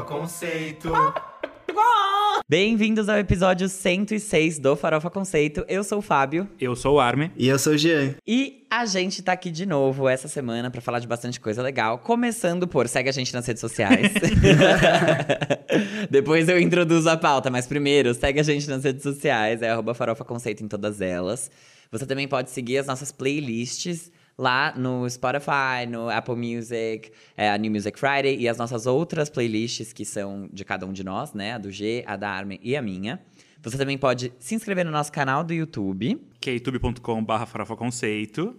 Farofa 0.00 0.04
Conceito. 0.04 0.90
Bem-vindos 2.48 3.08
ao 3.08 3.18
episódio 3.18 3.68
106 3.68 4.58
do 4.58 4.74
Farofa 4.74 5.10
Conceito. 5.10 5.64
Eu 5.68 5.84
sou 5.84 5.98
o 5.98 6.02
Fábio 6.02 6.48
Eu 6.60 6.74
sou 6.74 6.96
o 6.96 7.00
Arme. 7.00 7.30
E 7.36 7.48
eu 7.48 7.58
sou 7.58 7.74
o 7.74 7.78
Jean. 7.78 8.14
e 8.26 8.66
a 8.70 8.86
gente 8.86 9.22
tá 9.22 9.32
aqui 9.32 9.50
de 9.50 9.66
novo 9.66 10.08
essa 10.08 10.28
semana 10.28 10.70
pra 10.70 10.80
falar 10.80 11.00
de 11.00 11.06
bastante 11.06 11.38
coisa 11.38 11.62
legal. 11.62 11.98
Começando 11.98 12.66
por 12.66 12.88
segue 12.88 13.08
a 13.08 13.12
gente 13.12 13.32
nas 13.34 13.46
redes 13.46 13.60
sociais. 13.60 14.12
Depois 16.10 16.48
eu 16.48 16.58
introduzo 16.58 17.08
a 17.08 17.16
pauta, 17.16 17.50
mas 17.50 17.66
primeiro 17.66 18.14
segue 18.14 18.40
a 18.40 18.44
gente 18.44 18.68
nas 18.68 18.84
redes 18.84 19.02
sociais, 19.02 19.60
é 19.62 19.70
arroba 19.70 19.94
Farofa 19.94 20.24
Conceito 20.24 20.64
em 20.64 20.68
todas 20.68 21.00
elas. 21.00 21.50
Você 21.90 22.06
também 22.06 22.28
pode 22.28 22.50
seguir 22.50 22.78
as 22.78 22.86
nossas 22.86 23.10
playlists 23.12 24.10
lá 24.40 24.72
no 24.74 25.08
Spotify, 25.08 25.86
no 25.86 26.08
Apple 26.08 26.34
Music, 26.34 27.12
é, 27.36 27.50
a 27.50 27.58
New 27.58 27.70
Music 27.70 27.98
Friday 27.98 28.38
e 28.38 28.48
as 28.48 28.56
nossas 28.56 28.86
outras 28.86 29.28
playlists 29.28 29.92
que 29.92 30.02
são 30.02 30.48
de 30.50 30.64
cada 30.64 30.86
um 30.86 30.94
de 30.94 31.04
nós, 31.04 31.34
né? 31.34 31.52
A 31.52 31.58
do 31.58 31.70
G, 31.70 32.02
a 32.06 32.16
da 32.16 32.30
Armin 32.30 32.58
e 32.62 32.74
a 32.74 32.80
minha. 32.80 33.20
Você 33.62 33.76
também 33.76 33.98
pode 33.98 34.32
se 34.38 34.54
inscrever 34.54 34.86
no 34.86 34.90
nosso 34.90 35.12
canal 35.12 35.44
do 35.44 35.52
YouTube. 35.52 36.18
que 36.40 36.48
é 36.48 36.54
youtube.com.br 36.54 37.46
farofaconceito. 37.46 38.56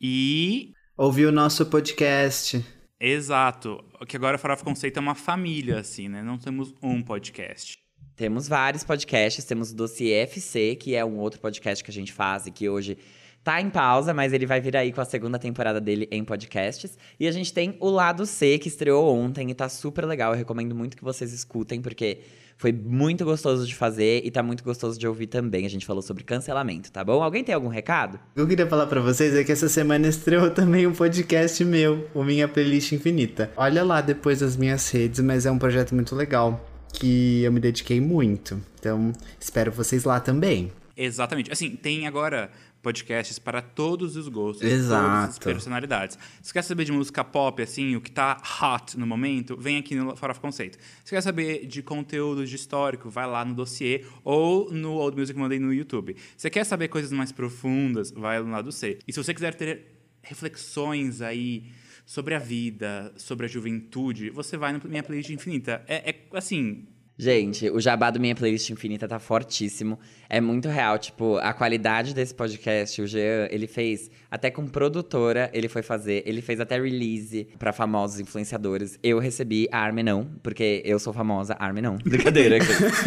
E, 0.00 0.72
Ouviu 0.96 1.28
o 1.28 1.32
nosso 1.32 1.64
podcast. 1.66 2.64
exato, 2.98 3.84
que 4.08 4.16
agora 4.16 4.36
Farofa 4.36 4.64
Conceito 4.64 4.96
é 4.96 5.00
uma 5.00 5.14
família, 5.14 5.78
assim, 5.78 6.08
né? 6.08 6.20
Não 6.20 6.36
temos 6.36 6.74
um 6.82 7.00
podcast. 7.00 7.78
Temos 8.16 8.48
vários 8.48 8.82
podcasts, 8.82 9.44
temos 9.44 9.70
o 9.70 9.76
Dossiê 9.76 10.14
FC, 10.22 10.74
que 10.74 10.96
é 10.96 11.04
um 11.04 11.18
outro 11.18 11.38
podcast 11.38 11.84
que 11.84 11.90
a 11.92 11.94
gente 11.94 12.12
faz 12.12 12.46
e 12.46 12.50
que 12.50 12.68
hoje 12.68 12.98
tá 13.46 13.60
em 13.60 13.70
pausa, 13.70 14.12
mas 14.12 14.32
ele 14.32 14.44
vai 14.44 14.60
vir 14.60 14.76
aí 14.76 14.92
com 14.92 15.00
a 15.00 15.04
segunda 15.04 15.38
temporada 15.38 15.80
dele 15.80 16.08
em 16.10 16.24
podcasts. 16.24 16.98
E 17.20 17.28
a 17.28 17.30
gente 17.30 17.52
tem 17.52 17.76
o 17.78 17.88
Lado 17.88 18.26
C, 18.26 18.58
que 18.58 18.66
estreou 18.66 19.06
ontem 19.14 19.48
e 19.48 19.54
tá 19.54 19.68
super 19.68 20.04
legal. 20.04 20.32
Eu 20.32 20.36
recomendo 20.36 20.74
muito 20.74 20.96
que 20.96 21.04
vocês 21.04 21.32
escutem, 21.32 21.80
porque 21.80 22.22
foi 22.56 22.72
muito 22.72 23.24
gostoso 23.24 23.64
de 23.64 23.72
fazer 23.72 24.20
e 24.24 24.32
tá 24.32 24.42
muito 24.42 24.64
gostoso 24.64 24.98
de 24.98 25.06
ouvir 25.06 25.28
também. 25.28 25.64
A 25.64 25.70
gente 25.70 25.86
falou 25.86 26.02
sobre 26.02 26.24
cancelamento, 26.24 26.90
tá 26.90 27.04
bom? 27.04 27.22
Alguém 27.22 27.44
tem 27.44 27.54
algum 27.54 27.68
recado? 27.68 28.16
O 28.32 28.34
que 28.34 28.40
eu 28.40 28.48
queria 28.48 28.66
falar 28.66 28.88
pra 28.88 29.00
vocês 29.00 29.32
é 29.32 29.44
que 29.44 29.52
essa 29.52 29.68
semana 29.68 30.08
estreou 30.08 30.50
também 30.50 30.84
um 30.84 30.92
podcast 30.92 31.64
meu, 31.64 32.08
o 32.12 32.24
Minha 32.24 32.48
Playlist 32.48 32.90
Infinita. 32.90 33.52
Olha 33.56 33.84
lá 33.84 34.00
depois 34.00 34.40
das 34.40 34.56
minhas 34.56 34.90
redes, 34.90 35.20
mas 35.20 35.46
é 35.46 35.52
um 35.52 35.58
projeto 35.58 35.94
muito 35.94 36.16
legal, 36.16 36.68
que 36.92 37.44
eu 37.44 37.52
me 37.52 37.60
dediquei 37.60 38.00
muito. 38.00 38.60
Então, 38.80 39.12
espero 39.38 39.70
vocês 39.70 40.02
lá 40.02 40.18
também. 40.18 40.72
Exatamente. 40.96 41.52
Assim, 41.52 41.76
tem 41.76 42.08
agora 42.08 42.50
podcasts 42.86 43.36
para 43.36 43.60
todos 43.60 44.14
os 44.14 44.28
gostos, 44.28 44.60
todas 44.60 44.92
as 44.92 45.30
Exato. 45.30 45.44
personalidades. 45.44 46.16
Se 46.40 46.52
quer 46.52 46.62
saber 46.62 46.84
de 46.84 46.92
música 46.92 47.24
pop, 47.24 47.60
assim, 47.60 47.96
o 47.96 48.00
que 48.00 48.12
tá 48.12 48.40
hot 48.40 48.96
no 48.96 49.04
momento, 49.04 49.56
vem 49.56 49.78
aqui 49.78 49.96
no 49.96 50.14
Farofa 50.16 50.40
Conceito. 50.40 50.78
Se 51.04 51.10
quer 51.10 51.20
saber 51.20 51.66
de 51.66 51.82
conteúdo 51.82 52.46
de 52.46 52.54
histórico, 52.54 53.10
vai 53.10 53.26
lá 53.26 53.44
no 53.44 53.54
dossiê 53.54 54.04
ou 54.22 54.72
no 54.72 54.92
Old 54.92 55.18
Music 55.18 55.36
Monday 55.36 55.58
no 55.58 55.74
YouTube. 55.74 56.14
Se 56.36 56.48
quer 56.48 56.62
saber 56.62 56.86
coisas 56.86 57.10
mais 57.10 57.32
profundas, 57.32 58.12
vai 58.12 58.40
no 58.40 58.52
lado 58.52 58.70
C. 58.70 59.00
E 59.04 59.12
se 59.12 59.20
você 59.20 59.34
quiser 59.34 59.56
ter 59.56 59.86
reflexões 60.22 61.20
aí 61.20 61.72
sobre 62.04 62.36
a 62.36 62.38
vida, 62.38 63.12
sobre 63.16 63.46
a 63.46 63.48
juventude, 63.48 64.30
você 64.30 64.56
vai 64.56 64.72
na 64.72 64.80
minha 64.84 65.02
playlist 65.02 65.30
infinita. 65.30 65.84
É, 65.88 66.10
é 66.10 66.26
assim, 66.34 66.86
Gente, 67.18 67.70
o 67.70 67.80
jabá 67.80 68.10
do 68.10 68.20
Minha 68.20 68.34
Playlist 68.34 68.68
Infinita 68.68 69.08
tá 69.08 69.18
fortíssimo. 69.18 69.98
É 70.28 70.38
muito 70.38 70.68
real, 70.68 70.98
tipo, 70.98 71.38
a 71.38 71.54
qualidade 71.54 72.14
desse 72.14 72.34
podcast, 72.34 73.00
o 73.00 73.06
Jean, 73.06 73.48
ele 73.50 73.66
fez 73.66 74.10
até 74.30 74.50
com 74.50 74.66
produtora, 74.66 75.48
ele 75.54 75.66
foi 75.66 75.82
fazer, 75.82 76.22
ele 76.26 76.42
fez 76.42 76.60
até 76.60 76.78
release 76.78 77.48
pra 77.58 77.72
famosos 77.72 78.20
influenciadores. 78.20 78.98
Eu 79.02 79.18
recebi, 79.18 79.66
a 79.72 79.78
Arme 79.78 80.02
não, 80.02 80.28
porque 80.42 80.82
eu 80.84 80.98
sou 80.98 81.10
famosa, 81.10 81.56
Arme 81.58 81.80
não. 81.80 81.96
Brincadeira. 81.96 82.58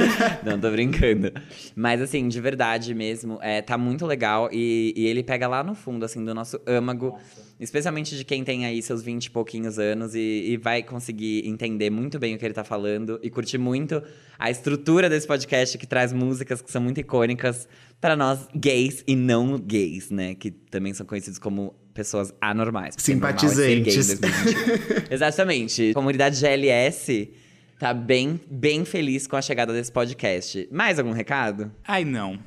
não, 0.44 0.60
tô 0.60 0.72
brincando. 0.72 1.32
Mas 1.76 2.02
assim, 2.02 2.28
de 2.28 2.42
verdade 2.42 2.96
mesmo, 2.96 3.38
é, 3.44 3.62
tá 3.62 3.78
muito 3.78 4.08
legal 4.08 4.50
e, 4.52 4.92
e 4.98 5.06
ele 5.06 5.22
pega 5.22 5.48
lá 5.48 5.64
no 5.64 5.76
fundo, 5.76 6.04
assim, 6.04 6.26
do 6.26 6.34
nosso 6.34 6.60
âmago. 6.66 7.16
Especialmente 7.60 8.16
de 8.16 8.24
quem 8.24 8.42
tem 8.42 8.66
aí 8.66 8.82
seus 8.82 9.04
20 9.04 9.26
e 9.26 9.32
pouquinhos 9.32 9.78
anos 9.78 10.16
e, 10.16 10.20
e 10.48 10.58
vai 10.58 10.82
conseguir 10.82 11.46
entender 11.46 11.90
muito 11.90 12.18
bem 12.18 12.34
o 12.34 12.40
que 12.40 12.46
ele 12.46 12.54
tá 12.54 12.64
falando 12.64 13.20
e 13.22 13.30
curtir 13.30 13.58
muito 13.58 13.99
a 14.38 14.50
estrutura 14.50 15.10
desse 15.10 15.28
podcast 15.28 15.78
que 15.78 15.86
traz 15.88 16.14
músicas 16.14 16.62
que 16.62 16.72
são 16.72 16.82
muito 16.82 17.00
icônicas 17.00 17.68
para 18.00 18.16
nós 18.16 18.48
gays 18.56 19.04
e 19.06 19.16
não 19.16 19.58
gays, 19.60 20.10
né? 20.10 20.36
Que 20.36 20.52
também 20.52 20.94
são 20.94 21.06
conhecidos 21.06 21.38
como 21.40 21.76
pessoas 21.94 22.34
anormais. 22.40 22.96
é 22.96 23.02
em 23.02 23.04
Simpatizantes. 23.04 24.20
2021. 24.20 25.04
Exatamente. 25.14 25.90
A 25.92 25.94
comunidade 25.94 26.40
GLS 26.40 27.30
tá 27.78 27.94
bem, 27.94 28.40
bem 28.50 28.86
feliz 28.86 29.28
com 29.28 29.36
a 29.36 29.42
chegada 29.42 29.74
desse 29.74 29.92
podcast. 29.92 30.68
Mais 30.72 30.98
algum 31.00 31.12
recado? 31.12 31.72
ai 31.86 32.06
não, 32.06 32.40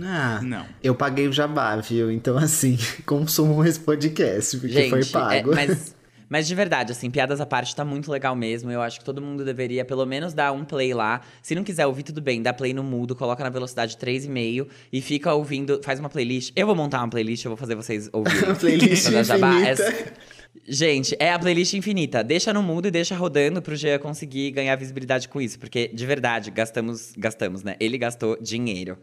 Ah, 0.00 0.40
não. 0.42 0.66
eu 0.82 0.94
paguei 0.94 1.26
o 1.28 1.32
jabá, 1.32 1.76
viu? 1.76 2.10
Então, 2.10 2.36
assim, 2.36 2.76
consumam 3.06 3.64
esse 3.64 3.78
podcast, 3.80 4.56
porque 4.58 4.72
Gente, 4.74 4.90
foi 4.90 5.00
é, 5.00 5.04
pago. 5.04 5.54
mas, 5.54 5.94
mas 6.28 6.46
de 6.46 6.54
verdade, 6.54 6.92
assim, 6.92 7.10
piadas 7.10 7.40
à 7.40 7.46
parte 7.46 7.74
tá 7.74 7.84
muito 7.84 8.10
legal 8.10 8.36
mesmo. 8.36 8.70
Eu 8.70 8.82
acho 8.82 8.98
que 8.98 9.04
todo 9.04 9.20
mundo 9.20 9.44
deveria 9.44 9.84
pelo 9.84 10.04
menos 10.04 10.34
dar 10.34 10.52
um 10.52 10.64
play 10.64 10.92
lá. 10.92 11.20
Se 11.42 11.54
não 11.54 11.64
quiser 11.64 11.86
ouvir, 11.86 12.02
tudo 12.02 12.20
bem, 12.20 12.42
dá 12.42 12.52
play 12.52 12.74
no 12.74 12.82
mudo, 12.82 13.16
coloca 13.16 13.42
na 13.42 13.50
velocidade 13.50 13.96
3,5 13.96 14.68
e 14.92 15.00
fica 15.00 15.32
ouvindo, 15.32 15.80
faz 15.82 15.98
uma 15.98 16.08
playlist. 16.08 16.52
Eu 16.54 16.66
vou 16.66 16.74
montar 16.74 16.98
uma 16.98 17.08
playlist, 17.08 17.44
eu 17.44 17.50
vou 17.50 17.56
fazer 17.56 17.74
vocês 17.74 18.10
ouvirem. 18.12 18.50
A 18.50 18.54
playlist 18.54 19.10
jabá. 19.24 19.54
infinita. 19.54 20.18
Gente, 20.66 21.16
é 21.18 21.32
a 21.32 21.38
playlist 21.38 21.72
infinita. 21.74 22.22
Deixa 22.22 22.52
no 22.52 22.62
mudo 22.62 22.88
e 22.88 22.90
deixa 22.90 23.14
rodando 23.14 23.62
pro 23.62 23.76
Jean 23.76 23.98
conseguir 23.98 24.50
ganhar 24.50 24.74
visibilidade 24.76 25.28
com 25.28 25.40
isso. 25.40 25.58
Porque, 25.58 25.88
de 25.88 26.06
verdade, 26.06 26.50
gastamos, 26.50 27.12
gastamos, 27.16 27.62
né? 27.62 27.76
Ele 27.80 27.96
gastou 27.96 28.36
dinheiro. 28.40 28.98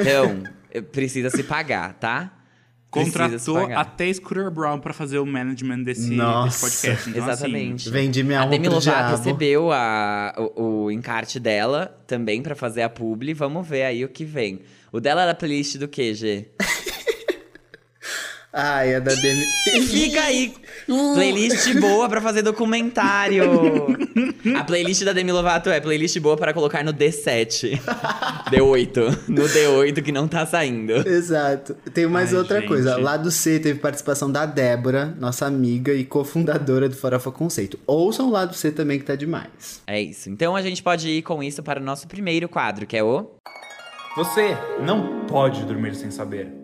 Então, 0.00 0.42
precisa 0.92 1.30
se 1.30 1.42
pagar, 1.42 1.94
tá? 1.94 2.41
Contratou 2.92 3.56
até 3.74 4.12
Scooter 4.12 4.50
Brown 4.50 4.78
pra 4.78 4.92
fazer 4.92 5.18
o 5.18 5.24
management 5.24 5.82
desse, 5.82 6.02
desse 6.02 6.14
Nossa. 6.14 6.60
podcast. 6.60 7.08
Então, 7.08 7.22
Exatamente. 7.22 7.90
Vendi 7.90 8.22
minha 8.22 8.42
a 8.42 8.46
Demi 8.46 8.68
Lovato 8.68 9.16
recebeu 9.16 9.72
a, 9.72 10.34
o, 10.54 10.84
o 10.84 10.90
encarte 10.90 11.40
dela 11.40 11.98
também 12.06 12.42
pra 12.42 12.54
fazer 12.54 12.82
a 12.82 12.90
publi. 12.90 13.32
Vamos 13.32 13.66
ver 13.66 13.84
aí 13.84 14.04
o 14.04 14.08
que 14.08 14.26
vem. 14.26 14.60
O 14.92 15.00
dela 15.00 15.22
era 15.22 15.34
playlist 15.34 15.78
do 15.78 15.88
quê, 15.88 16.12
G? 16.12 16.48
Ai, 18.52 18.96
a 18.96 19.00
da 19.00 19.14
Demi... 19.14 19.44
Fica 19.86 20.20
aí! 20.24 20.52
Playlist 20.86 21.72
boa 21.80 22.06
pra 22.06 22.20
fazer 22.20 22.42
documentário! 22.42 23.42
A 24.58 24.64
playlist 24.64 25.04
da 25.04 25.12
Demi 25.12 25.32
Lovato 25.32 25.70
é 25.70 25.80
playlist 25.80 26.18
boa 26.18 26.36
para 26.36 26.52
colocar 26.52 26.84
no 26.84 26.92
D7. 26.92 27.80
D8. 28.50 29.28
No 29.28 29.44
D8 29.44 30.02
que 30.02 30.12
não 30.12 30.28
tá 30.28 30.44
saindo. 30.44 30.92
Exato. 31.08 31.74
Tem 31.94 32.06
mais 32.06 32.32
Ai, 32.32 32.38
outra 32.40 32.58
gente. 32.58 32.68
coisa. 32.68 32.96
Lá 32.98 33.16
do 33.16 33.30
C 33.30 33.58
teve 33.58 33.78
participação 33.78 34.30
da 34.30 34.44
Débora, 34.44 35.14
nossa 35.18 35.46
amiga 35.46 35.94
e 35.94 36.04
cofundadora 36.04 36.88
do 36.88 36.96
Farofa 36.96 37.30
Conceito. 37.30 37.78
Ouçam 37.86 38.30
lá 38.30 38.44
do 38.44 38.54
C 38.54 38.70
também 38.70 38.98
que 38.98 39.04
tá 39.04 39.14
demais. 39.14 39.80
É 39.86 40.00
isso. 40.00 40.28
Então 40.28 40.54
a 40.56 40.60
gente 40.60 40.82
pode 40.82 41.08
ir 41.08 41.22
com 41.22 41.42
isso 41.42 41.62
para 41.62 41.80
o 41.80 41.82
nosso 41.82 42.06
primeiro 42.08 42.48
quadro, 42.48 42.86
que 42.86 42.96
é 42.96 43.02
o. 43.02 43.30
Você 44.16 44.56
não 44.84 45.24
pode 45.26 45.64
dormir 45.64 45.94
sem 45.94 46.10
saber. 46.10 46.61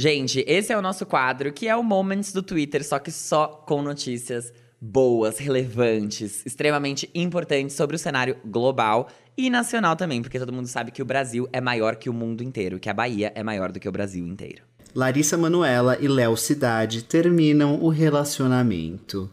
Gente, 0.00 0.44
esse 0.46 0.72
é 0.72 0.78
o 0.78 0.80
nosso 0.80 1.04
quadro, 1.04 1.52
que 1.52 1.66
é 1.66 1.74
o 1.74 1.82
Moments 1.82 2.32
do 2.32 2.40
Twitter, 2.40 2.84
só 2.84 3.00
que 3.00 3.10
só 3.10 3.48
com 3.48 3.82
notícias 3.82 4.52
boas, 4.80 5.38
relevantes, 5.38 6.46
extremamente 6.46 7.10
importantes 7.12 7.74
sobre 7.74 7.96
o 7.96 7.98
cenário 7.98 8.36
global 8.44 9.08
e 9.36 9.50
nacional 9.50 9.96
também, 9.96 10.22
porque 10.22 10.38
todo 10.38 10.52
mundo 10.52 10.68
sabe 10.68 10.92
que 10.92 11.02
o 11.02 11.04
Brasil 11.04 11.48
é 11.52 11.60
maior 11.60 11.96
que 11.96 12.08
o 12.08 12.12
mundo 12.12 12.44
inteiro, 12.44 12.78
que 12.78 12.88
a 12.88 12.94
Bahia 12.94 13.32
é 13.34 13.42
maior 13.42 13.72
do 13.72 13.80
que 13.80 13.88
o 13.88 13.90
Brasil 13.90 14.24
inteiro. 14.24 14.62
Larissa 14.94 15.36
Manuela 15.36 15.98
e 16.00 16.06
Léo 16.06 16.36
Cidade 16.36 17.02
terminam 17.02 17.82
o 17.82 17.88
relacionamento. 17.88 19.28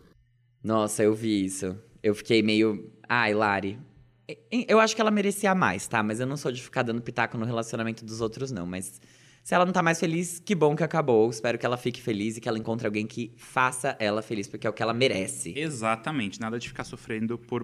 Nossa, 0.64 1.04
eu 1.04 1.14
vi 1.14 1.46
isso. 1.46 1.78
Eu 2.02 2.16
fiquei 2.16 2.42
meio. 2.42 2.92
Ai, 3.08 3.36
Lari. 3.36 3.78
Eu 4.52 4.80
acho 4.80 4.96
que 4.96 5.02
ela 5.02 5.12
merecia 5.12 5.54
mais, 5.54 5.88
tá? 5.88 6.02
Mas 6.02 6.20
eu 6.20 6.26
não 6.26 6.36
sou 6.36 6.52
de 6.52 6.64
ficar 6.64 6.82
dando 6.82 7.04
pitaco 7.04 7.38
no 7.38 7.46
relacionamento 7.46 8.04
dos 8.04 8.20
outros, 8.20 8.50
não. 8.50 8.66
Mas 8.66 9.00
se 9.46 9.54
ela 9.54 9.64
não 9.64 9.72
tá 9.72 9.84
mais 9.84 10.00
feliz, 10.00 10.42
que 10.44 10.56
bom 10.56 10.76
que 10.76 10.84
acabou. 10.84 11.30
Espero 11.30 11.56
que 11.60 11.64
ela 11.68 11.78
fique 11.78 12.02
feliz 12.02 12.36
e 12.36 12.42
que 12.42 12.50
ela 12.50 12.58
encontre 12.58 12.88
alguém 12.88 13.06
que 13.06 13.32
faça 13.38 13.96
ela 14.00 14.24
feliz, 14.24 14.48
porque 14.48 14.66
é 14.66 14.70
o 14.72 14.74
que 14.74 14.82
ela 14.82 14.92
merece. 14.92 15.54
Exatamente, 15.56 16.42
nada 16.42 16.58
de 16.58 16.68
ficar 16.68 16.84
sofrendo 16.84 17.38
por 17.38 17.64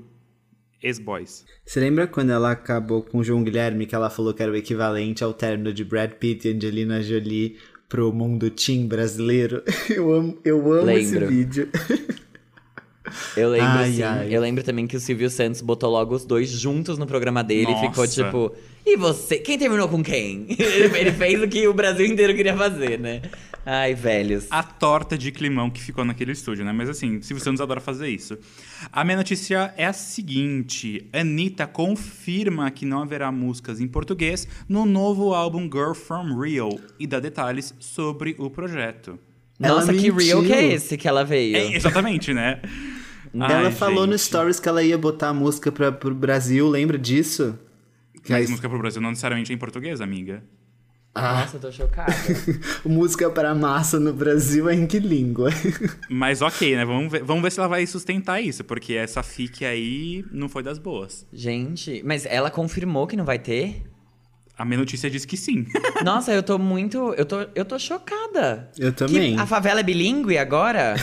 ex-boys. 0.80 1.44
Você 1.66 1.80
lembra 1.80 2.06
quando 2.06 2.30
ela 2.30 2.52
acabou 2.52 3.02
com 3.02 3.18
o 3.18 3.24
João 3.24 3.44
Guilherme, 3.44 3.88
que 3.88 3.96
ela 3.96 4.12
falou 4.12 4.32
que 4.32 4.44
era 4.44 4.52
o 4.52 4.56
equivalente 4.56 5.24
ao 5.24 5.34
término 5.34 5.74
de 5.74 5.84
Brad 5.84 6.12
Pitt 6.12 6.48
e 6.48 6.54
Angelina 6.54 7.02
Jolie 7.02 7.58
pro 7.90 8.14
mundo 8.14 8.52
teen 8.52 8.86
brasileiro? 8.86 9.64
Eu 9.90 10.14
amo, 10.14 10.38
eu 10.46 10.74
amo 10.74 10.92
esse 10.92 11.18
vídeo. 11.18 11.68
Eu 13.36 13.50
lembro, 13.50 13.68
Ai, 13.68 13.92
sim. 13.92 14.04
ai. 14.04 14.28
Eu 14.36 14.40
lembro 14.40 14.64
também 14.64 14.86
que 14.86 14.96
o 14.96 15.00
Silvio 15.00 15.32
Santos 15.32 15.62
botou 15.62 15.90
logo 15.90 16.14
os 16.14 16.26
dois 16.26 16.48
juntos 16.48 17.00
no 17.00 17.08
programa 17.08 17.44
dele 17.44 17.72
e 17.72 17.76
ficou 17.80 18.04
Nossa. 18.04 18.24
tipo. 18.24 18.56
E 18.86 18.98
você? 18.98 19.38
Quem 19.38 19.58
terminou 19.58 19.88
com 19.88 20.04
quem? 20.04 20.48
ele 20.60 21.12
fez 21.12 21.42
o 21.42 21.48
que 21.48 21.68
o 21.68 21.74
Brasil 21.74 22.06
inteiro 22.06 22.36
queria 22.36 22.56
fazer, 22.56 23.00
né? 23.00 23.22
Ai, 23.64 23.94
velhos. 23.94 24.48
a 24.50 24.64
torta 24.64 25.16
de 25.16 25.32
climão 25.32 25.70
que 25.70 25.80
ficou 25.80 26.04
naquele 26.04 26.32
estúdio, 26.32 26.66
né? 26.66 26.72
Mas 26.72 26.90
assim, 26.90 27.22
Silvio 27.22 27.44
Santos 27.44 27.62
adora 27.62 27.80
fazer 27.80 28.10
isso. 28.10 28.38
A 28.92 29.04
minha 29.04 29.18
notícia 29.18 29.72
é 29.78 29.86
a 29.86 29.94
seguinte: 29.94 31.08
Anitta 31.14 31.68
confirma 31.68 32.72
que 32.72 32.86
não 32.86 33.04
haverá 33.04 33.32
músicas 33.32 33.80
em 33.80 33.88
português 33.88 34.48
no 34.68 34.84
novo 34.84 35.34
álbum 35.36 35.70
Girl 35.72 35.94
From 35.94 36.42
Rio 36.42 36.80
e 37.00 37.06
dá 37.06 37.20
detalhes 37.20 37.74
sobre 37.80 38.36
o 38.40 38.50
projeto. 38.50 39.20
Ela 39.62 39.76
Nossa, 39.76 39.94
que 39.94 40.10
real 40.10 40.42
mentiu. 40.42 40.44
que 40.44 40.54
é 40.54 40.74
esse 40.74 40.98
que 40.98 41.08
ela 41.08 41.24
veio? 41.24 41.56
É, 41.56 41.76
exatamente, 41.76 42.34
né? 42.34 42.60
ela 43.34 43.68
Ai, 43.68 43.72
falou 43.72 44.08
no 44.08 44.14
gente. 44.14 44.24
Stories 44.24 44.60
que 44.60 44.68
ela 44.68 44.82
ia 44.82 44.98
botar 44.98 45.30
a 45.30 45.34
música 45.34 45.72
pra, 45.72 45.92
pro 45.92 46.16
Brasil, 46.16 46.68
lembra 46.68 46.98
disso? 46.98 47.58
Que 48.24 48.32
Mas 48.34 48.48
a- 48.48 48.50
música 48.50 48.70
pro 48.70 48.78
Brasil 48.80 49.02
não 49.02 49.10
necessariamente 49.10 49.52
é 49.52 49.56
em 49.56 49.58
português, 49.58 50.00
amiga. 50.02 50.44
Ah, 51.14 51.42
Nossa, 51.42 51.58
eu 51.58 51.62
tô 51.62 51.72
chocada. 51.72 52.14
música 52.86 53.30
para 53.30 53.54
massa 53.54 54.00
no 54.00 54.14
Brasil 54.14 54.70
é 54.70 54.74
em 54.76 54.88
que 54.88 54.98
língua? 54.98 55.50
Mas 56.10 56.42
ok, 56.42 56.76
né? 56.78 56.86
Vamos 56.86 57.12
ver, 57.12 57.22
vamos 57.24 57.44
ver 57.44 57.52
se 57.52 57.60
ela 57.60 57.68
vai 57.68 57.86
sustentar 57.86 58.40
isso, 58.42 58.64
porque 58.64 58.94
essa 58.94 59.22
fique 59.22 59.66
aí 59.66 60.24
não 60.32 60.48
foi 60.48 60.64
das 60.64 60.78
boas. 60.78 61.26
Gente, 61.34 62.02
mas 62.06 62.26
ela 62.26 62.50
confirmou 62.50 63.08
que 63.08 63.18
não 63.18 63.26
vai 63.26 63.38
ter? 63.40 63.84
A 64.62 64.66
minha 64.66 64.78
notícia 64.78 65.10
diz 65.10 65.26
que 65.26 65.36
sim. 65.36 65.66
Nossa, 66.06 66.32
eu 66.32 66.44
tô 66.44 66.60
muito. 66.60 67.16
Eu 67.18 67.26
tô, 67.26 67.48
eu 67.56 67.66
tô 67.66 67.80
chocada. 67.80 68.70
Eu 68.78 68.94
também. 68.94 69.34
Que 69.34 69.42
a 69.42 69.48
favela 69.48 69.80
é 69.80 69.84
bilíngue 69.84 70.38
agora? 70.38 70.94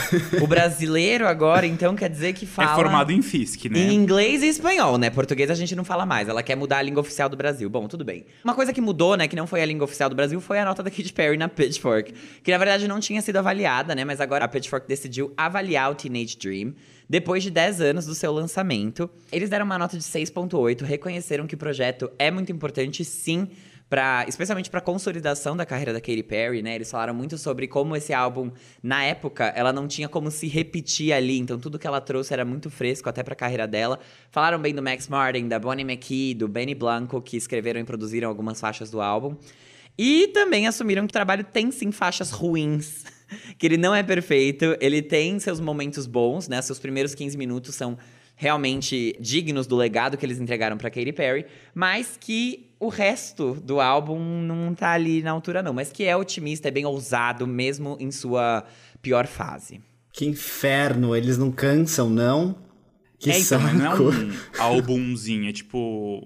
o 0.41 0.47
brasileiro 0.47 1.27
agora, 1.27 1.67
então 1.67 1.93
quer 1.93 2.09
dizer 2.09 2.31
que 2.31 2.45
fala. 2.45 2.71
É 2.71 2.75
formado 2.75 3.11
em 3.11 3.21
FISC, 3.21 3.67
né? 3.69 3.79
Em 3.79 3.93
inglês 3.93 4.43
e 4.43 4.47
espanhol, 4.47 4.97
né? 4.97 5.09
Português 5.09 5.51
a 5.51 5.55
gente 5.55 5.75
não 5.75 5.83
fala 5.83 6.05
mais. 6.05 6.29
Ela 6.29 6.41
quer 6.41 6.55
mudar 6.55 6.77
a 6.77 6.81
língua 6.81 7.01
oficial 7.01 7.27
do 7.27 7.35
Brasil. 7.35 7.69
Bom, 7.69 7.85
tudo 7.89 8.05
bem. 8.05 8.25
Uma 8.45 8.53
coisa 8.53 8.71
que 8.71 8.79
mudou, 8.79 9.17
né, 9.17 9.27
que 9.27 9.35
não 9.35 9.45
foi 9.45 9.61
a 9.61 9.65
língua 9.65 9.83
oficial 9.83 10.09
do 10.09 10.15
Brasil, 10.15 10.39
foi 10.39 10.57
a 10.57 10.63
nota 10.63 10.81
da 10.81 10.89
Katy 10.89 11.11
Perry 11.11 11.35
na 11.35 11.49
Pitchfork. 11.49 12.13
Que 12.41 12.51
na 12.51 12.57
verdade 12.57 12.87
não 12.87 13.01
tinha 13.01 13.21
sido 13.21 13.35
avaliada, 13.35 13.93
né? 13.93 14.05
Mas 14.05 14.21
agora 14.21 14.45
a 14.45 14.47
Pitchfork 14.47 14.87
decidiu 14.87 15.33
avaliar 15.35 15.91
o 15.91 15.95
Teenage 15.95 16.37
Dream. 16.37 16.73
Depois 17.09 17.41
de 17.41 17.49
10 17.49 17.81
anos 17.81 18.05
do 18.05 18.13
seu 18.13 18.31
lançamento, 18.31 19.09
eles 19.31 19.49
deram 19.49 19.65
uma 19.65 19.79
nota 19.79 19.97
de 19.97 20.03
6.8, 20.03 20.83
reconheceram 20.83 21.47
que 21.47 21.55
o 21.55 21.57
projeto 21.57 22.11
é 22.19 22.29
muito 22.29 22.51
importante, 22.51 23.03
sim, 23.03 23.47
Pra, 23.89 24.23
especialmente 24.27 24.69
para 24.69 24.81
consolidação 24.81 25.57
da 25.57 25.65
carreira 25.65 25.91
da 25.91 25.99
Katy 25.99 26.21
Perry, 26.21 26.61
né? 26.61 26.75
Eles 26.75 26.91
falaram 26.91 27.11
muito 27.11 27.39
sobre 27.39 27.67
como 27.67 27.95
esse 27.95 28.13
álbum, 28.13 28.51
na 28.83 29.03
época, 29.03 29.45
ela 29.55 29.73
não 29.73 29.87
tinha 29.87 30.07
como 30.07 30.29
se 30.29 30.47
repetir 30.47 31.11
ali, 31.11 31.39
então 31.39 31.57
tudo 31.57 31.79
que 31.79 31.87
ela 31.87 31.99
trouxe 31.99 32.31
era 32.31 32.45
muito 32.45 32.69
fresco 32.69 33.09
até 33.09 33.23
para 33.23 33.33
a 33.33 33.35
carreira 33.35 33.67
dela. 33.67 33.99
Falaram 34.29 34.59
bem 34.59 34.75
do 34.75 34.83
Max 34.83 35.07
Martin, 35.07 35.47
da 35.47 35.57
Bonnie 35.57 35.83
McKee, 35.83 36.35
do 36.35 36.47
Benny 36.47 36.75
Blanco, 36.75 37.19
que 37.19 37.35
escreveram 37.35 37.81
e 37.81 37.83
produziram 37.83 38.29
algumas 38.29 38.59
faixas 38.59 38.91
do 38.91 39.01
álbum. 39.01 39.35
E 39.97 40.27
também 40.27 40.67
assumiram 40.67 41.07
que 41.07 41.11
o 41.11 41.13
trabalho 41.13 41.43
tem 41.43 41.71
sim 41.71 41.91
faixas 41.91 42.29
ruins. 42.29 43.05
que 43.57 43.65
ele 43.65 43.77
não 43.77 43.93
é 43.93 44.03
perfeito, 44.03 44.75
ele 44.79 45.01
tem 45.01 45.39
seus 45.39 45.59
momentos 45.59 46.07
bons, 46.07 46.47
né? 46.47 46.61
Seus 46.61 46.79
primeiros 46.79 47.15
15 47.15 47.37
minutos 47.37 47.75
são 47.75 47.97
realmente 48.35 49.17
dignos 49.19 49.67
do 49.67 49.75
legado 49.75 50.17
que 50.17 50.25
eles 50.25 50.39
entregaram 50.39 50.77
pra 50.77 50.89
Katy 50.89 51.11
Perry, 51.11 51.45
mas 51.75 52.17
que 52.17 52.69
o 52.79 52.87
resto 52.87 53.55
do 53.55 53.81
álbum 53.81 54.17
não 54.19 54.73
tá 54.73 54.91
ali 54.91 55.21
na 55.21 55.31
altura 55.31 55.61
não, 55.61 55.73
mas 55.73 55.91
que 55.91 56.05
é 56.05 56.15
otimista, 56.15 56.69
é 56.69 56.71
bem 56.71 56.85
ousado 56.85 57.45
mesmo 57.45 57.97
em 57.99 58.09
sua 58.11 58.63
pior 59.01 59.27
fase. 59.27 59.81
Que 60.13 60.25
inferno, 60.25 61.13
eles 61.15 61.37
não 61.37 61.51
cansam, 61.51 62.09
não? 62.09 62.55
Que 63.19 63.29
é, 63.29 63.39
então, 63.39 63.59
saco. 63.59 63.73
não 63.75 63.85
é 63.85 63.99
um 63.99 64.31
álbumzinho, 64.57 65.49
é 65.49 65.51
tipo 65.51 66.25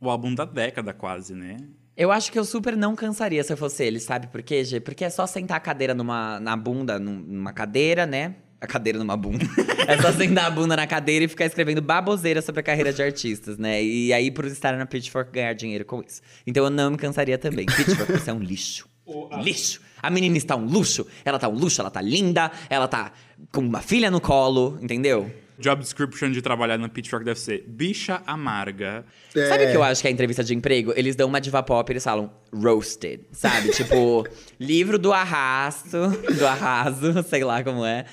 o 0.00 0.10
álbum 0.10 0.34
da 0.34 0.46
década 0.46 0.94
quase, 0.94 1.34
né? 1.34 1.58
Eu 1.96 2.10
acho 2.10 2.32
que 2.32 2.38
eu 2.38 2.44
super 2.44 2.76
não 2.76 2.96
cansaria 2.96 3.42
se 3.44 3.52
eu 3.52 3.56
fosse 3.56 3.84
ele, 3.84 4.00
sabe 4.00 4.26
por 4.28 4.42
quê, 4.42 4.64
Gê? 4.64 4.80
Porque 4.80 5.04
é 5.04 5.10
só 5.10 5.26
sentar 5.26 5.58
a 5.58 5.60
cadeira 5.60 5.94
numa, 5.94 6.40
na 6.40 6.56
bunda, 6.56 6.98
num- 6.98 7.20
numa 7.20 7.52
cadeira, 7.52 8.06
né? 8.06 8.34
A 8.60 8.66
cadeira 8.66 8.98
numa 8.98 9.16
bunda. 9.16 9.44
é 9.86 10.00
só 10.00 10.10
sentar 10.12 10.46
a 10.46 10.50
bunda 10.50 10.74
na 10.76 10.86
cadeira 10.86 11.24
e 11.24 11.28
ficar 11.28 11.44
escrevendo 11.46 11.82
baboseira 11.82 12.40
sobre 12.40 12.60
a 12.60 12.62
carreira 12.62 12.92
de 12.92 13.02
artistas, 13.02 13.58
né? 13.58 13.82
E 13.82 14.12
aí, 14.12 14.30
por 14.30 14.44
estar 14.46 14.76
na 14.76 14.86
Pitchfork, 14.86 15.32
ganhar 15.32 15.52
dinheiro 15.52 15.84
com 15.84 16.00
isso. 16.00 16.22
Então 16.46 16.64
eu 16.64 16.70
não 16.70 16.92
me 16.92 16.96
cansaria 16.96 17.36
também. 17.36 17.66
Pitchfork, 17.66 18.12
você 18.12 18.30
é 18.30 18.32
um 18.34 18.38
lixo. 18.40 18.88
Lixo! 19.42 19.80
A 20.00 20.08
menina 20.10 20.38
está 20.38 20.54
um 20.56 20.64
luxo. 20.64 21.06
Ela 21.24 21.38
tá 21.38 21.48
um 21.48 21.54
luxo, 21.54 21.80
ela 21.80 21.90
tá 21.90 22.00
linda, 22.00 22.50
ela 22.70 22.86
tá 22.88 23.12
com 23.52 23.60
uma 23.60 23.80
filha 23.80 24.10
no 24.10 24.20
colo, 24.20 24.78
entendeu? 24.80 25.28
Job 25.58 25.82
description 25.82 26.30
de 26.30 26.40
trabalhar 26.42 26.78
na 26.78 26.88
Pitchfork 26.88 27.24
deve 27.24 27.38
ser 27.38 27.64
bicha 27.66 28.22
amarga. 28.26 29.04
É. 29.34 29.48
Sabe 29.48 29.66
o 29.66 29.70
que 29.70 29.76
eu 29.76 29.82
acho 29.82 30.00
que 30.00 30.08
é 30.08 30.10
a 30.10 30.12
entrevista 30.12 30.42
de 30.42 30.54
emprego? 30.54 30.92
Eles 30.96 31.14
dão 31.14 31.28
uma 31.28 31.40
diva 31.40 31.62
pop 31.62 31.90
e 31.90 31.92
eles 31.92 32.04
falam 32.04 32.32
roasted, 32.52 33.20
sabe? 33.32 33.70
tipo, 33.76 34.26
livro 34.58 34.98
do 34.98 35.12
arrasto, 35.12 36.08
do 36.08 36.46
arraso, 36.46 37.22
sei 37.28 37.44
lá 37.44 37.62
como 37.62 37.84
é. 37.84 38.04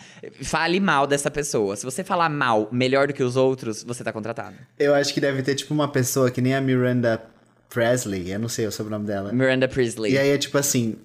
Fale 0.44 0.80
mal 0.80 1.07
dessa 1.07 1.31
pessoa. 1.31 1.75
Se 1.75 1.86
você 1.86 2.03
falar 2.03 2.30
mal 2.30 2.69
melhor 2.71 3.07
do 3.07 3.13
que 3.13 3.24
os 3.24 3.36
outros, 3.36 3.83
você 3.83 4.03
tá 4.03 4.12
contratado. 4.12 4.56
Eu 4.77 4.94
acho 4.94 5.13
que 5.13 5.21
deve 5.21 5.41
ter, 5.41 5.56
tipo, 5.56 5.74
uma 5.74 5.88
pessoa 5.88 6.30
que 6.30 6.41
nem 6.41 6.53
a 6.56 6.62
Miranda 6.62 7.21
Presley, 7.69 8.31
eu 8.31 8.39
não 8.39 8.50
sei 8.50 8.65
o 8.65 8.71
sobrenome 8.71 9.06
dela. 9.06 9.31
Miranda 9.31 9.68
Priestley. 9.68 10.13
E 10.13 10.18
aí 10.18 10.30
é 10.30 10.38
tipo 10.38 10.57
assim, 10.57 10.97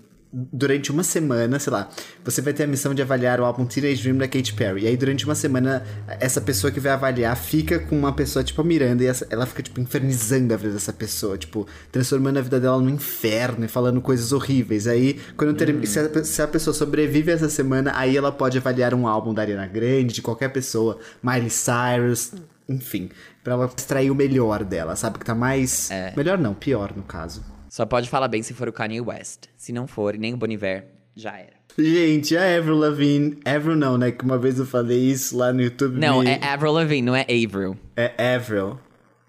durante 0.52 0.90
uma 0.90 1.04
semana, 1.04 1.58
sei 1.60 1.72
lá, 1.72 1.88
você 2.24 2.42
vai 2.42 2.52
ter 2.52 2.64
a 2.64 2.66
missão 2.66 2.92
de 2.92 3.00
avaliar 3.00 3.40
o 3.40 3.44
álbum 3.44 3.64
Teenage 3.64 4.02
Dream 4.02 4.16
da 4.18 4.26
Katy 4.26 4.52
Perry. 4.54 4.82
E 4.82 4.86
aí 4.88 4.96
durante 4.96 5.24
uma 5.24 5.34
semana, 5.36 5.84
essa 6.18 6.40
pessoa 6.40 6.72
que 6.72 6.80
vai 6.80 6.90
avaliar 6.90 7.36
fica 7.36 7.78
com 7.78 7.96
uma 7.96 8.12
pessoa 8.12 8.42
tipo 8.42 8.60
a 8.60 8.64
Miranda 8.64 9.04
e 9.04 9.06
essa- 9.06 9.26
ela 9.30 9.46
fica 9.46 9.62
tipo 9.62 9.80
infernizando 9.80 10.52
a 10.52 10.56
vida 10.56 10.72
dessa 10.74 10.92
pessoa, 10.92 11.38
tipo, 11.38 11.66
transformando 11.92 12.38
a 12.38 12.42
vida 12.42 12.58
dela 12.58 12.80
no 12.80 12.90
inferno 12.90 13.64
e 13.64 13.68
falando 13.68 14.00
coisas 14.00 14.32
horríveis. 14.32 14.86
Aí, 14.88 15.20
quando 15.36 15.54
termina, 15.54 15.86
se, 15.86 15.98
a, 16.00 16.24
se 16.24 16.42
a 16.42 16.48
pessoa 16.48 16.74
sobrevive 16.74 17.30
essa 17.30 17.48
semana, 17.48 17.92
aí 17.94 18.16
ela 18.16 18.32
pode 18.32 18.58
avaliar 18.58 18.92
um 18.92 19.06
álbum 19.06 19.32
da 19.32 19.42
Ariana 19.42 19.66
Grande, 19.68 20.14
de 20.14 20.22
qualquer 20.22 20.48
pessoa, 20.48 20.98
Miley 21.22 21.50
Cyrus, 21.50 22.32
enfim, 22.68 23.10
pra 23.44 23.52
ela 23.54 23.70
extrair 23.76 24.10
o 24.10 24.14
melhor 24.14 24.64
dela, 24.64 24.96
sabe? 24.96 25.18
Que 25.18 25.24
tá 25.24 25.34
mais. 25.34 25.90
Melhor 26.16 26.38
não, 26.38 26.54
pior 26.54 26.92
no 26.96 27.02
caso. 27.04 27.44
Só 27.74 27.84
pode 27.84 28.08
falar 28.08 28.28
bem 28.28 28.40
se 28.40 28.54
for 28.54 28.68
o 28.68 28.72
Kanye 28.72 29.00
West. 29.00 29.46
Se 29.56 29.72
não 29.72 29.88
for, 29.88 30.14
e 30.14 30.18
nem 30.18 30.32
o 30.32 30.36
Boniver, 30.36 30.86
já 31.12 31.36
era. 31.36 31.54
Gente, 31.76 32.36
a 32.36 32.56
Avril 32.56 32.76
Lavigne. 32.76 33.36
Avril 33.44 33.74
não, 33.74 33.98
né? 33.98 34.12
Que 34.12 34.24
uma 34.24 34.38
vez 34.38 34.60
eu 34.60 34.64
falei 34.64 35.10
isso 35.10 35.36
lá 35.36 35.52
no 35.52 35.60
YouTube. 35.60 35.98
Não, 35.98 36.20
me- 36.20 36.28
é 36.30 36.46
Avril 36.46 36.70
Lavigne, 36.70 37.02
não 37.02 37.16
é 37.16 37.22
Avril. 37.22 37.76
É 37.96 38.36
Avril. 38.36 38.78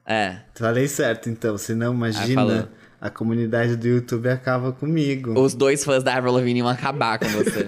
É. 0.05 0.41
Falei 0.53 0.87
certo, 0.87 1.27
então. 1.27 1.57
Senão, 1.57 1.93
falou. 1.93 2.07
imagina, 2.07 2.71
a 3.01 3.09
comunidade 3.09 3.75
do 3.77 3.87
YouTube 3.87 4.29
acaba 4.29 4.71
comigo. 4.71 5.33
Os 5.41 5.55
dois 5.55 5.83
fãs 5.83 6.03
da 6.03 6.15
Avril 6.15 6.33
Lavigne 6.33 6.59
iam 6.59 6.69
acabar 6.69 7.17
com 7.17 7.25
você. 7.29 7.67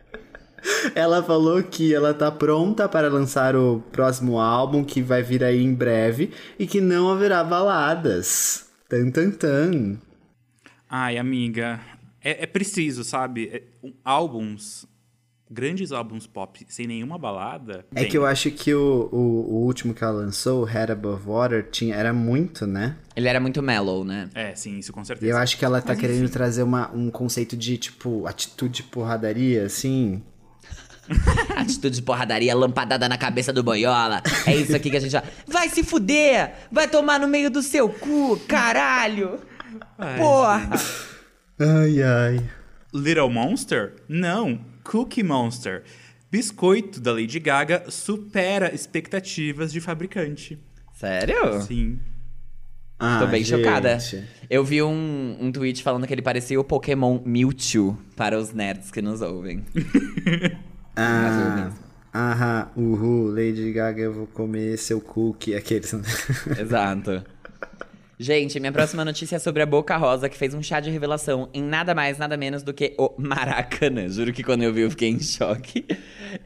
Ela 0.96 1.22
falou 1.22 1.62
que 1.62 1.94
ela 1.94 2.14
tá 2.14 2.30
pronta 2.30 2.88
para 2.88 3.08
lançar 3.08 3.54
o 3.54 3.82
próximo 3.92 4.40
álbum, 4.40 4.82
que 4.82 5.02
vai 5.02 5.22
vir 5.22 5.44
aí 5.44 5.62
em 5.62 5.74
breve, 5.74 6.32
e 6.58 6.66
que 6.66 6.80
não 6.80 7.10
haverá 7.10 7.44
baladas. 7.44 8.64
Tan, 8.88 9.10
tan, 9.10 9.30
tan. 9.32 9.98
Ai, 10.88 11.18
amiga, 11.18 11.80
é, 12.22 12.44
é 12.44 12.46
preciso, 12.46 13.02
sabe? 13.04 13.48
É, 13.52 13.62
um- 13.82 13.92
álbuns, 14.04 14.86
grandes 15.50 15.90
álbuns 15.92 16.26
pop 16.26 16.64
sem 16.68 16.86
nenhuma 16.86 17.18
balada. 17.18 17.84
É 17.94 18.00
tem. 18.02 18.08
que 18.10 18.16
eu 18.18 18.24
acho 18.24 18.50
que 18.50 18.72
o, 18.74 19.08
o, 19.12 19.16
o 19.18 19.64
último 19.64 19.92
que 19.94 20.02
ela 20.04 20.12
lançou, 20.12 20.62
o 20.62 20.64
Head 20.64 20.92
Above 20.92 21.24
Water, 21.26 21.68
tinha, 21.70 21.94
era 21.94 22.12
muito, 22.12 22.66
né? 22.66 22.96
Ele 23.16 23.28
era 23.28 23.40
muito 23.40 23.62
mellow, 23.62 24.04
né? 24.04 24.28
É, 24.34 24.54
sim, 24.54 24.78
isso 24.78 24.92
com 24.92 25.02
E 25.02 25.06
certeza. 25.06 25.32
eu 25.32 25.36
acho 25.38 25.56
que 25.58 25.64
ela 25.64 25.80
tá 25.80 25.88
Mas, 25.92 26.00
querendo 26.00 26.24
enfim. 26.24 26.32
trazer 26.32 26.62
uma, 26.62 26.90
um 26.92 27.10
conceito 27.10 27.56
de, 27.56 27.76
tipo, 27.78 28.26
atitude 28.26 28.82
porradaria, 28.84 29.64
assim. 29.64 30.22
Atitude 31.56 31.96
de 31.96 32.02
porradaria, 32.02 32.52
lampadada 32.54 33.08
na 33.08 33.16
cabeça 33.16 33.52
do 33.52 33.62
boiola. 33.62 34.20
É 34.44 34.56
isso 34.56 34.74
aqui 34.74 34.90
que 34.90 34.96
a 34.96 35.00
gente 35.00 35.12
já. 35.12 35.22
Vai 35.46 35.68
se 35.68 35.84
fuder! 35.84 36.52
Vai 36.70 36.88
tomar 36.88 37.20
no 37.20 37.28
meio 37.28 37.48
do 37.48 37.62
seu 37.62 37.88
cu, 37.88 38.36
caralho! 38.48 39.38
Porra! 40.18 40.70
Ai, 41.58 42.02
ai. 42.02 42.50
Little 42.94 43.30
Monster? 43.30 43.94
Não, 44.08 44.60
Cookie 44.84 45.22
Monster. 45.22 45.82
Biscoito 46.30 47.00
da 47.00 47.12
Lady 47.12 47.38
Gaga 47.38 47.84
supera 47.88 48.74
expectativas 48.74 49.72
de 49.72 49.80
fabricante. 49.80 50.58
Sério? 50.94 51.60
Sim. 51.62 51.98
Ah, 52.98 53.18
Tô 53.20 53.26
bem 53.26 53.44
gente. 53.44 53.62
chocada. 53.62 53.98
Eu 54.48 54.64
vi 54.64 54.82
um, 54.82 55.36
um 55.38 55.52
tweet 55.52 55.82
falando 55.82 56.06
que 56.06 56.14
ele 56.14 56.22
parecia 56.22 56.58
o 56.58 56.64
Pokémon 56.64 57.20
Mewtwo 57.24 57.96
para 58.16 58.38
os 58.38 58.52
nerds 58.52 58.90
que 58.90 59.02
nos 59.02 59.20
ouvem. 59.20 59.64
Ah, 60.98 61.70
aham, 62.14 62.70
uhul, 62.74 63.28
Lady 63.28 63.70
Gaga, 63.70 64.00
eu 64.00 64.14
vou 64.14 64.26
comer 64.26 64.78
seu 64.78 64.98
cookie, 64.98 65.54
aqueles. 65.54 65.92
Exato. 66.58 67.22
Gente, 68.18 68.58
minha 68.58 68.72
próxima 68.72 69.04
notícia 69.04 69.36
é 69.36 69.38
sobre 69.38 69.62
a 69.62 69.66
Boca 69.66 69.94
Rosa, 69.96 70.28
que 70.28 70.38
fez 70.38 70.54
um 70.54 70.62
chá 70.62 70.80
de 70.80 70.90
revelação 70.90 71.50
em 71.52 71.62
nada 71.62 71.94
mais, 71.94 72.16
nada 72.16 72.34
menos 72.34 72.62
do 72.62 72.72
que 72.72 72.94
o 72.98 73.14
Maracanã. 73.18 74.08
Juro 74.08 74.32
que 74.32 74.42
quando 74.42 74.62
eu 74.62 74.72
vi 74.72 74.80
eu 74.80 74.90
fiquei 74.90 75.10
em 75.10 75.20
choque. 75.20 75.84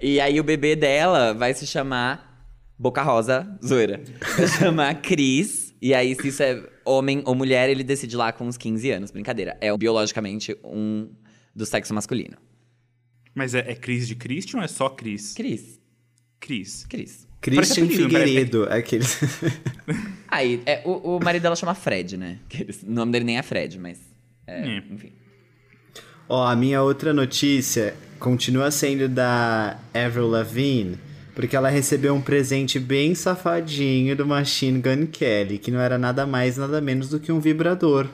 E 0.01 0.21
aí 0.21 0.41
o 0.41 0.45
bebê 0.45 0.75
dela 0.75 1.33
vai 1.33 1.55
se 1.55 1.67
chamar 1.67 2.45
Boca 2.77 3.03
Rosa, 3.03 3.47
zoeira. 3.65 4.03
Vai 4.37 4.49
chamar 4.49 5.01
Cris. 5.01 5.73
E 5.81 5.95
aí, 5.95 6.15
se 6.15 6.29
isso 6.29 6.43
é 6.43 6.63
homem 6.85 7.23
ou 7.25 7.35
mulher, 7.35 7.71
ele 7.71 7.85
decide 7.85 8.17
lá 8.17 8.33
com 8.33 8.47
uns 8.47 8.57
15 8.57 8.91
anos. 8.91 9.11
Brincadeira. 9.11 9.57
É 9.61 9.75
biologicamente 9.77 10.57
um 10.65 11.09
do 11.55 11.65
sexo 11.65 11.95
masculino. 11.95 12.37
Mas 13.35 13.55
é, 13.55 13.61
é 13.61 13.75
Cris 13.77 14.09
de 14.09 14.17
Christian 14.17 14.59
ou 14.59 14.65
é 14.65 14.69
só 14.69 14.89
Cris? 14.89 15.35
Cris. 15.35 15.81
Cris. 16.41 16.85
Cris. 16.87 17.30
Christian 17.41 17.87
parece- 17.87 18.03
Figueiredo, 18.03 18.65
aquele. 18.71 19.05
Aí, 20.29 20.63
é, 20.67 20.83
o, 20.85 21.17
o 21.17 21.21
marido 21.25 21.43
dela 21.43 21.57
chama 21.57 21.75
Fred, 21.75 22.17
né? 22.17 22.39
O 22.87 22.91
nome 22.91 23.13
dele 23.13 23.25
nem 23.25 23.39
é 23.39 23.43
Fred, 23.43 23.79
mas. 23.79 23.99
É, 24.47 24.77
É. 24.77 24.83
Enfim. 24.91 25.13
Ó, 26.29 26.47
a 26.47 26.55
minha 26.55 26.83
outra 26.83 27.13
notícia 27.13 27.95
continua 28.21 28.71
sendo 28.71 29.09
da 29.09 29.79
Avril 29.93 30.29
Lavigne, 30.29 30.97
porque 31.35 31.57
ela 31.57 31.69
recebeu 31.69 32.15
um 32.15 32.21
presente 32.21 32.79
bem 32.79 33.15
safadinho 33.17 34.15
do 34.15 34.25
Machine 34.27 34.81
Gun 34.81 35.07
Kelly, 35.07 35.59
que 35.59 35.71
não 35.73 35.81
era 35.81 35.99
nada 35.99 36.25
mais, 36.27 36.57
nada 36.57 36.81
menos 36.81 37.09
do 37.09 37.19
que 37.19 37.33
um 37.33 37.41
vibrador. 37.41 38.07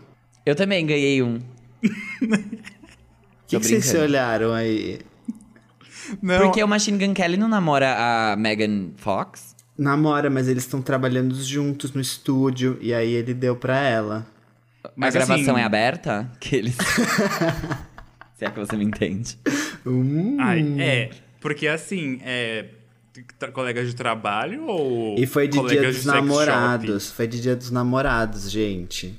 Eu 0.47 0.55
também 0.55 0.87
ganhei 0.87 1.23
um. 1.23 1.37
O 1.37 1.41
que, 3.47 3.59
que 3.59 3.67
vocês 3.67 3.85
se 3.85 3.99
olharam 3.99 4.53
aí? 4.55 5.01
Não, 6.23 6.39
Porque 6.41 6.63
o 6.63 6.69
Machine 6.69 6.99
Gun 7.05 7.15
Kelly 7.15 7.37
não 7.37 7.49
namora 7.49 7.95
a 7.99 8.37
Megan 8.37 8.91
Fox. 8.97 9.55
Namora, 9.79 10.31
mas 10.31 10.49
eles 10.49 10.63
estão 10.65 10.81
trabalhando 10.81 11.35
juntos 11.35 11.93
no 11.93 12.01
estúdio, 12.01 12.79
e 12.81 12.95
aí 12.95 13.13
ele 13.13 13.35
deu 13.35 13.55
pra 13.57 13.79
ela. 13.81 14.27
Mas 14.95 15.15
a 15.15 15.19
gravação 15.19 15.55
assim- 15.55 15.63
é 15.63 15.65
aberta? 15.65 16.31
Que 16.41 16.57
eles. 16.57 16.77
Se 18.37 18.45
é 18.45 18.51
que 18.51 18.59
você 18.59 18.77
me 18.77 18.85
entende. 18.85 19.39
Hum. 19.85 20.37
Ai, 20.41 20.63
é, 20.79 21.11
porque 21.41 21.67
assim, 21.67 22.21
é. 22.23 22.67
Colegas 23.55 23.89
de 23.89 23.97
trabalho 23.97 24.67
ou. 24.67 25.19
E 25.19 25.27
foi 25.27 25.49
de 25.49 25.59
dia 25.69 25.83
dos 25.91 26.05
namorados. 26.05 27.11
Foi 27.11 27.27
de 27.27 27.41
dia 27.41 27.57
dos 27.57 27.71
namorados, 27.71 28.51
gente. 28.51 29.19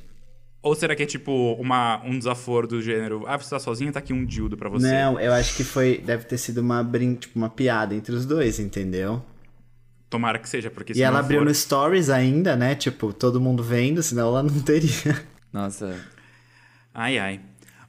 Ou 0.68 0.76
será 0.76 0.94
que 0.98 1.04
é 1.04 1.06
tipo 1.06 1.54
uma, 1.54 2.04
um 2.04 2.18
desaforo 2.18 2.68
do 2.68 2.82
gênero? 2.82 3.24
Ah, 3.26 3.38
você 3.38 3.50
tá 3.50 3.58
sozinha, 3.58 3.90
tá 3.90 4.00
aqui 4.00 4.12
um 4.12 4.26
dildo 4.26 4.58
pra 4.58 4.68
você. 4.68 4.92
Não, 4.92 5.18
eu 5.18 5.32
acho 5.32 5.56
que 5.56 5.64
foi. 5.64 6.00
Deve 6.00 6.26
ter 6.26 6.38
sido 6.38 6.58
uma, 6.58 6.84
brin... 6.84 7.16
tipo, 7.16 7.40
uma 7.40 7.50
piada 7.50 7.96
entre 7.96 8.14
os 8.14 8.26
dois, 8.26 8.60
entendeu? 8.60 9.24
Tomara 10.10 10.38
que 10.38 10.50
seja, 10.50 10.70
porque 10.70 10.94
se 10.94 11.00
E 11.00 11.04
ela 11.04 11.20
não 11.20 11.20
abriu 11.24 11.40
for... 11.40 11.46
no 11.46 11.56
Stories 11.56 12.10
ainda, 12.10 12.58
né? 12.58 12.76
Tipo, 12.76 13.14
todo 13.14 13.40
mundo 13.40 13.64
vendo, 13.64 14.04
senão 14.04 14.28
ela 14.28 14.44
não 14.44 14.60
teria. 14.60 15.26
Nossa. 15.54 15.96
Ai, 16.94 17.18
ai. 17.18 17.40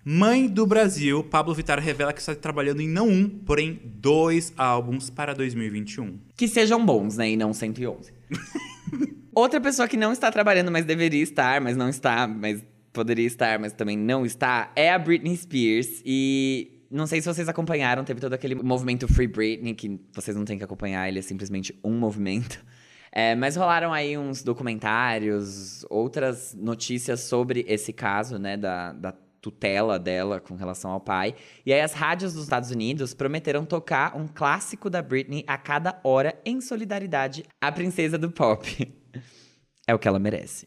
Mãe 0.05 0.47
do 0.47 0.65
Brasil, 0.65 1.23
Pablo 1.25 1.53
Vittar 1.53 1.81
revela 1.81 2.13
que 2.13 2.21
está 2.21 2.35
trabalhando 2.35 2.81
em 2.81 2.89
não 2.89 3.09
um, 3.09 3.29
porém 3.29 3.81
dois 3.85 4.53
álbuns 4.57 5.11
para 5.11 5.35
2021. 5.35 6.17
Que 6.37 6.47
sejam 6.47 6.87
bons, 6.87 7.17
né? 7.17 7.31
E 7.31 7.37
não 7.37 7.53
111. 7.53 8.13
Outra 9.39 9.61
pessoa 9.61 9.87
que 9.87 9.97
não 9.97 10.11
está 10.11 10.33
trabalhando, 10.33 10.69
mas 10.69 10.85
deveria 10.85 11.23
estar, 11.23 11.61
mas 11.61 11.77
não 11.77 11.89
está, 11.89 12.27
mas 12.27 12.61
poderia 12.93 13.25
estar, 13.25 13.57
mas 13.57 13.73
também 13.73 13.97
não 13.97 14.27
está, 14.27 14.73
é 14.75 14.91
a 14.91 14.99
Britney 14.99 15.37
Spears. 15.37 16.03
E 16.05 16.83
não 16.91 17.07
sei 17.07 17.21
se 17.21 17.33
vocês 17.33 17.49
acompanharam, 17.49 18.03
teve 18.03 18.21
todo 18.21 18.33
aquele 18.33 18.57
movimento 18.57 19.07
Free 19.07 19.29
Britney, 19.29 19.75
que 19.75 20.01
vocês 20.13 20.37
não 20.37 20.45
têm 20.45 20.59
que 20.59 20.65
acompanhar, 20.65 21.09
ele 21.09 21.21
é 21.21 21.23
simplesmente 21.23 21.79
um 21.85 21.97
movimento. 21.97 22.65
É, 23.11 23.35
mas 23.35 23.57
rolaram 23.57 23.91
aí 23.91 24.19
uns 24.19 24.43
documentários, 24.43 25.83
outras 25.89 26.55
notícias 26.55 27.21
sobre 27.21 27.65
esse 27.67 27.91
caso, 27.91 28.39
né, 28.39 28.55
da, 28.55 28.93
da 28.93 29.15
tutela 29.41 29.99
dela 29.99 30.41
com 30.41 30.55
relação 30.55 30.91
ao 30.91 31.01
pai. 31.01 31.35
E 31.65 31.73
aí 31.73 31.81
as 31.81 31.95
rádios 31.95 32.35
dos 32.35 32.43
Estados 32.43 32.71
Unidos 32.71 33.15
prometeram 33.15 33.65
tocar 33.65 34.15
um 34.15 34.29
clássico 34.29 34.91
da 34.91 35.01
Britney 35.01 35.43
a 35.47 35.57
cada 35.57 35.99
hora 36.05 36.39
em 36.45 36.61
solidariedade 36.61 37.45
à 37.59 37.73
princesa 37.73 38.19
do 38.19 38.31
pop. 38.31 38.93
É 39.89 39.95
o 39.95 39.99
que 39.99 40.07
ela 40.07 40.19
merece. 40.19 40.67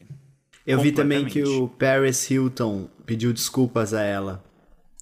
Eu 0.66 0.80
vi 0.80 0.90
também 0.90 1.24
que 1.24 1.44
o 1.44 1.68
Paris 1.68 2.28
Hilton 2.28 2.88
pediu 3.06 3.32
desculpas 3.32 3.94
a 3.94 4.02
ela. 4.02 4.44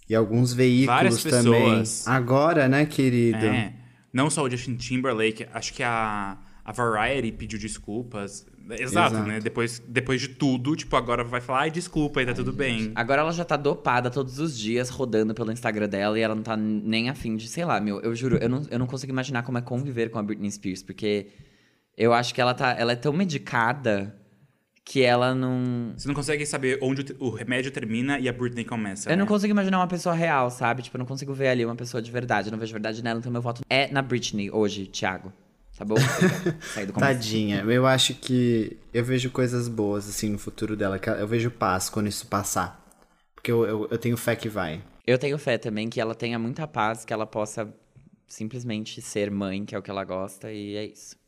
E 0.07 0.15
alguns 0.15 0.53
veículos 0.53 1.25
também. 1.25 1.83
Agora, 2.05 2.69
né, 2.69 2.85
querido? 2.85 3.47
É. 3.47 3.73
Não 4.13 4.29
só 4.29 4.43
o 4.43 4.51
Justin 4.51 4.77
Timberlake, 4.77 5.47
acho 5.55 5.73
que 5.73 5.83
a, 5.83 6.37
a 6.63 6.73
Variety 6.73 7.33
pediu 7.33 7.59
desculpas. 7.59 8.47
Exato, 8.71 9.15
Exato. 9.15 9.29
né? 9.29 9.41
Depois, 9.41 9.83
depois 9.89 10.21
de 10.21 10.29
tudo, 10.29 10.77
tipo, 10.77 10.95
agora 10.97 11.25
vai 11.25 11.41
falar, 11.41 11.61
ai, 11.61 11.71
desculpa, 11.71 12.21
aí 12.21 12.27
tá 12.27 12.35
tudo 12.35 12.53
bem. 12.53 12.93
Agora 12.95 13.23
ela 13.23 13.33
já 13.33 13.45
tá 13.45 13.57
dopada 13.57 14.11
todos 14.11 14.39
os 14.39 14.57
dias, 14.57 14.91
rodando 14.91 15.35
pelo 15.35 15.51
Instagram 15.51 15.89
dela, 15.89 16.19
e 16.19 16.23
ela 16.23 16.35
não 16.35 16.43
tá 16.43 16.57
nem 16.57 17.09
afim 17.09 17.37
de, 17.37 17.49
sei 17.49 17.65
lá, 17.65 17.81
meu, 17.81 18.01
eu 18.01 18.15
juro, 18.15 18.37
eu 18.37 18.49
não, 18.49 18.63
eu 18.71 18.79
não 18.79 18.87
consigo 18.87 19.11
imaginar 19.11 19.43
como 19.45 19.59
é 19.59 19.63
conviver 19.63 20.11
com 20.11 20.19
a 20.19 20.23
Britney 20.23 20.51
Spears, 20.51 20.83
porque 20.83 21.29
eu 22.01 22.15
acho 22.15 22.35
que 22.35 22.41
ela 22.41 22.55
tá. 22.55 22.75
Ela 22.79 22.93
é 22.93 22.97
tão 22.97 23.13
medicada 23.13 24.17
que 24.83 25.03
ela 25.03 25.35
não. 25.35 25.93
Você 25.95 26.09
não 26.09 26.15
consegue 26.15 26.47
saber 26.47 26.79
onde 26.81 27.15
o, 27.19 27.29
remédio 27.29 27.71
termina 27.71 28.19
e 28.19 28.27
a 28.27 28.33
Britney 28.33 28.65
começa. 28.65 29.11
Eu 29.11 29.19
não 29.19 29.27
né? 29.27 29.29
consigo 29.29 29.51
imaginar 29.51 29.79
uma 29.79 29.87
pessoa 29.87 30.15
real, 30.15 30.51
sabe? 30.51 30.81
Tipo, 30.81 30.97
eu 30.97 31.01
não 31.01 31.07
consigo 31.07 31.35
ver 31.35 31.49
ali 31.49 31.63
uma 31.63 31.77
pessoa 31.77 32.01
de 32.01 32.11
verdade. 32.11 32.49
Eu 32.49 32.53
não 32.53 32.59
vejo 32.59 32.73
verdade 32.73 33.05
nela, 33.05 33.19
então 33.19 33.31
meu 33.31 33.43
voto 33.43 33.61
é 33.69 33.93
na 33.93 34.01
Britney 34.01 34.51
hoje, 34.51 34.87
Thiago. 34.87 35.31
Tá 35.77 35.85
bom? 35.85 35.97
Saí 36.73 36.87
do. 36.87 36.95
Tadinha. 36.95 37.63
Eu 37.65 37.87
acho 37.87 38.15
que 38.15 38.79
eu 38.95 39.05
vejo 39.05 39.31
coisas 39.31 39.69
boas, 39.69 40.09
assim, 40.09 40.31
no 40.31 40.39
futuro 40.39 40.75
dela. 40.75 40.99
Eu 41.19 41.29
vejo 41.29 41.51
paz 41.51 41.91
quando 41.91 42.07
isso 42.07 42.27
passar. 42.27 42.83
Porque 43.35 43.53
eu, 43.53 43.67
eu, 43.67 43.89
eu 43.91 43.99
tenho 43.99 44.17
fé 44.17 44.35
que 44.35 44.49
vai. 44.49 44.83
Eu 45.07 45.19
tenho 45.19 45.37
fé 45.37 45.59
também 45.59 45.91
que 45.91 46.01
ela 46.01 46.15
tenha 46.15 46.39
muita 46.39 46.67
paz, 46.67 47.05
que 47.05 47.13
ela 47.13 47.27
possa 47.27 47.71
simplesmente 48.27 49.03
ser 49.03 49.31
mãe, 49.31 49.67
que 49.67 49.75
é 49.75 49.79
o 49.79 49.83
que 49.83 49.91
ela 49.91 50.05
gosta, 50.05 50.51
e 50.51 50.77
é 50.77 50.87
isso. 50.87 51.20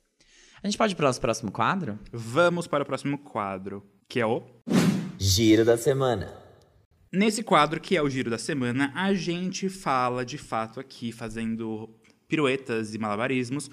A 0.65 0.69
gente 0.69 0.79
pode 0.79 0.93
ir 0.93 0.97
pro 0.97 1.07
nosso 1.07 1.21
próximo 1.21 1.51
quadro? 1.51 1.99
Vamos 2.13 2.69
para 2.69 2.85
o 2.85 2.87
próximo 2.87 3.19
quadro, 3.19 3.85
que 4.09 4.21
é 4.21 4.27
o. 4.27 4.45
Giro 5.19 5.65
da 5.65 5.77
semana. 5.77 6.33
Nesse 7.13 7.43
quadro, 7.43 7.81
que 7.81 7.97
é 7.97 8.03
o 8.03 8.09
Giro 8.09 8.31
da 8.31 8.39
Semana, 8.39 8.93
a 8.95 9.13
gente 9.13 9.69
fala 9.69 10.25
de 10.25 10.39
fato 10.39 10.79
aqui, 10.79 11.11
fazendo 11.11 11.91
piruetas 12.29 12.95
e 12.95 12.99
malabarismos, 12.99 13.69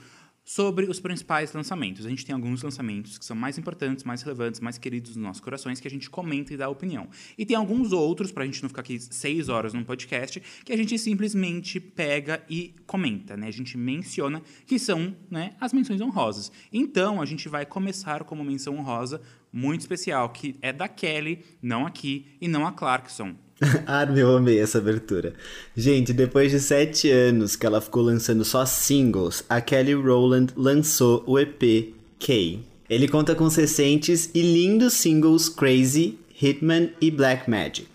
sobre 0.49 0.89
os 0.89 0.99
principais 0.99 1.53
lançamentos. 1.53 2.07
A 2.07 2.09
gente 2.09 2.25
tem 2.25 2.33
alguns 2.33 2.63
lançamentos 2.63 3.19
que 3.19 3.23
são 3.23 3.35
mais 3.35 3.59
importantes, 3.59 4.03
mais 4.03 4.23
relevantes, 4.23 4.59
mais 4.59 4.79
queridos 4.79 5.15
nos 5.15 5.23
nossos 5.23 5.41
corações, 5.41 5.79
que 5.79 5.87
a 5.87 5.91
gente 5.91 6.09
comenta 6.09 6.51
e 6.51 6.57
dá 6.57 6.67
opinião. 6.67 7.07
E 7.37 7.45
tem 7.45 7.55
alguns 7.55 7.91
outros, 7.91 8.31
pra 8.31 8.43
gente 8.45 8.63
não 8.63 8.67
ficar 8.67 8.81
aqui 8.81 8.99
seis 8.99 9.47
horas 9.47 9.75
num 9.75 9.83
podcast, 9.83 10.41
que 10.65 10.73
a 10.73 10.75
gente 10.75 10.97
simplesmente 10.97 11.79
pega 11.79 12.43
e 12.49 12.73
comenta, 12.87 13.37
né? 13.37 13.45
A 13.45 13.51
gente 13.51 13.77
menciona 13.77 14.41
que 14.65 14.79
são 14.79 15.15
né, 15.29 15.55
as 15.61 15.71
menções 15.71 16.01
honrosas. 16.01 16.51
Então, 16.73 17.21
a 17.21 17.27
gente 17.27 17.47
vai 17.47 17.63
começar 17.63 18.23
com 18.23 18.33
uma 18.33 18.43
menção 18.43 18.75
honrosa 18.75 19.21
muito 19.53 19.81
especial, 19.81 20.29
que 20.29 20.55
é 20.63 20.73
da 20.73 20.87
Kelly, 20.87 21.45
não 21.61 21.85
aqui, 21.85 22.25
e 22.41 22.47
não 22.47 22.65
a 22.65 22.71
Clarkson. 22.71 23.35
ah, 23.85 24.07
eu 24.15 24.35
amei 24.37 24.59
essa 24.59 24.77
abertura. 24.77 25.33
Gente, 25.75 26.13
depois 26.13 26.51
de 26.51 26.59
sete 26.59 27.09
anos 27.09 27.55
que 27.55 27.65
ela 27.65 27.81
ficou 27.81 28.03
lançando 28.03 28.45
só 28.45 28.65
singles, 28.65 29.43
a 29.49 29.59
Kelly 29.59 29.93
Rowland 29.93 30.53
lançou 30.55 31.23
o 31.27 31.37
EP 31.37 31.93
K. 32.17 32.59
Ele 32.89 33.07
conta 33.07 33.35
com 33.35 33.47
recentes 33.47 34.29
e 34.33 34.41
lindos 34.41 34.93
singles 34.93 35.49
Crazy, 35.49 36.17
Hitman 36.41 36.91
e 37.01 37.11
Black 37.11 37.49
Magic. 37.49 37.87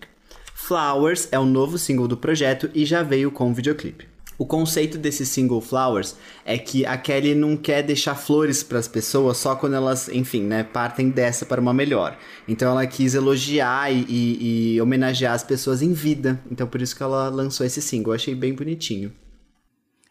Flowers 0.53 1.27
é 1.31 1.39
o 1.39 1.45
novo 1.45 1.77
single 1.77 2.07
do 2.07 2.17
projeto 2.17 2.69
e 2.73 2.85
já 2.85 3.03
veio 3.03 3.29
com 3.31 3.53
videoclipe. 3.53 4.14
O 4.37 4.45
conceito 4.45 4.97
desse 4.97 5.25
single 5.25 5.61
Flowers 5.61 6.15
é 6.43 6.57
que 6.57 6.85
a 6.85 6.97
Kelly 6.97 7.33
não 7.33 7.55
quer 7.55 7.81
deixar 7.83 8.15
flores 8.15 8.63
para 8.63 8.77
as 8.79 8.87
pessoas 8.87 9.37
só 9.37 9.55
quando 9.55 9.75
elas, 9.75 10.09
enfim, 10.09 10.41
né, 10.43 10.63
partem 10.63 11.09
dessa 11.09 11.45
para 11.45 11.61
uma 11.61 11.73
melhor. 11.73 12.17
Então 12.47 12.69
ela 12.69 12.85
quis 12.85 13.15
elogiar 13.15 13.91
e, 13.93 14.05
e- 14.09 14.73
e 14.75 14.81
homenagear 14.81 15.33
as 15.33 15.43
pessoas 15.43 15.81
em 15.81 15.93
vida. 15.93 16.39
Então 16.51 16.67
por 16.67 16.81
isso 16.81 16.95
que 16.95 17.01
ela 17.03 17.29
lançou 17.29 17.65
esse 17.65 17.81
single. 17.81 18.11
Eu 18.11 18.15
achei 18.15 18.35
bem 18.35 18.53
bonitinho. 18.53 19.11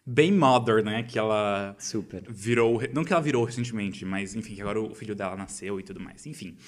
Bem 0.06 0.30
mother, 0.30 0.84
né? 0.84 1.02
Que 1.02 1.18
ela 1.18 1.75
Super. 1.78 2.25
virou. 2.28 2.82
Não 2.92 3.04
que 3.04 3.12
ela 3.12 3.23
virou 3.23 3.42
recentemente, 3.42 4.04
mas 4.04 4.34
enfim, 4.34 4.54
que 4.54 4.61
agora 4.61 4.78
o 4.78 4.94
filho 4.94 5.14
dela 5.14 5.34
nasceu 5.34 5.80
e 5.80 5.82
tudo 5.82 5.99
mais. 5.99 6.26
Enfim. 6.26 6.58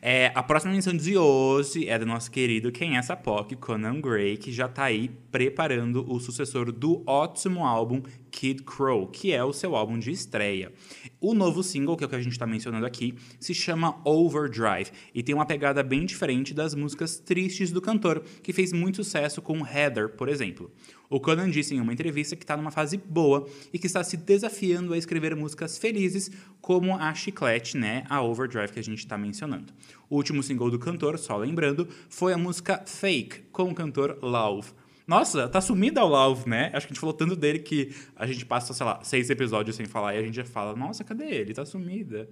É, 0.00 0.30
a 0.32 0.44
próxima 0.44 0.72
menção 0.72 0.96
de 0.96 1.18
hoje 1.18 1.88
é 1.88 1.98
do 1.98 2.06
nosso 2.06 2.30
querido 2.30 2.70
Quem 2.70 2.94
é 2.94 2.98
essa 2.98 3.16
POC, 3.16 3.56
Conan 3.56 4.00
Gray, 4.00 4.36
que 4.36 4.52
já 4.52 4.68
tá 4.68 4.84
aí 4.84 5.10
preparando 5.32 6.08
o 6.08 6.20
sucessor 6.20 6.70
do 6.70 7.02
ótimo 7.04 7.66
álbum 7.66 8.00
Kid 8.30 8.62
Crow, 8.62 9.08
que 9.08 9.32
é 9.32 9.42
o 9.42 9.52
seu 9.52 9.74
álbum 9.74 9.98
de 9.98 10.12
estreia. 10.12 10.72
O 11.20 11.34
novo 11.34 11.62
single, 11.64 11.96
que 11.96 12.04
é 12.04 12.06
o 12.06 12.10
que 12.10 12.16
a 12.16 12.20
gente 12.20 12.38
tá 12.38 12.46
mencionando 12.46 12.86
aqui, 12.86 13.14
se 13.40 13.54
chama 13.54 14.00
Overdrive 14.04 14.90
e 15.12 15.22
tem 15.22 15.34
uma 15.34 15.46
pegada 15.46 15.82
bem 15.82 16.04
diferente 16.04 16.54
das 16.54 16.74
músicas 16.74 17.18
tristes 17.18 17.72
do 17.72 17.80
cantor, 17.80 18.22
que 18.42 18.52
fez 18.52 18.72
muito 18.72 19.02
sucesso 19.02 19.42
com 19.42 19.66
Heather, 19.66 20.10
por 20.10 20.28
exemplo. 20.28 20.70
O 21.08 21.20
Conan 21.20 21.50
disse 21.50 21.74
em 21.74 21.80
uma 21.80 21.92
entrevista 21.92 22.34
que 22.34 22.44
está 22.44 22.56
numa 22.56 22.70
fase 22.70 22.96
boa 22.96 23.46
e 23.72 23.78
que 23.78 23.86
está 23.86 24.02
se 24.02 24.16
desafiando 24.16 24.92
a 24.92 24.98
escrever 24.98 25.36
músicas 25.36 25.78
felizes, 25.78 26.30
como 26.60 26.96
a 26.96 27.14
Chiclete, 27.14 27.76
né? 27.76 28.04
A 28.08 28.22
Overdrive 28.22 28.72
que 28.72 28.80
a 28.80 28.84
gente 28.84 28.98
está 28.98 29.18
mencionando. 29.18 29.72
O 30.08 30.16
último 30.16 30.42
single 30.42 30.70
do 30.70 30.78
cantor, 30.78 31.18
só 31.18 31.36
lembrando, 31.36 31.88
foi 32.08 32.32
a 32.32 32.38
música 32.38 32.82
Fake, 32.86 33.42
com 33.52 33.70
o 33.70 33.74
cantor 33.74 34.18
Love. 34.22 34.72
Nossa, 35.06 35.46
tá 35.48 35.60
sumida 35.60 36.02
o 36.02 36.08
Love, 36.08 36.48
né? 36.48 36.70
Acho 36.72 36.86
que 36.86 36.92
a 36.92 36.94
gente 36.94 37.00
falou 37.00 37.14
tanto 37.14 37.36
dele 37.36 37.58
que 37.58 37.94
a 38.16 38.26
gente 38.26 38.46
passa, 38.46 38.72
sei 38.72 38.86
lá, 38.86 39.04
seis 39.04 39.28
episódios 39.28 39.76
sem 39.76 39.84
falar 39.84 40.14
e 40.14 40.18
a 40.18 40.22
gente 40.22 40.34
já 40.34 40.44
fala, 40.44 40.74
nossa, 40.74 41.04
cadê 41.04 41.26
ele? 41.26 41.52
Tá 41.52 41.66
sumida. 41.66 42.28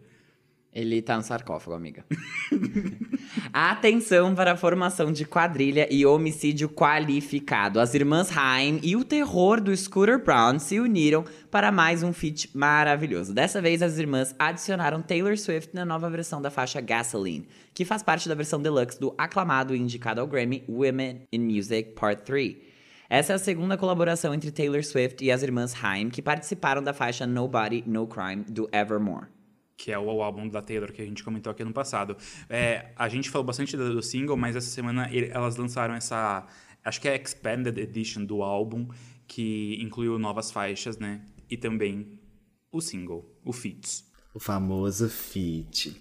Ele 0.74 1.02
tá 1.02 1.18
no 1.18 1.22
sarcófago, 1.22 1.76
amiga. 1.76 2.02
Atenção 3.52 4.34
para 4.34 4.52
a 4.52 4.56
formação 4.56 5.12
de 5.12 5.26
quadrilha 5.26 5.86
e 5.90 6.06
homicídio 6.06 6.66
qualificado. 6.66 7.78
As 7.78 7.92
irmãs 7.92 8.34
Haim 8.34 8.80
e 8.82 8.96
o 8.96 9.04
terror 9.04 9.60
do 9.60 9.76
Scooter 9.76 10.18
Brown 10.24 10.58
se 10.58 10.80
uniram 10.80 11.26
para 11.50 11.70
mais 11.70 12.02
um 12.02 12.10
feat 12.10 12.48
maravilhoso. 12.56 13.34
Dessa 13.34 13.60
vez, 13.60 13.82
as 13.82 13.98
irmãs 13.98 14.34
adicionaram 14.38 15.02
Taylor 15.02 15.36
Swift 15.36 15.74
na 15.74 15.84
nova 15.84 16.08
versão 16.08 16.40
da 16.40 16.50
faixa 16.50 16.80
Gasoline, 16.80 17.46
que 17.74 17.84
faz 17.84 18.02
parte 18.02 18.26
da 18.26 18.34
versão 18.34 18.60
deluxe 18.60 18.98
do 18.98 19.14
aclamado 19.18 19.74
e 19.74 19.78
indicado 19.78 20.22
ao 20.22 20.26
Grammy 20.26 20.64
Women 20.66 21.24
in 21.30 21.40
Music 21.40 21.92
Part 21.92 22.22
3. 22.22 22.56
Essa 23.10 23.34
é 23.34 23.36
a 23.36 23.38
segunda 23.38 23.76
colaboração 23.76 24.32
entre 24.32 24.50
Taylor 24.50 24.82
Swift 24.82 25.22
e 25.22 25.30
as 25.30 25.42
irmãs 25.42 25.74
Haim, 25.84 26.08
que 26.08 26.22
participaram 26.22 26.82
da 26.82 26.94
faixa 26.94 27.26
Nobody, 27.26 27.84
No 27.86 28.06
Crime 28.06 28.44
do 28.48 28.70
Evermore 28.72 29.26
que 29.76 29.90
é 29.90 29.98
o 29.98 30.22
álbum 30.22 30.48
da 30.48 30.62
Taylor 30.62 30.92
que 30.92 31.02
a 31.02 31.04
gente 31.04 31.24
comentou 31.24 31.50
aqui 31.50 31.64
no 31.64 31.72
passado. 31.72 32.16
É, 32.48 32.92
a 32.96 33.08
gente 33.08 33.30
falou 33.30 33.44
bastante 33.44 33.76
do, 33.76 33.94
do 33.94 34.02
single, 34.02 34.36
mas 34.36 34.56
essa 34.56 34.68
semana 34.68 35.08
elas 35.12 35.56
lançaram 35.56 35.94
essa, 35.94 36.46
acho 36.84 37.00
que 37.00 37.08
é 37.08 37.12
a 37.12 37.16
Expanded 37.16 37.78
Edition 37.78 38.24
do 38.24 38.42
álbum, 38.42 38.88
que 39.26 39.78
incluiu 39.80 40.18
novas 40.18 40.50
faixas, 40.50 40.98
né? 40.98 41.22
E 41.50 41.56
também 41.56 42.18
o 42.70 42.80
single, 42.80 43.30
o 43.44 43.52
Feats. 43.52 44.04
O 44.34 44.40
famoso 44.40 45.08
Feat. 45.08 46.00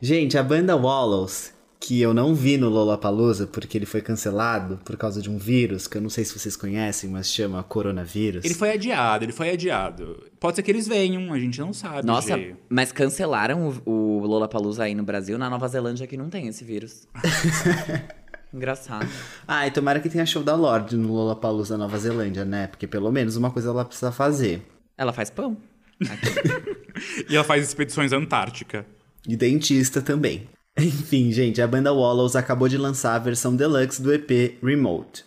Gente, 0.00 0.36
a 0.36 0.42
banda 0.42 0.76
Wallows 0.76 1.55
que 1.78 2.00
eu 2.00 2.14
não 2.14 2.34
vi 2.34 2.56
no 2.56 2.68
Lollapalooza 2.68 3.46
porque 3.46 3.76
ele 3.78 3.86
foi 3.86 4.00
cancelado 4.00 4.80
por 4.84 4.96
causa 4.96 5.20
de 5.20 5.30
um 5.30 5.38
vírus 5.38 5.86
que 5.86 5.96
eu 5.96 6.02
não 6.02 6.10
sei 6.10 6.24
se 6.24 6.38
vocês 6.38 6.56
conhecem, 6.56 7.10
mas 7.10 7.30
chama 7.32 7.62
coronavírus. 7.62 8.44
Ele 8.44 8.54
foi 8.54 8.72
adiado, 8.72 9.24
ele 9.24 9.32
foi 9.32 9.50
adiado. 9.50 10.24
Pode 10.40 10.56
ser 10.56 10.62
que 10.62 10.70
eles 10.70 10.88
venham, 10.88 11.32
a 11.32 11.38
gente 11.38 11.60
não 11.60 11.72
sabe. 11.72 12.06
Nossa, 12.06 12.38
mas 12.68 12.92
cancelaram 12.92 13.80
o, 13.84 13.90
o 13.90 14.26
Lollapalooza 14.26 14.84
aí 14.84 14.94
no 14.94 15.02
Brasil, 15.02 15.38
na 15.38 15.50
Nova 15.50 15.68
Zelândia 15.68 16.06
que 16.06 16.16
não 16.16 16.28
tem 16.28 16.48
esse 16.48 16.64
vírus. 16.64 17.06
Engraçado. 18.52 19.08
Ah, 19.46 19.66
e 19.66 19.70
tomara 19.70 20.00
que 20.00 20.08
tenha 20.08 20.24
show 20.24 20.42
da 20.42 20.54
Lorde 20.54 20.96
no 20.96 21.12
Lollapalooza 21.12 21.76
Nova 21.76 21.98
Zelândia, 21.98 22.44
né? 22.44 22.68
Porque 22.68 22.86
pelo 22.86 23.10
menos 23.12 23.36
uma 23.36 23.50
coisa 23.50 23.68
ela 23.68 23.84
precisa 23.84 24.10
fazer. 24.10 24.62
Ela 24.96 25.12
faz 25.12 25.30
pão. 25.30 25.56
e 27.28 27.34
ela 27.34 27.44
faz 27.44 27.66
expedições 27.66 28.12
Antártica. 28.12 28.86
E 29.28 29.36
dentista 29.36 30.00
também. 30.00 30.48
Enfim, 30.78 31.32
gente, 31.32 31.62
a 31.62 31.66
banda 31.66 31.92
Wallows 31.92 32.36
acabou 32.36 32.68
de 32.68 32.76
lançar 32.76 33.14
a 33.14 33.18
versão 33.18 33.56
deluxe 33.56 34.02
do 34.02 34.12
EP 34.12 34.58
Remote. 34.62 35.24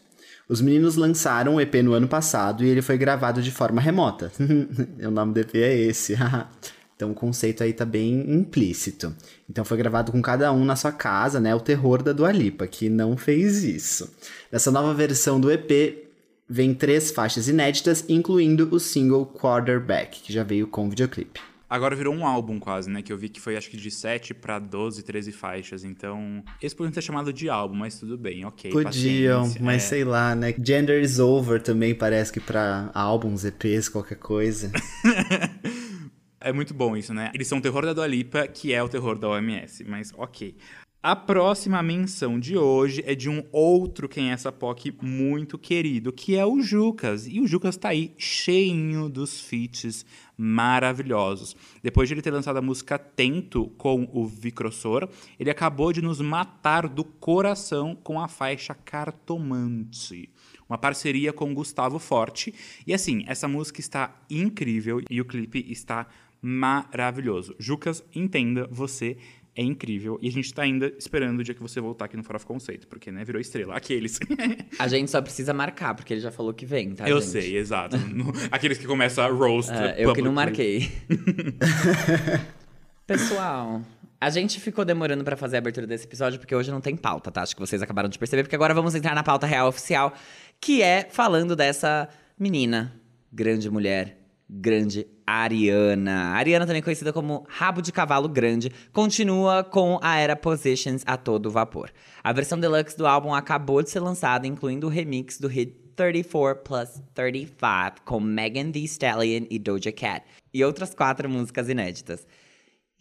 Os 0.47 0.61
meninos 0.61 0.95
lançaram 0.95 1.55
o 1.55 1.61
EP 1.61 1.75
no 1.83 1.93
ano 1.93 2.07
passado 2.07 2.63
e 2.63 2.69
ele 2.69 2.81
foi 2.81 2.97
gravado 2.97 3.41
de 3.41 3.51
forma 3.51 3.81
remota. 3.81 4.31
o 5.01 5.11
nome 5.11 5.33
do 5.33 5.39
EP 5.39 5.55
é 5.55 5.75
esse. 5.75 6.15
então 6.95 7.11
o 7.11 7.15
conceito 7.15 7.63
aí 7.63 7.73
tá 7.73 7.83
bem 7.83 8.31
implícito. 8.31 9.15
Então 9.49 9.65
foi 9.65 9.77
gravado 9.77 10.11
com 10.11 10.21
cada 10.21 10.51
um 10.51 10.63
na 10.63 10.75
sua 10.75 10.91
casa, 10.91 11.39
né? 11.39 11.53
O 11.55 11.59
terror 11.59 12.03
da 12.03 12.13
Dua 12.13 12.31
Lipa, 12.31 12.67
que 12.67 12.87
não 12.87 13.17
fez 13.17 13.63
isso. 13.63 14.11
Nessa 14.51 14.71
nova 14.71 14.93
versão 14.93 15.39
do 15.39 15.51
EP 15.51 16.09
vem 16.47 16.75
três 16.75 17.09
faixas 17.09 17.47
inéditas, 17.47 18.05
incluindo 18.07 18.67
o 18.71 18.79
single 18.79 19.25
Quarterback, 19.25 20.21
que 20.21 20.33
já 20.33 20.43
veio 20.43 20.67
com 20.67 20.89
videoclipe. 20.89 21.48
Agora 21.69 21.95
virou 21.95 22.15
um 22.15 22.25
álbum 22.25 22.59
quase, 22.59 22.89
né? 22.89 23.03
Que 23.03 23.13
eu 23.13 23.17
vi 23.17 23.29
que 23.29 23.39
foi 23.39 23.55
acho 23.55 23.69
que 23.69 23.77
de 23.77 23.91
7 23.91 24.33
para 24.33 24.57
12, 24.57 25.03
13 25.03 25.31
faixas. 25.31 25.83
Então, 25.83 26.43
eles 26.59 26.73
podiam 26.73 26.91
ter 26.91 27.01
chamado 27.01 27.31
de 27.31 27.47
álbum, 27.47 27.75
mas 27.75 27.99
tudo 27.99 28.17
bem, 28.17 28.43
ok. 28.43 28.71
Podiam, 28.71 29.43
mas 29.59 29.83
é. 29.83 29.87
sei 29.87 30.03
lá, 30.03 30.33
né? 30.33 30.55
Gender 30.59 31.01
is 31.01 31.19
over 31.19 31.61
também 31.61 31.93
parece 31.93 32.33
que 32.33 32.39
para 32.39 32.89
álbuns, 32.93 33.45
EPs, 33.45 33.87
qualquer 33.87 34.17
coisa. 34.17 34.71
é 36.41 36.51
muito 36.51 36.73
bom 36.73 36.97
isso, 36.97 37.13
né? 37.13 37.29
Eles 37.35 37.47
são 37.47 37.59
o 37.59 37.61
terror 37.61 37.85
da 37.85 37.93
Dua 37.93 38.07
Lipa, 38.07 38.47
que 38.47 38.73
é 38.73 38.81
o 38.81 38.89
terror 38.89 39.19
da 39.19 39.29
OMS, 39.29 39.83
mas 39.83 40.11
ok. 40.17 40.55
A 41.01 41.15
próxima 41.15 41.81
menção 41.81 42.37
de 42.37 42.57
hoje 42.57 43.01
é 43.07 43.15
de 43.15 43.29
um 43.29 43.41
outro 43.53 44.09
quem 44.09 44.31
é 44.31 44.33
essa 44.33 44.51
POC 44.51 44.93
muito 45.01 45.57
querido, 45.57 46.11
que 46.11 46.35
é 46.35 46.45
o 46.45 46.61
Jucas. 46.61 47.25
E 47.25 47.39
o 47.39 47.47
Jucas 47.47 47.77
tá 47.77 47.87
aí 47.87 48.13
cheio 48.17 49.07
dos 49.07 49.39
feats 49.39 50.05
maravilhosos. 50.37 51.55
Depois 51.81 52.09
de 52.09 52.15
ele 52.15 52.21
ter 52.21 52.31
lançado 52.31 52.57
a 52.57 52.61
música 52.61 52.99
Tento 52.99 53.67
com 53.77 54.09
o 54.11 54.27
Vicrossor, 54.27 55.07
ele 55.39 55.49
acabou 55.49 55.93
de 55.93 56.01
nos 56.01 56.19
matar 56.19 56.85
do 56.85 57.05
coração 57.05 57.95
com 57.95 58.19
a 58.19 58.27
faixa 58.27 58.73
Cartomante. 58.73 60.29
Uma 60.67 60.77
parceria 60.77 61.31
com 61.31 61.53
Gustavo 61.53 61.97
Forte. 61.97 62.53
E 62.85 62.93
assim, 62.93 63.23
essa 63.25 63.47
música 63.47 63.79
está 63.79 64.21
incrível 64.29 65.01
e 65.09 65.21
o 65.21 65.25
clipe 65.25 65.65
está 65.69 66.07
maravilhoso. 66.41 67.55
Jucas, 67.59 68.03
entenda, 68.13 68.67
você 68.71 69.17
é 69.59 69.61
incrível. 69.61 70.17
E 70.21 70.29
a 70.29 70.31
gente 70.31 70.53
tá 70.53 70.61
ainda 70.61 70.87
esperando 70.97 71.41
o 71.41 71.43
dia 71.43 71.53
que 71.53 71.61
você 71.61 71.81
voltar 71.81 72.05
aqui 72.05 72.15
no 72.15 72.23
Fora 72.23 72.39
Conceito, 72.39 72.87
porque, 72.87 73.11
né, 73.11 73.25
virou 73.25 73.41
estrela. 73.41 73.75
Aqueles. 73.75 74.17
a 74.79 74.87
gente 74.87 75.11
só 75.11 75.21
precisa 75.21 75.53
marcar, 75.53 75.93
porque 75.93 76.13
ele 76.13 76.21
já 76.21 76.31
falou 76.31 76.53
que 76.53 76.65
vem, 76.65 76.95
tá? 76.95 77.09
Eu 77.09 77.19
gente? 77.19 77.29
sei, 77.29 77.57
exato. 77.57 77.97
Aqueles 78.49 78.77
que 78.77 78.87
começam 78.87 79.21
a 79.21 79.27
roast. 79.27 79.69
É, 79.69 79.95
eu 79.97 80.13
que 80.13 80.21
não 80.21 80.31
marquei. 80.31 80.89
Pessoal. 83.05 83.81
A 84.21 84.29
gente 84.29 84.61
ficou 84.61 84.85
demorando 84.85 85.25
para 85.25 85.35
fazer 85.35 85.57
a 85.57 85.59
abertura 85.59 85.85
desse 85.85 86.05
episódio 86.05 86.39
porque 86.39 86.55
hoje 86.55 86.71
não 86.71 86.79
tem 86.79 86.95
pauta, 86.95 87.29
tá? 87.29 87.41
Acho 87.41 87.53
que 87.53 87.59
vocês 87.59 87.81
acabaram 87.81 88.07
de 88.07 88.17
perceber, 88.17 88.43
porque 88.43 88.55
agora 88.55 88.73
vamos 88.73 88.95
entrar 88.95 89.13
na 89.13 89.23
pauta 89.23 89.45
real 89.45 89.67
oficial, 89.67 90.13
que 90.61 90.81
é 90.81 91.05
falando 91.11 91.53
dessa 91.53 92.07
menina, 92.39 92.93
grande 93.29 93.69
mulher, 93.69 94.18
grande 94.49 95.05
Ariana. 95.27 96.31
Ariana, 96.33 96.65
também 96.65 96.81
conhecida 96.81 97.13
como 97.13 97.45
Rabo 97.47 97.81
de 97.81 97.91
Cavalo 97.91 98.27
Grande, 98.27 98.71
continua 98.91 99.63
com 99.63 99.99
a 100.01 100.17
era 100.17 100.35
Positions 100.35 101.03
a 101.05 101.15
todo 101.15 101.51
vapor. 101.51 101.91
A 102.23 102.33
versão 102.33 102.59
deluxe 102.59 102.97
do 102.97 103.05
álbum 103.05 103.33
acabou 103.33 103.83
de 103.83 103.91
ser 103.91 103.99
lançada, 103.99 104.47
incluindo 104.47 104.87
o 104.87 104.89
remix 104.89 105.37
do 105.39 105.47
hit 105.47 105.89
34 105.95 106.63
plus 106.63 107.01
35 107.13 108.01
com 108.05 108.19
Megan 108.19 108.71
Thee 108.71 108.85
Stallion 108.85 109.45
e 109.49 109.59
Doja 109.59 109.91
Cat, 109.91 110.25
e 110.53 110.63
outras 110.63 110.95
quatro 110.95 111.29
músicas 111.29 111.67
inéditas. 111.69 112.25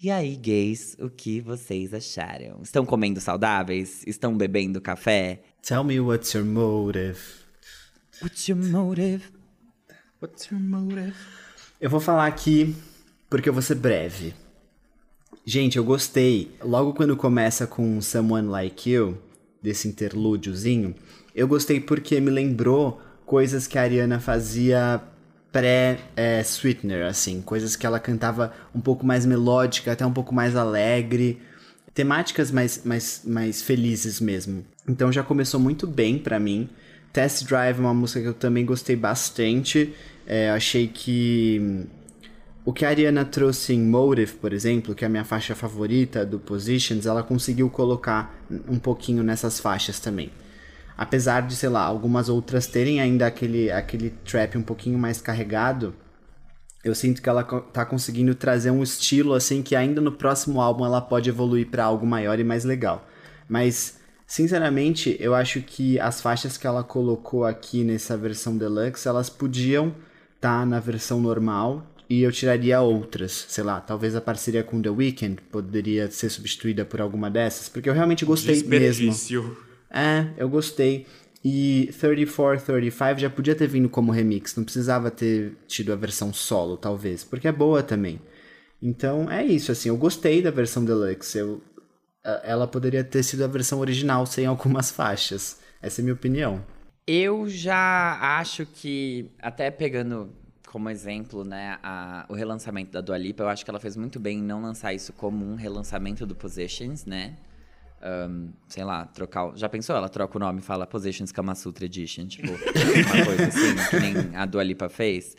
E 0.01 0.11
aí, 0.11 0.37
gays, 0.37 0.97
o 1.01 1.09
que 1.09 1.41
vocês 1.41 1.95
acharam? 1.95 2.61
Estão 2.63 2.85
comendo 2.85 3.21
saudáveis? 3.21 4.05
Estão 4.07 4.37
bebendo 4.37 4.81
café? 4.81 5.43
Tell 5.63 5.83
me 5.83 5.99
what's 5.99 6.35
your 6.35 6.45
motive. 6.45 7.19
What's 8.21 8.49
your 8.49 8.59
motive? 8.59 9.25
What's 10.21 10.51
your 10.51 10.61
motive? 10.61 11.15
Eu 11.81 11.89
vou 11.89 12.01
falar 12.01 12.27
aqui 12.27 12.75
porque 13.31 13.49
eu 13.49 13.53
vou 13.53 13.63
ser 13.63 13.77
breve. 13.77 14.35
Gente, 15.47 15.79
eu 15.79 15.85
gostei. 15.85 16.51
Logo 16.61 16.93
quando 16.93 17.17
começa 17.17 17.69
com 17.69 18.01
Someone 18.01 18.49
Like 18.49 18.91
You, 18.91 19.17
desse 19.63 19.87
interlúdiozinho, 19.87 20.93
eu 21.33 21.47
gostei 21.47 21.79
porque 21.79 22.21
me 22.21 22.31
lembrou 22.31 23.01
coisas 23.25 23.69
que 23.69 23.79
a 23.79 23.83
Ariana 23.83 24.19
fazia 24.19 25.01
pré-Sweetener, 25.53 27.03
é, 27.03 27.09
assim. 27.09 27.41
Coisas 27.43 27.77
que 27.77 27.87
ela 27.87 28.01
cantava 28.01 28.53
um 28.75 28.81
pouco 28.81 29.07
mais 29.07 29.25
melódica, 29.25 29.93
até 29.93 30.05
um 30.05 30.13
pouco 30.13 30.35
mais 30.35 30.57
alegre. 30.57 31.41
Temáticas 31.95 32.51
mais, 32.51 32.83
mais, 32.85 33.23
mais 33.25 33.63
felizes 33.63 34.21
mesmo. 34.21 34.65
Então 34.89 35.13
já 35.13 35.23
começou 35.23 35.61
muito 35.61 35.87
bem 35.87 36.19
para 36.19 36.41
mim. 36.41 36.69
Test 37.13 37.45
Drive 37.45 37.79
é 37.79 37.81
uma 37.81 37.95
música 37.95 38.21
que 38.21 38.27
eu 38.27 38.35
também 38.35 38.67
gostei 38.67 38.97
bastante. 38.97 39.95
É, 40.31 40.51
achei 40.51 40.87
que 40.87 41.87
o 42.63 42.71
que 42.71 42.85
a 42.85 42.91
Ariana 42.91 43.25
trouxe 43.25 43.73
em 43.73 43.81
Motive, 43.81 44.35
por 44.35 44.53
exemplo, 44.53 44.95
que 44.95 45.03
é 45.03 45.07
a 45.07 45.09
minha 45.09 45.25
faixa 45.25 45.55
favorita 45.55 46.27
do 46.27 46.39
Positions, 46.39 47.07
ela 47.07 47.23
conseguiu 47.23 47.71
colocar 47.71 48.39
um 48.69 48.79
pouquinho 48.79 49.23
nessas 49.23 49.59
faixas 49.59 49.99
também. 49.99 50.31
Apesar 50.99 51.47
de, 51.47 51.57
sei 51.57 51.71
lá, 51.71 51.83
algumas 51.83 52.29
outras 52.29 52.67
terem 52.67 53.01
ainda 53.01 53.27
aquele, 53.27 53.71
aquele 53.71 54.11
trap 54.11 54.59
um 54.59 54.63
pouquinho 54.63 54.99
mais 54.99 55.19
carregado, 55.19 55.95
eu 56.85 56.95
sinto 56.95 57.23
que 57.23 57.29
ela 57.31 57.43
tá 57.43 57.87
conseguindo 57.87 58.35
trazer 58.35 58.71
um 58.71 58.83
estilo 58.83 59.33
assim 59.33 59.63
que 59.63 59.75
ainda 59.75 60.03
no 60.03 60.13
próximo 60.13 60.61
álbum 60.61 60.85
ela 60.85 61.01
pode 61.01 61.31
evoluir 61.31 61.69
para 61.69 61.85
algo 61.85 62.07
maior 62.07 62.39
e 62.39 62.45
mais 62.45 62.65
legal. 62.65 63.09
Mas 63.49 63.99
sinceramente, 64.27 65.17
eu 65.19 65.35
acho 65.35 65.63
que 65.63 65.99
as 65.99 66.21
faixas 66.21 66.59
que 66.59 66.67
ela 66.67 66.85
colocou 66.85 67.47
aqui 67.47 67.83
nessa 67.83 68.15
versão 68.15 68.59
deluxe, 68.59 69.09
elas 69.09 69.31
podiam 69.31 69.95
tá 70.41 70.65
na 70.65 70.81
versão 70.81 71.21
normal 71.21 71.87
e 72.09 72.23
eu 72.23 72.33
tiraria 72.33 72.81
outras, 72.81 73.47
sei 73.49 73.63
lá, 73.63 73.81
talvez 73.81 74.17
a 74.17 74.21
parceria 74.21 74.65
com 74.65 74.81
The 74.81 74.89
Weeknd 74.89 75.43
poderia 75.51 76.11
ser 76.11 76.31
substituída 76.31 76.85
por 76.85 77.01
alguma 77.01 77.31
dessas, 77.31 77.69
porque 77.69 77.89
eu 77.89 77.93
realmente 77.93 78.25
gostei 78.25 78.63
mesmo. 78.63 79.13
É, 79.91 80.29
eu 80.39 80.49
gostei. 80.49 81.07
E 81.45 81.91
34, 82.01 82.65
35 82.65 83.21
já 83.21 83.31
podia 83.31 83.55
ter 83.55 83.69
vindo 83.69 83.89
como 83.89 84.11
remix, 84.11 84.57
não 84.57 84.65
precisava 84.65 85.11
ter 85.11 85.57
tido 85.67 85.93
a 85.93 85.97
versão 85.97 86.33
solo, 86.33 86.77
talvez, 86.77 87.25
porque 87.25 87.47
é 87.47 87.53
boa 87.53 87.83
também. 87.83 88.21
Então 88.81 89.31
é 89.31 89.45
isso, 89.45 89.71
assim, 89.71 89.89
eu 89.89 89.97
gostei 89.97 90.41
da 90.41 90.51
versão 90.51 90.85
deluxe. 90.85 91.39
Eu, 91.39 91.63
ela 92.43 92.67
poderia 92.67 93.05
ter 93.05 93.23
sido 93.23 93.45
a 93.45 93.49
versão 93.49 93.81
original 93.81 94.25
sem 94.25 94.47
algumas 94.47 94.91
faixas. 94.93 95.59
Essa 95.83 96.01
é 96.01 96.03
a 96.03 96.05
minha 96.05 96.15
opinião. 96.15 96.65
Eu 97.11 97.49
já 97.49 98.19
acho 98.39 98.67
que, 98.67 99.31
até 99.41 99.71
pegando 99.71 100.31
como 100.67 100.91
exemplo, 100.91 101.43
né, 101.43 101.79
a, 101.83 102.27
o 102.29 102.35
relançamento 102.35 102.93
da 102.93 103.01
Dua 103.01 103.17
Lipa, 103.17 103.45
eu 103.45 103.49
acho 103.49 103.65
que 103.65 103.71
ela 103.71 103.81
fez 103.81 103.97
muito 103.97 104.21
bem 104.21 104.41
em 104.41 104.43
não 104.43 104.61
lançar 104.61 104.93
isso 104.93 105.11
como 105.15 105.43
um 105.43 105.55
relançamento 105.55 106.27
do 106.27 106.35
Positions, 106.35 107.07
né? 107.07 107.35
Um, 108.03 108.51
sei 108.69 108.85
lá, 108.85 109.07
trocar. 109.07 109.57
Já 109.57 109.71
pensou? 109.71 109.97
Ela 109.97 110.11
troca 110.11 110.37
o 110.37 110.39
nome 110.39 110.59
e 110.59 110.63
fala 110.63 110.87
Positions 110.87 111.33
Kama 111.33 111.55
Sutra 111.55 111.87
Edition, 111.87 112.27
tipo, 112.27 112.53
uma 112.53 113.25
coisa 113.25 113.47
assim, 113.47 113.75
que 113.89 113.99
nem 113.99 114.37
a 114.37 114.45
Dua 114.45 114.63
Lipa 114.63 114.91
fez. 114.91 115.35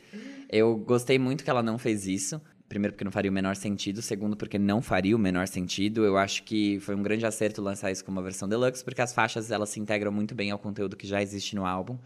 Eu 0.49 0.75
gostei 0.75 1.19
muito 1.19 1.43
que 1.43 1.51
ela 1.51 1.61
não 1.61 1.77
fez 1.77 2.07
isso. 2.07 2.41
Primeiro, 2.69 2.93
porque 2.93 3.03
não 3.03 3.11
faria 3.11 3.29
o 3.29 3.33
menor 3.33 3.55
sentido. 3.57 4.01
Segundo, 4.01 4.37
porque 4.37 4.57
não 4.57 4.81
faria 4.81 5.15
o 5.15 5.19
menor 5.19 5.47
sentido. 5.47 6.05
Eu 6.05 6.17
acho 6.17 6.43
que 6.43 6.79
foi 6.79 6.95
um 6.95 7.03
grande 7.03 7.25
acerto 7.25 7.61
lançar 7.61 7.91
isso 7.91 8.05
como 8.05 8.17
uma 8.17 8.23
versão 8.23 8.47
deluxe, 8.47 8.83
porque 8.83 9.01
as 9.01 9.11
faixas 9.11 9.51
elas 9.51 9.69
se 9.69 9.79
integram 9.79 10.11
muito 10.11 10.33
bem 10.33 10.51
ao 10.51 10.59
conteúdo 10.59 10.95
que 10.95 11.07
já 11.07 11.21
existe 11.21 11.55
no 11.55 11.65
álbum 11.65 11.97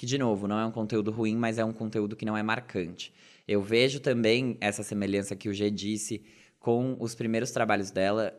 que, 0.00 0.06
de 0.06 0.16
novo, 0.16 0.48
não 0.48 0.58
é 0.58 0.64
um 0.64 0.70
conteúdo 0.70 1.10
ruim, 1.10 1.36
mas 1.36 1.58
é 1.58 1.64
um 1.64 1.74
conteúdo 1.74 2.16
que 2.16 2.24
não 2.24 2.34
é 2.34 2.42
marcante. 2.42 3.12
Eu 3.46 3.60
vejo 3.60 4.00
também 4.00 4.56
essa 4.58 4.82
semelhança 4.82 5.36
que 5.36 5.46
o 5.46 5.52
G 5.52 5.70
disse 5.70 6.22
com 6.58 6.96
os 6.98 7.14
primeiros 7.14 7.50
trabalhos 7.50 7.90
dela, 7.90 8.32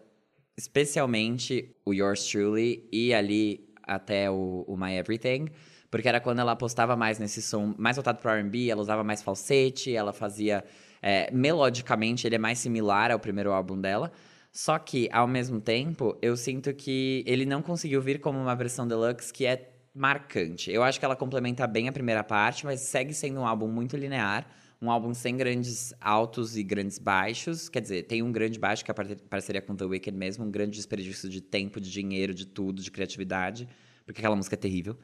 especialmente 0.57 1.75
o 1.85 1.93
Yours 1.93 2.25
Truly 2.25 2.89
e 2.91 3.13
ali 3.13 3.69
até 3.83 4.27
o, 4.31 4.65
o 4.67 4.75
My 4.75 4.93
Everything, 4.93 5.49
porque 5.91 6.07
era 6.07 6.19
quando 6.19 6.39
ela 6.39 6.53
apostava 6.53 6.95
mais 6.95 7.19
nesse 7.19 7.43
som 7.43 7.75
mais 7.77 7.95
voltado 7.95 8.17
para 8.17 8.39
R&B, 8.39 8.67
ela 8.67 8.81
usava 8.81 9.03
mais 9.03 9.21
falsete, 9.21 9.95
ela 9.95 10.11
fazia... 10.11 10.63
É, 11.01 11.31
melodicamente, 11.31 12.27
ele 12.27 12.35
é 12.35 12.37
mais 12.39 12.59
similar 12.59 13.11
ao 13.11 13.19
primeiro 13.19 13.51
álbum 13.51 13.79
dela, 13.79 14.11
só 14.51 14.77
que, 14.77 15.09
ao 15.11 15.27
mesmo 15.27 15.61
tempo, 15.61 16.17
eu 16.21 16.35
sinto 16.35 16.73
que 16.73 17.23
ele 17.25 17.45
não 17.45 17.61
conseguiu 17.61 18.01
vir 18.01 18.19
como 18.19 18.37
uma 18.37 18.55
versão 18.55 18.87
deluxe 18.87 19.31
que 19.31 19.45
é 19.45 19.71
marcante. 19.93 20.71
Eu 20.71 20.83
acho 20.83 20.99
que 20.99 21.05
ela 21.05 21.15
complementa 21.15 21.65
bem 21.67 21.87
a 21.87 21.91
primeira 21.91 22.23
parte, 22.23 22.65
mas 22.65 22.81
segue 22.81 23.13
sendo 23.13 23.39
um 23.39 23.47
álbum 23.47 23.67
muito 23.67 23.95
linear. 23.97 24.45
Um 24.81 24.89
álbum 24.89 25.13
sem 25.13 25.37
grandes 25.37 25.93
altos 26.01 26.57
e 26.57 26.63
grandes 26.63 26.97
baixos. 26.97 27.69
Quer 27.69 27.81
dizer, 27.81 28.03
tem 28.03 28.23
um 28.23 28.31
grande 28.31 28.57
baixo, 28.57 28.83
que 28.83 28.89
é 28.89 28.93
a 28.93 29.29
parceria 29.29 29.61
com 29.61 29.75
The 29.75 29.85
Weeknd 29.85 30.17
mesmo. 30.17 30.43
Um 30.43 30.49
grande 30.49 30.75
desperdício 30.75 31.29
de 31.29 31.39
tempo, 31.39 31.79
de 31.79 31.91
dinheiro, 31.91 32.33
de 32.33 32.47
tudo, 32.47 32.81
de 32.81 32.89
criatividade. 32.89 33.67
Porque 34.05 34.21
aquela 34.21 34.35
música 34.35 34.55
é 34.55 34.57
terrível. 34.57 34.97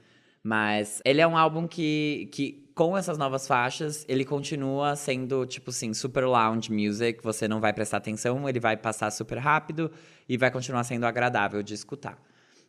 Mas 0.47 1.01
ele 1.03 1.19
é 1.19 1.27
um 1.27 1.35
álbum 1.35 1.67
que, 1.67 2.29
que, 2.31 2.71
com 2.73 2.97
essas 2.97 3.17
novas 3.17 3.45
faixas, 3.45 4.05
ele 4.07 4.23
continua 4.23 4.95
sendo, 4.95 5.45
tipo 5.45 5.71
assim, 5.71 5.93
super 5.93 6.25
lounge 6.25 6.71
music. 6.71 7.21
Você 7.21 7.49
não 7.49 7.59
vai 7.59 7.73
prestar 7.73 7.97
atenção, 7.97 8.47
ele 8.47 8.57
vai 8.57 8.77
passar 8.77 9.11
super 9.11 9.39
rápido 9.39 9.91
e 10.29 10.37
vai 10.37 10.49
continuar 10.49 10.85
sendo 10.85 11.05
agradável 11.05 11.61
de 11.61 11.73
escutar. 11.73 12.17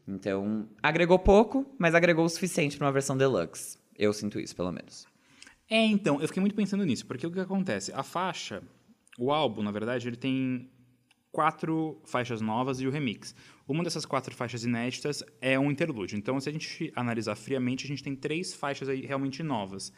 Então, 0.08 0.68
agregou 0.82 1.20
pouco, 1.20 1.64
mas 1.78 1.94
agregou 1.94 2.24
o 2.24 2.28
suficiente 2.28 2.76
para 2.76 2.88
uma 2.88 2.92
versão 2.92 3.16
deluxe. 3.16 3.78
Eu 3.96 4.12
sinto 4.12 4.40
isso, 4.40 4.56
pelo 4.56 4.72
menos. 4.72 5.06
É, 5.70 5.86
então, 5.86 6.20
eu 6.20 6.26
fiquei 6.26 6.40
muito 6.40 6.56
pensando 6.56 6.84
nisso, 6.84 7.06
porque 7.06 7.28
o 7.28 7.30
que 7.30 7.38
acontece? 7.38 7.92
A 7.94 8.02
faixa, 8.02 8.60
o 9.16 9.30
álbum, 9.30 9.62
na 9.62 9.70
verdade, 9.70 10.08
ele 10.08 10.16
tem 10.16 10.68
quatro 11.38 12.02
faixas 12.04 12.40
novas 12.40 12.80
e 12.80 12.86
o 12.88 12.90
remix. 12.90 13.32
Uma 13.68 13.84
dessas 13.84 14.04
quatro 14.04 14.34
faixas 14.34 14.64
inéditas 14.64 15.22
é 15.40 15.56
um 15.56 15.70
interlúdio. 15.70 16.18
Então, 16.18 16.40
se 16.40 16.48
a 16.48 16.52
gente 16.52 16.92
analisar 16.96 17.36
friamente, 17.36 17.84
a 17.84 17.86
gente 17.86 18.02
tem 18.02 18.16
três 18.16 18.52
faixas 18.52 18.88
aí 18.88 19.02
realmente 19.02 19.40
novas. 19.40 19.92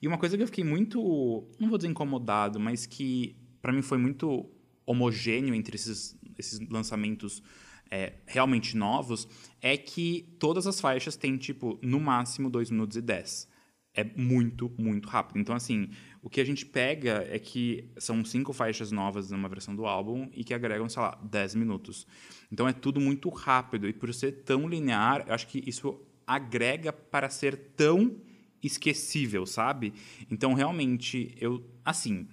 E 0.00 0.08
uma 0.08 0.16
coisa 0.16 0.38
que 0.38 0.42
eu 0.42 0.46
fiquei 0.46 0.64
muito, 0.64 1.46
não 1.60 1.68
vou 1.68 1.76
dizer 1.76 1.90
incomodado, 1.90 2.58
mas 2.58 2.86
que 2.86 3.36
para 3.60 3.74
mim 3.74 3.82
foi 3.82 3.98
muito 3.98 4.48
homogêneo 4.86 5.54
entre 5.54 5.76
esses, 5.76 6.18
esses 6.38 6.66
lançamentos 6.70 7.42
é, 7.90 8.14
realmente 8.24 8.74
novos, 8.74 9.28
é 9.60 9.76
que 9.76 10.34
todas 10.38 10.66
as 10.66 10.80
faixas 10.80 11.14
têm, 11.14 11.36
tipo, 11.36 11.78
no 11.82 12.00
máximo 12.00 12.48
2 12.48 12.70
minutos 12.70 12.96
e 12.96 13.02
10. 13.02 13.50
É 13.92 14.02
muito, 14.02 14.72
muito 14.78 15.10
rápido. 15.10 15.38
Então, 15.38 15.54
assim, 15.54 15.90
o 16.26 16.28
que 16.28 16.40
a 16.40 16.44
gente 16.44 16.66
pega 16.66 17.24
é 17.30 17.38
que 17.38 17.88
são 17.98 18.24
cinco 18.24 18.52
faixas 18.52 18.90
novas 18.90 19.30
numa 19.30 19.48
versão 19.48 19.76
do 19.76 19.86
álbum 19.86 20.28
e 20.34 20.42
que 20.42 20.52
agregam, 20.52 20.88
sei 20.88 21.00
lá, 21.00 21.16
10 21.22 21.54
minutos. 21.54 22.04
Então 22.50 22.66
é 22.66 22.72
tudo 22.72 23.00
muito 23.00 23.28
rápido. 23.28 23.88
E 23.88 23.92
por 23.92 24.12
ser 24.12 24.42
tão 24.42 24.68
linear, 24.68 25.24
eu 25.28 25.32
acho 25.32 25.46
que 25.46 25.62
isso 25.64 26.04
agrega 26.26 26.92
para 26.92 27.30
ser 27.30 27.56
tão 27.76 28.16
esquecível, 28.60 29.46
sabe? 29.46 29.94
Então, 30.28 30.52
realmente, 30.52 31.32
eu. 31.40 31.64
Assim. 31.84 32.26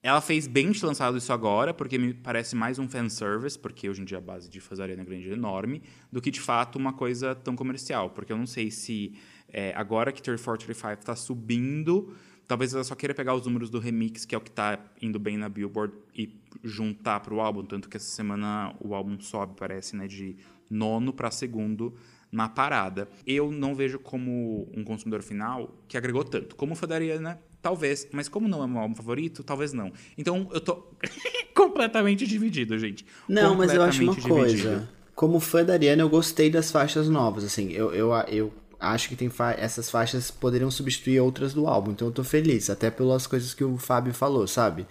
Ela 0.00 0.20
fez 0.20 0.46
bem 0.46 0.70
de 0.70 0.84
lançado 0.84 1.16
isso 1.16 1.32
agora, 1.32 1.74
porque 1.74 1.98
me 1.98 2.14
parece 2.14 2.54
mais 2.54 2.78
um 2.78 2.88
fanservice, 2.88 3.58
porque 3.58 3.88
hoje 3.88 4.02
em 4.02 4.04
dia 4.04 4.18
a 4.18 4.20
base 4.20 4.48
de 4.48 4.60
fazer 4.60 4.82
Arena 4.82 5.04
Grande 5.04 5.28
é 5.28 5.32
enorme, 5.32 5.82
do 6.10 6.20
que 6.20 6.28
de 6.28 6.40
fato 6.40 6.76
uma 6.76 6.92
coisa 6.92 7.34
tão 7.34 7.56
comercial. 7.56 8.10
Porque 8.10 8.32
eu 8.32 8.36
não 8.36 8.46
sei 8.46 8.70
se 8.70 9.14
é, 9.48 9.72
agora 9.76 10.10
que 10.10 10.22
3435 10.22 11.00
está 11.00 11.14
subindo, 11.14 12.16
talvez 12.46 12.74
ela 12.74 12.84
só 12.84 12.94
queira 12.94 13.14
pegar 13.14 13.34
os 13.34 13.46
números 13.46 13.70
do 13.70 13.78
remix, 13.78 14.24
que 14.24 14.34
é 14.34 14.38
o 14.38 14.40
que 14.40 14.50
está 14.50 14.78
indo 15.00 15.18
bem 15.18 15.36
na 15.36 15.48
Billboard, 15.48 15.94
e 16.14 16.34
juntar 16.62 17.20
para 17.20 17.34
o 17.34 17.40
álbum. 17.40 17.64
Tanto 17.64 17.88
que 17.88 17.96
essa 17.96 18.10
semana 18.10 18.74
o 18.80 18.94
álbum 18.94 19.20
sobe, 19.20 19.54
parece, 19.56 19.96
né, 19.96 20.06
de 20.06 20.36
nono 20.68 21.12
para 21.12 21.30
segundo 21.30 21.94
na 22.30 22.48
parada. 22.48 23.08
Eu 23.26 23.50
não 23.50 23.74
vejo 23.74 23.98
como 23.98 24.68
um 24.74 24.82
consumidor 24.84 25.22
final 25.22 25.74
que 25.86 25.96
agregou 25.96 26.24
tanto. 26.24 26.56
Como 26.56 26.74
fã 26.74 26.86
da 26.86 26.94
Ariana, 26.94 27.38
Talvez, 27.62 28.08
mas 28.10 28.28
como 28.28 28.48
não 28.48 28.64
é 28.64 28.66
meu 28.66 28.80
álbum 28.80 28.94
favorito, 28.96 29.44
talvez 29.44 29.72
não. 29.72 29.92
Então 30.18 30.50
eu 30.52 30.60
tô 30.60 30.84
completamente 31.54 32.26
dividido, 32.26 32.76
gente. 32.76 33.06
Não, 33.28 33.54
mas 33.54 33.72
eu 33.72 33.82
acho 33.82 34.02
uma 34.02 34.12
dividido. 34.12 34.34
coisa. 34.34 34.88
Como 35.14 35.38
fã 35.38 35.64
da 35.64 35.74
Ariana, 35.74 36.02
eu 36.02 36.08
gostei 36.08 36.50
das 36.50 36.72
faixas 36.72 37.08
novas. 37.08 37.44
Assim, 37.44 37.70
eu, 37.70 37.94
eu, 37.94 38.12
eu 38.26 38.52
acho 38.82 39.08
que 39.08 39.16
tem 39.16 39.30
fa 39.30 39.52
essas 39.52 39.88
faixas 39.88 40.30
poderiam 40.30 40.70
substituir 40.70 41.20
outras 41.20 41.54
do 41.54 41.66
álbum. 41.66 41.92
Então 41.92 42.08
eu 42.08 42.12
tô 42.12 42.24
feliz, 42.24 42.68
até 42.68 42.90
pelas 42.90 43.26
coisas 43.26 43.54
que 43.54 43.64
o 43.64 43.78
Fábio 43.78 44.12
falou, 44.12 44.46
sabe? 44.46 44.86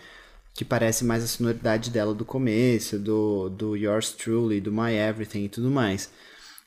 Que 0.53 0.65
parece 0.65 1.03
mais 1.05 1.23
a 1.23 1.27
sonoridade 1.27 1.89
dela 1.89 2.13
do 2.13 2.25
começo, 2.25 2.97
do, 2.97 3.49
do 3.49 3.75
Yours 3.75 4.11
Truly, 4.11 4.61
do 4.61 4.71
My 4.71 4.93
Everything 4.93 5.45
e 5.45 5.49
tudo 5.49 5.69
mais. 5.69 6.09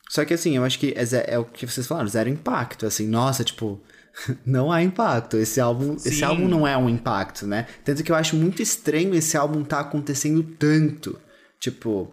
Só 0.09 0.25
que 0.25 0.35
assim, 0.35 0.57
eu 0.57 0.65
acho 0.65 0.79
que 0.79 0.95
é, 0.97 1.35
é 1.35 1.39
o 1.39 1.45
que 1.45 1.67
vocês 1.67 1.87
falaram, 1.87 2.09
zero 2.09 2.29
impacto. 2.29 2.87
Assim, 2.87 3.07
nossa, 3.09 3.43
tipo, 3.43 3.81
não 4.45 4.71
há 4.71 4.83
impacto. 4.83 5.37
Esse 5.37 5.61
álbum, 5.61 5.95
esse 5.97 6.25
álbum 6.25 6.49
não 6.49 6.67
é 6.67 6.77
um 6.77 6.89
impacto, 6.89 7.47
né? 7.47 7.67
Tanto 7.85 8.03
que 8.03 8.13
eu 8.13 8.17
acho 8.17 8.37
muito 8.37 8.63
estranho 8.63 9.15
esse 9.15 9.37
álbum 9.37 9.65
tá 9.65 9.81
acontecendo 9.81 10.43
tanto. 10.43 11.19
Tipo, 11.59 12.13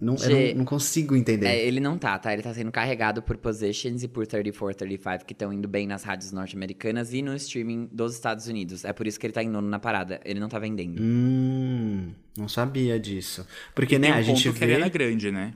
não, 0.00 0.16
G... 0.16 0.32
eu 0.32 0.48
não, 0.50 0.58
não, 0.58 0.64
consigo 0.64 1.16
entender. 1.16 1.46
É, 1.46 1.66
ele 1.66 1.80
não 1.80 1.98
tá, 1.98 2.18
tá? 2.18 2.32
Ele 2.32 2.42
tá 2.42 2.54
sendo 2.54 2.70
carregado 2.70 3.20
por 3.20 3.36
Positions 3.36 4.02
e 4.02 4.08
por 4.08 4.26
34, 4.26 4.76
35, 4.76 5.24
que 5.24 5.32
estão 5.32 5.52
indo 5.52 5.66
bem 5.66 5.86
nas 5.86 6.04
rádios 6.04 6.30
norte-americanas 6.30 7.12
e 7.12 7.20
no 7.20 7.34
streaming 7.34 7.88
dos 7.90 8.14
Estados 8.14 8.46
Unidos. 8.46 8.84
É 8.84 8.92
por 8.92 9.06
isso 9.06 9.18
que 9.18 9.26
ele 9.26 9.32
tá 9.32 9.42
em 9.42 9.48
nono 9.48 9.68
na 9.68 9.78
parada. 9.78 10.20
Ele 10.24 10.38
não 10.38 10.48
tá 10.48 10.58
vendendo. 10.58 11.02
Hum, 11.02 12.12
não 12.36 12.48
sabia 12.48 12.98
disso. 12.98 13.46
Porque, 13.74 13.98
né, 13.98 14.12
um 14.12 14.14
a 14.14 14.22
gente 14.22 14.48
vê... 14.50 14.66
que 14.66 14.72
é 14.72 14.88
grande, 14.88 15.32
né? 15.32 15.52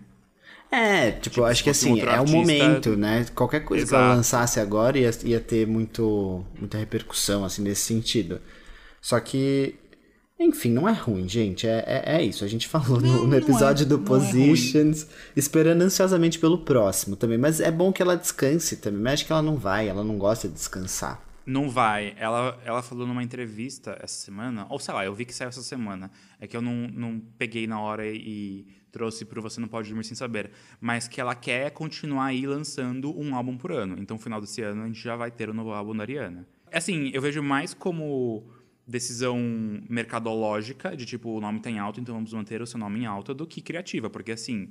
É, 0.72 1.10
tipo, 1.10 1.20
tipo 1.20 1.44
acho 1.44 1.62
que 1.62 1.70
assim, 1.70 2.00
é 2.00 2.20
o 2.20 2.26
momento, 2.26 2.96
né? 2.96 3.26
Qualquer 3.34 3.60
coisa 3.60 3.84
Exato. 3.84 4.00
que 4.00 4.04
ela 4.06 4.14
lançasse 4.14 4.58
agora 4.58 4.98
ia, 4.98 5.10
ia 5.22 5.38
ter 5.38 5.66
muito, 5.66 6.44
muita 6.58 6.78
repercussão, 6.78 7.44
assim, 7.44 7.62
nesse 7.62 7.82
sentido. 7.82 8.40
Só 9.00 9.20
que, 9.20 9.74
enfim, 10.44 10.70
não 10.70 10.88
é 10.88 10.92
ruim, 10.92 11.28
gente. 11.28 11.66
É, 11.66 11.84
é, 11.86 12.16
é 12.16 12.22
isso. 12.22 12.44
A 12.44 12.48
gente 12.48 12.66
falou 12.68 13.00
não, 13.00 13.22
no, 13.22 13.26
no, 13.28 13.36
episódio 13.36 13.84
é, 13.84 13.86
do 13.86 13.96
é 13.96 13.98
Positions, 13.98 15.04
é 15.04 15.06
esperando 15.36 15.82
ansiosamente 15.82 16.38
pelo 16.38 16.58
próximo 16.58 17.16
também. 17.16 17.38
Mas 17.38 17.60
é 17.60 17.70
bom 17.70 17.92
que 17.92 18.02
ela 18.02 18.16
descanse 18.16 18.76
também. 18.76 19.00
Mas 19.00 19.14
acho 19.14 19.26
que 19.26 19.32
ela 19.32 19.42
não 19.42 19.56
vai, 19.56 19.88
ela 19.88 20.04
não 20.04 20.18
gosta 20.18 20.48
de 20.48 20.54
descansar. 20.54 21.22
Não 21.44 21.68
vai. 21.68 22.14
Ela, 22.16 22.58
ela 22.64 22.82
falou 22.82 23.06
numa 23.06 23.22
entrevista 23.22 23.98
essa 24.00 24.14
semana, 24.14 24.66
ou 24.70 24.78
sei 24.78 24.94
lá, 24.94 25.04
eu 25.04 25.14
vi 25.14 25.24
que 25.24 25.34
saiu 25.34 25.48
essa 25.48 25.62
semana. 25.62 26.10
É 26.40 26.46
que 26.46 26.56
eu 26.56 26.62
não, 26.62 26.88
não 26.88 27.20
peguei 27.36 27.66
na 27.66 27.80
hora 27.80 28.06
e 28.06 28.66
trouxe 28.92 29.24
para 29.24 29.40
Você 29.40 29.60
Não 29.60 29.66
Pode 29.66 29.88
Dormir 29.88 30.04
Sem 30.04 30.16
Saber. 30.16 30.50
Mas 30.80 31.08
que 31.08 31.20
ela 31.20 31.34
quer 31.34 31.70
continuar 31.70 32.26
aí 32.26 32.46
lançando 32.46 33.18
um 33.18 33.34
álbum 33.34 33.56
por 33.56 33.72
ano. 33.72 33.96
Então, 33.98 34.16
no 34.16 34.22
final 34.22 34.40
desse 34.40 34.62
ano, 34.62 34.84
a 34.84 34.86
gente 34.86 35.02
já 35.02 35.16
vai 35.16 35.30
ter 35.30 35.48
o 35.48 35.52
um 35.52 35.54
novo 35.54 35.72
álbum 35.72 35.96
da 35.96 36.02
Ariana. 36.02 36.46
Assim, 36.72 37.10
eu 37.12 37.20
vejo 37.20 37.42
mais 37.42 37.74
como 37.74 38.44
decisão 38.92 39.38
mercadológica, 39.88 40.94
de 40.96 41.06
tipo, 41.06 41.30
o 41.30 41.40
nome 41.40 41.60
tá 41.60 41.70
em 41.70 41.78
alta, 41.78 41.98
então 41.98 42.14
vamos 42.14 42.32
manter 42.32 42.60
o 42.60 42.66
seu 42.66 42.78
nome 42.78 43.00
em 43.00 43.06
alta, 43.06 43.34
do 43.34 43.46
que 43.46 43.60
criativa. 43.60 44.10
Porque, 44.10 44.30
assim, 44.32 44.70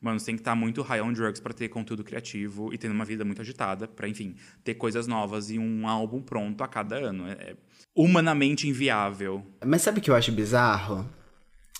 mano, 0.00 0.20
você 0.20 0.26
tem 0.26 0.36
que 0.36 0.42
estar 0.42 0.52
tá 0.52 0.56
muito 0.56 0.82
high 0.82 1.00
on 1.00 1.12
drugs 1.12 1.40
para 1.40 1.54
ter 1.54 1.68
conteúdo 1.68 2.04
criativo 2.04 2.72
e 2.72 2.78
tendo 2.78 2.92
uma 2.92 3.04
vida 3.04 3.24
muito 3.24 3.40
agitada 3.40 3.88
para, 3.88 4.06
enfim, 4.06 4.36
ter 4.62 4.74
coisas 4.74 5.06
novas 5.06 5.50
e 5.50 5.58
um 5.58 5.88
álbum 5.88 6.20
pronto 6.20 6.62
a 6.62 6.68
cada 6.68 6.96
ano. 6.96 7.26
É, 7.26 7.32
é 7.32 7.56
humanamente 7.96 8.68
inviável. 8.68 9.44
Mas 9.64 9.82
sabe 9.82 9.98
o 9.98 10.02
que 10.02 10.10
eu 10.10 10.14
acho 10.14 10.30
bizarro? 10.30 11.08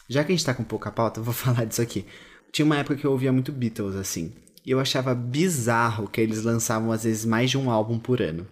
Já 0.09 0.24
que 0.24 0.33
a 0.33 0.35
gente 0.35 0.44
tá 0.44 0.55
com 0.55 0.64
pouca 0.64 0.90
pauta, 0.90 1.20
eu 1.20 1.24
vou 1.24 1.35
falar 1.35 1.66
disso 1.66 1.83
aqui. 1.83 2.07
Tinha 2.50 2.66
uma 2.66 2.78
época 2.78 2.96
que 2.96 3.05
eu 3.05 3.12
ouvia 3.12 3.33
muito 3.33 3.52
Beatles, 3.52 3.94
assim. 3.94 4.33
E 4.64 4.70
eu 4.70 4.81
achava 4.81 5.14
bizarro 5.14 6.09
que 6.09 6.20
eles 6.20 6.42
lançavam, 6.42 6.92
às 6.92 7.05
vezes, 7.05 7.24
mais 7.24 7.50
de 7.50 7.59
um 7.59 7.70
álbum 7.70 7.98
por 7.98 8.22
ano. 8.22 8.46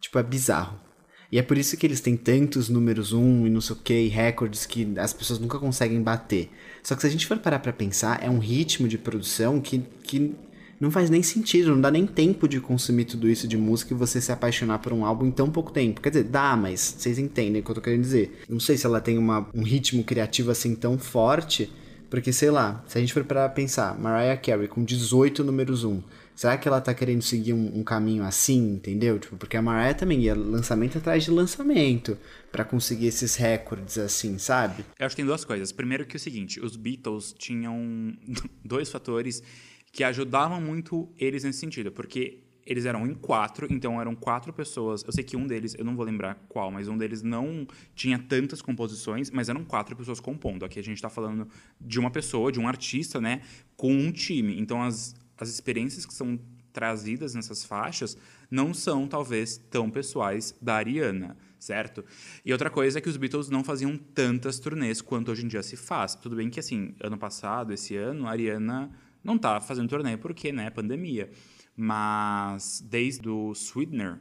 Tipo, 0.00 0.18
é 0.18 0.22
bizarro. 0.22 0.85
E 1.30 1.38
é 1.38 1.42
por 1.42 1.58
isso 1.58 1.76
que 1.76 1.86
eles 1.86 2.00
têm 2.00 2.16
tantos 2.16 2.68
números 2.68 3.12
um 3.12 3.46
e 3.46 3.50
não 3.50 3.60
sei 3.60 3.74
o 3.74 3.78
que, 3.78 4.06
recordes 4.08 4.64
que 4.64 4.88
as 4.96 5.12
pessoas 5.12 5.38
nunca 5.38 5.58
conseguem 5.58 6.00
bater. 6.00 6.50
Só 6.82 6.94
que 6.94 7.00
se 7.00 7.06
a 7.06 7.10
gente 7.10 7.26
for 7.26 7.38
parar 7.38 7.58
pra 7.58 7.72
pensar, 7.72 8.22
é 8.22 8.30
um 8.30 8.38
ritmo 8.38 8.86
de 8.86 8.96
produção 8.96 9.60
que, 9.60 9.82
que 10.04 10.34
não 10.78 10.90
faz 10.90 11.10
nem 11.10 11.22
sentido, 11.22 11.70
não 11.70 11.80
dá 11.80 11.90
nem 11.90 12.06
tempo 12.06 12.46
de 12.46 12.60
consumir 12.60 13.06
tudo 13.06 13.28
isso 13.28 13.48
de 13.48 13.56
música 13.56 13.94
e 13.94 13.96
você 13.96 14.20
se 14.20 14.30
apaixonar 14.30 14.78
por 14.78 14.92
um 14.92 15.04
álbum 15.04 15.26
em 15.26 15.30
tão 15.30 15.50
pouco 15.50 15.72
tempo. 15.72 16.00
Quer 16.00 16.10
dizer, 16.10 16.24
dá, 16.24 16.56
mas 16.56 16.96
vocês 16.98 17.18
entendem 17.18 17.60
o 17.60 17.64
que 17.64 17.70
eu 17.70 17.74
tô 17.74 17.80
querendo 17.80 18.02
dizer. 18.02 18.40
Não 18.48 18.60
sei 18.60 18.76
se 18.76 18.86
ela 18.86 19.00
tem 19.00 19.18
uma, 19.18 19.48
um 19.54 19.62
ritmo 19.62 20.04
criativo 20.04 20.50
assim 20.50 20.74
tão 20.74 20.98
forte, 20.98 21.72
porque 22.10 22.32
sei 22.32 22.50
lá, 22.50 22.84
se 22.86 22.98
a 22.98 23.00
gente 23.00 23.12
for 23.12 23.24
para 23.24 23.48
pensar, 23.48 23.98
Mariah 23.98 24.36
Carey 24.36 24.68
com 24.68 24.84
18 24.84 25.42
números 25.42 25.82
1, 25.82 26.02
será 26.36 26.58
que 26.58 26.68
ela 26.68 26.80
tá 26.80 26.94
querendo 26.94 27.22
seguir 27.22 27.54
um, 27.54 27.78
um, 27.78 27.82
caminho 27.82 28.22
assim, 28.22 28.74
entendeu? 28.74 29.18
Tipo, 29.18 29.36
porque 29.36 29.56
a 29.56 29.62
Mariah 29.62 29.94
também 29.94 30.20
ia 30.20 30.34
lançamento 30.34 30.98
atrás 30.98 31.24
de 31.24 31.30
lançamento 31.30 32.16
para 32.52 32.64
conseguir 32.64 33.06
esses 33.06 33.34
recordes 33.34 33.96
assim, 33.96 34.38
sabe? 34.38 34.84
Eu 34.98 35.06
acho 35.06 35.16
que 35.16 35.22
tem 35.22 35.26
duas 35.26 35.44
coisas. 35.44 35.72
Primeiro 35.72 36.04
que 36.04 36.16
é 36.16 36.18
o 36.18 36.20
seguinte, 36.20 36.60
os 36.60 36.76
Beatles 36.76 37.34
tinham 37.36 38.14
dois 38.62 38.90
fatores 38.90 39.42
que 39.90 40.04
ajudavam 40.04 40.60
muito 40.60 41.10
eles 41.18 41.42
nesse 41.42 41.58
sentido, 41.58 41.90
porque 41.90 42.42
eles 42.66 42.84
eram 42.84 43.06
em 43.06 43.14
quatro, 43.14 43.66
então 43.70 44.00
eram 44.00 44.14
quatro 44.14 44.52
pessoas. 44.52 45.02
Eu 45.04 45.12
sei 45.12 45.22
que 45.22 45.36
um 45.36 45.46
deles, 45.46 45.74
eu 45.78 45.84
não 45.84 45.94
vou 45.94 46.04
lembrar 46.04 46.34
qual, 46.48 46.70
mas 46.70 46.88
um 46.88 46.98
deles 46.98 47.22
não 47.22 47.66
tinha 47.94 48.18
tantas 48.18 48.60
composições, 48.60 49.30
mas 49.30 49.48
eram 49.48 49.64
quatro 49.64 49.94
pessoas 49.94 50.18
compondo. 50.18 50.64
Aqui 50.64 50.78
a 50.80 50.82
gente 50.82 50.96
está 50.96 51.08
falando 51.08 51.48
de 51.80 52.00
uma 52.00 52.10
pessoa, 52.10 52.50
de 52.50 52.58
um 52.58 52.66
artista, 52.66 53.20
né, 53.20 53.40
com 53.76 53.92
um 53.92 54.10
time. 54.10 54.60
Então 54.60 54.82
as, 54.82 55.14
as 55.38 55.48
experiências 55.48 56.06
que 56.06 56.14
são 56.14 56.38
trazidas 56.72 57.34
nessas 57.34 57.64
faixas 57.64 58.18
não 58.50 58.74
são, 58.74 59.08
talvez, 59.08 59.56
tão 59.56 59.90
pessoais 59.90 60.54
da 60.60 60.74
Ariana, 60.74 61.36
certo? 61.58 62.04
E 62.44 62.52
outra 62.52 62.68
coisa 62.68 62.98
é 62.98 63.00
que 63.00 63.08
os 63.08 63.16
Beatles 63.16 63.48
não 63.48 63.64
faziam 63.64 63.96
tantas 63.96 64.58
turnês 64.58 65.00
quanto 65.00 65.32
hoje 65.32 65.44
em 65.44 65.48
dia 65.48 65.62
se 65.62 65.74
faz. 65.74 66.14
Tudo 66.14 66.36
bem 66.36 66.50
que, 66.50 66.60
assim, 66.60 66.94
ano 67.00 67.16
passado, 67.16 67.72
esse 67.72 67.96
ano, 67.96 68.26
a 68.26 68.30
Ariana 68.30 68.90
não 69.24 69.38
tá 69.38 69.58
fazendo 69.58 69.88
turnê 69.88 70.18
porque, 70.18 70.52
né, 70.52 70.68
pandemia. 70.68 71.30
Mas 71.74 72.84
desde 72.86 73.28
o 73.28 73.52
Sweetener, 73.52 74.18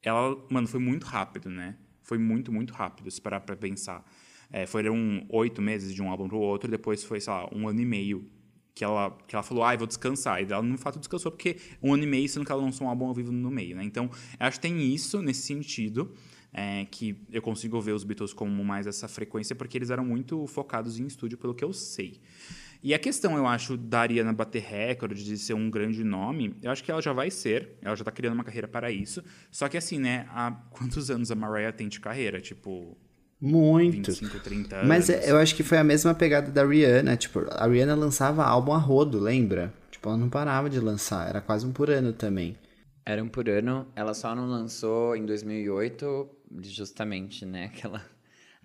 ela, 0.00 0.36
mano, 0.50 0.68
foi 0.68 0.80
muito 0.80 1.04
rápido, 1.04 1.50
né? 1.50 1.76
Foi 2.02 2.18
muito, 2.18 2.52
muito 2.52 2.72
rápido, 2.72 3.10
se 3.10 3.20
parar 3.20 3.40
pra 3.40 3.56
pensar. 3.56 4.04
É, 4.50 4.64
foram 4.64 5.26
oito 5.28 5.60
meses 5.60 5.92
de 5.92 6.00
um 6.00 6.08
álbum 6.08 6.28
pro 6.28 6.38
outro, 6.38 6.70
depois 6.70 7.02
foi, 7.02 7.20
sei 7.20 7.32
lá, 7.32 7.48
um 7.52 7.66
ano 7.66 7.80
e 7.80 7.84
meio 7.84 8.30
que 8.74 8.82
ela, 8.82 9.16
que 9.28 9.34
ela 9.34 9.42
falou, 9.42 9.62
ah, 9.62 9.76
vou 9.76 9.86
descansar. 9.86 10.42
E 10.42 10.52
ela, 10.52 10.62
no 10.62 10.76
fato, 10.76 10.98
descansou 10.98 11.30
porque 11.30 11.58
um 11.82 11.94
ano 11.94 12.02
e 12.02 12.06
meio, 12.06 12.28
sendo 12.28 12.44
que 12.44 12.50
ela 12.50 12.60
lançou 12.60 12.86
um 12.86 12.90
álbum 12.90 13.06
ao 13.06 13.14
vivo 13.14 13.30
no 13.30 13.50
meio, 13.50 13.76
né? 13.76 13.84
Então, 13.84 14.10
acho 14.38 14.58
que 14.58 14.62
tem 14.62 14.82
isso 14.92 15.22
nesse 15.22 15.42
sentido, 15.42 16.12
é, 16.52 16.86
que 16.90 17.16
eu 17.30 17.40
consigo 17.40 17.80
ver 17.80 17.92
os 17.92 18.04
Beatles 18.04 18.32
como 18.32 18.64
mais 18.64 18.86
essa 18.86 19.06
frequência, 19.06 19.54
porque 19.54 19.78
eles 19.78 19.90
eram 19.90 20.04
muito 20.04 20.46
focados 20.46 20.98
em 20.98 21.06
estúdio, 21.06 21.38
pelo 21.38 21.54
que 21.54 21.64
eu 21.64 21.72
sei. 21.72 22.20
E 22.82 22.92
a 22.92 22.98
questão, 22.98 23.36
eu 23.36 23.46
acho, 23.46 23.76
da 23.76 24.00
Ariana 24.00 24.32
bater 24.32 24.62
recorde, 24.62 25.24
de 25.24 25.38
ser 25.38 25.54
um 25.54 25.70
grande 25.70 26.04
nome, 26.04 26.54
eu 26.60 26.70
acho 26.70 26.84
que 26.84 26.90
ela 26.90 27.00
já 27.00 27.12
vai 27.12 27.30
ser, 27.30 27.78
ela 27.80 27.96
já 27.96 28.02
está 28.02 28.12
criando 28.12 28.34
uma 28.34 28.44
carreira 28.44 28.68
para 28.68 28.90
isso. 28.90 29.24
Só 29.50 29.68
que 29.68 29.76
assim, 29.76 29.98
né, 29.98 30.26
há 30.30 30.50
quantos 30.70 31.10
anos 31.10 31.30
a 31.30 31.34
Mariah 31.34 31.72
tem 31.72 31.88
de 31.88 31.98
carreira? 31.98 32.40
Tipo, 32.40 32.96
muito. 33.40 34.10
25, 34.10 34.40
30 34.40 34.76
anos. 34.76 34.88
Mas 34.88 35.08
eu 35.08 35.36
acho 35.36 35.54
que 35.54 35.62
foi 35.62 35.78
a 35.78 35.84
mesma 35.84 36.14
pegada 36.14 36.50
da 36.50 36.64
Rihanna. 36.64 37.16
Tipo, 37.16 37.44
a 37.50 37.66
Rihanna 37.66 37.94
lançava 37.94 38.44
álbum 38.44 38.72
a 38.72 38.78
rodo, 38.78 39.18
lembra? 39.18 39.72
Tipo, 39.90 40.08
ela 40.08 40.18
não 40.18 40.28
parava 40.28 40.70
de 40.70 40.80
lançar. 40.80 41.28
Era 41.28 41.40
quase 41.40 41.66
um 41.66 41.72
por 41.72 41.90
ano 41.90 42.12
também. 42.12 42.56
Era 43.04 43.22
um 43.22 43.28
por 43.28 43.48
ano. 43.48 43.86
Ela 43.94 44.14
só 44.14 44.34
não 44.34 44.46
lançou 44.46 45.14
em 45.14 45.26
2008, 45.26 46.28
justamente, 46.62 47.44
né? 47.44 47.66
Aquela... 47.66 48.02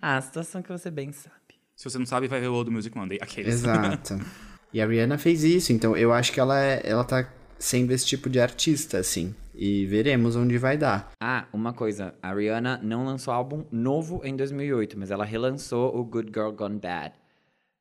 Ah, 0.02 0.16
a 0.16 0.20
situação 0.22 0.62
que 0.62 0.72
você 0.72 0.90
bem 0.90 1.12
sabe. 1.12 1.36
Se 1.76 1.84
você 1.84 1.98
não 1.98 2.06
sabe, 2.06 2.26
vai 2.26 2.40
ver 2.40 2.48
o 2.48 2.54
Old 2.54 2.70
Music 2.70 2.96
Monday. 2.96 3.18
Aqueles. 3.20 3.56
Exato. 3.56 4.18
e 4.72 4.80
a 4.80 4.86
Rihanna 4.86 5.18
fez 5.18 5.44
isso, 5.44 5.74
então 5.74 5.94
eu 5.94 6.10
acho 6.10 6.32
que 6.32 6.40
ela, 6.40 6.58
é, 6.58 6.80
ela 6.84 7.04
tá 7.04 7.30
sendo 7.58 7.90
esse 7.92 8.06
tipo 8.06 8.30
de 8.30 8.40
artista, 8.40 8.96
assim. 8.96 9.34
E 9.54 9.86
veremos 9.86 10.36
onde 10.36 10.56
vai 10.58 10.76
dar. 10.76 11.12
Ah, 11.20 11.46
uma 11.52 11.72
coisa. 11.72 12.14
A 12.22 12.32
Rihanna 12.32 12.80
não 12.82 13.04
lançou 13.04 13.34
álbum 13.34 13.64
novo 13.70 14.20
em 14.24 14.36
2008, 14.36 14.98
mas 14.98 15.10
ela 15.10 15.24
relançou 15.24 15.96
o 15.96 16.04
Good 16.04 16.30
Girl 16.34 16.50
Gone 16.50 16.78
Bad. 16.78 17.14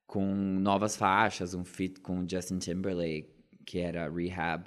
Com 0.08 0.26
novas 0.60 0.96
faixas, 0.96 1.54
um 1.54 1.64
feat 1.64 2.00
com 2.02 2.28
Justin 2.28 2.58
Timberlake, 2.58 3.30
que 3.66 3.80
era 3.80 4.10
Rehab. 4.10 4.66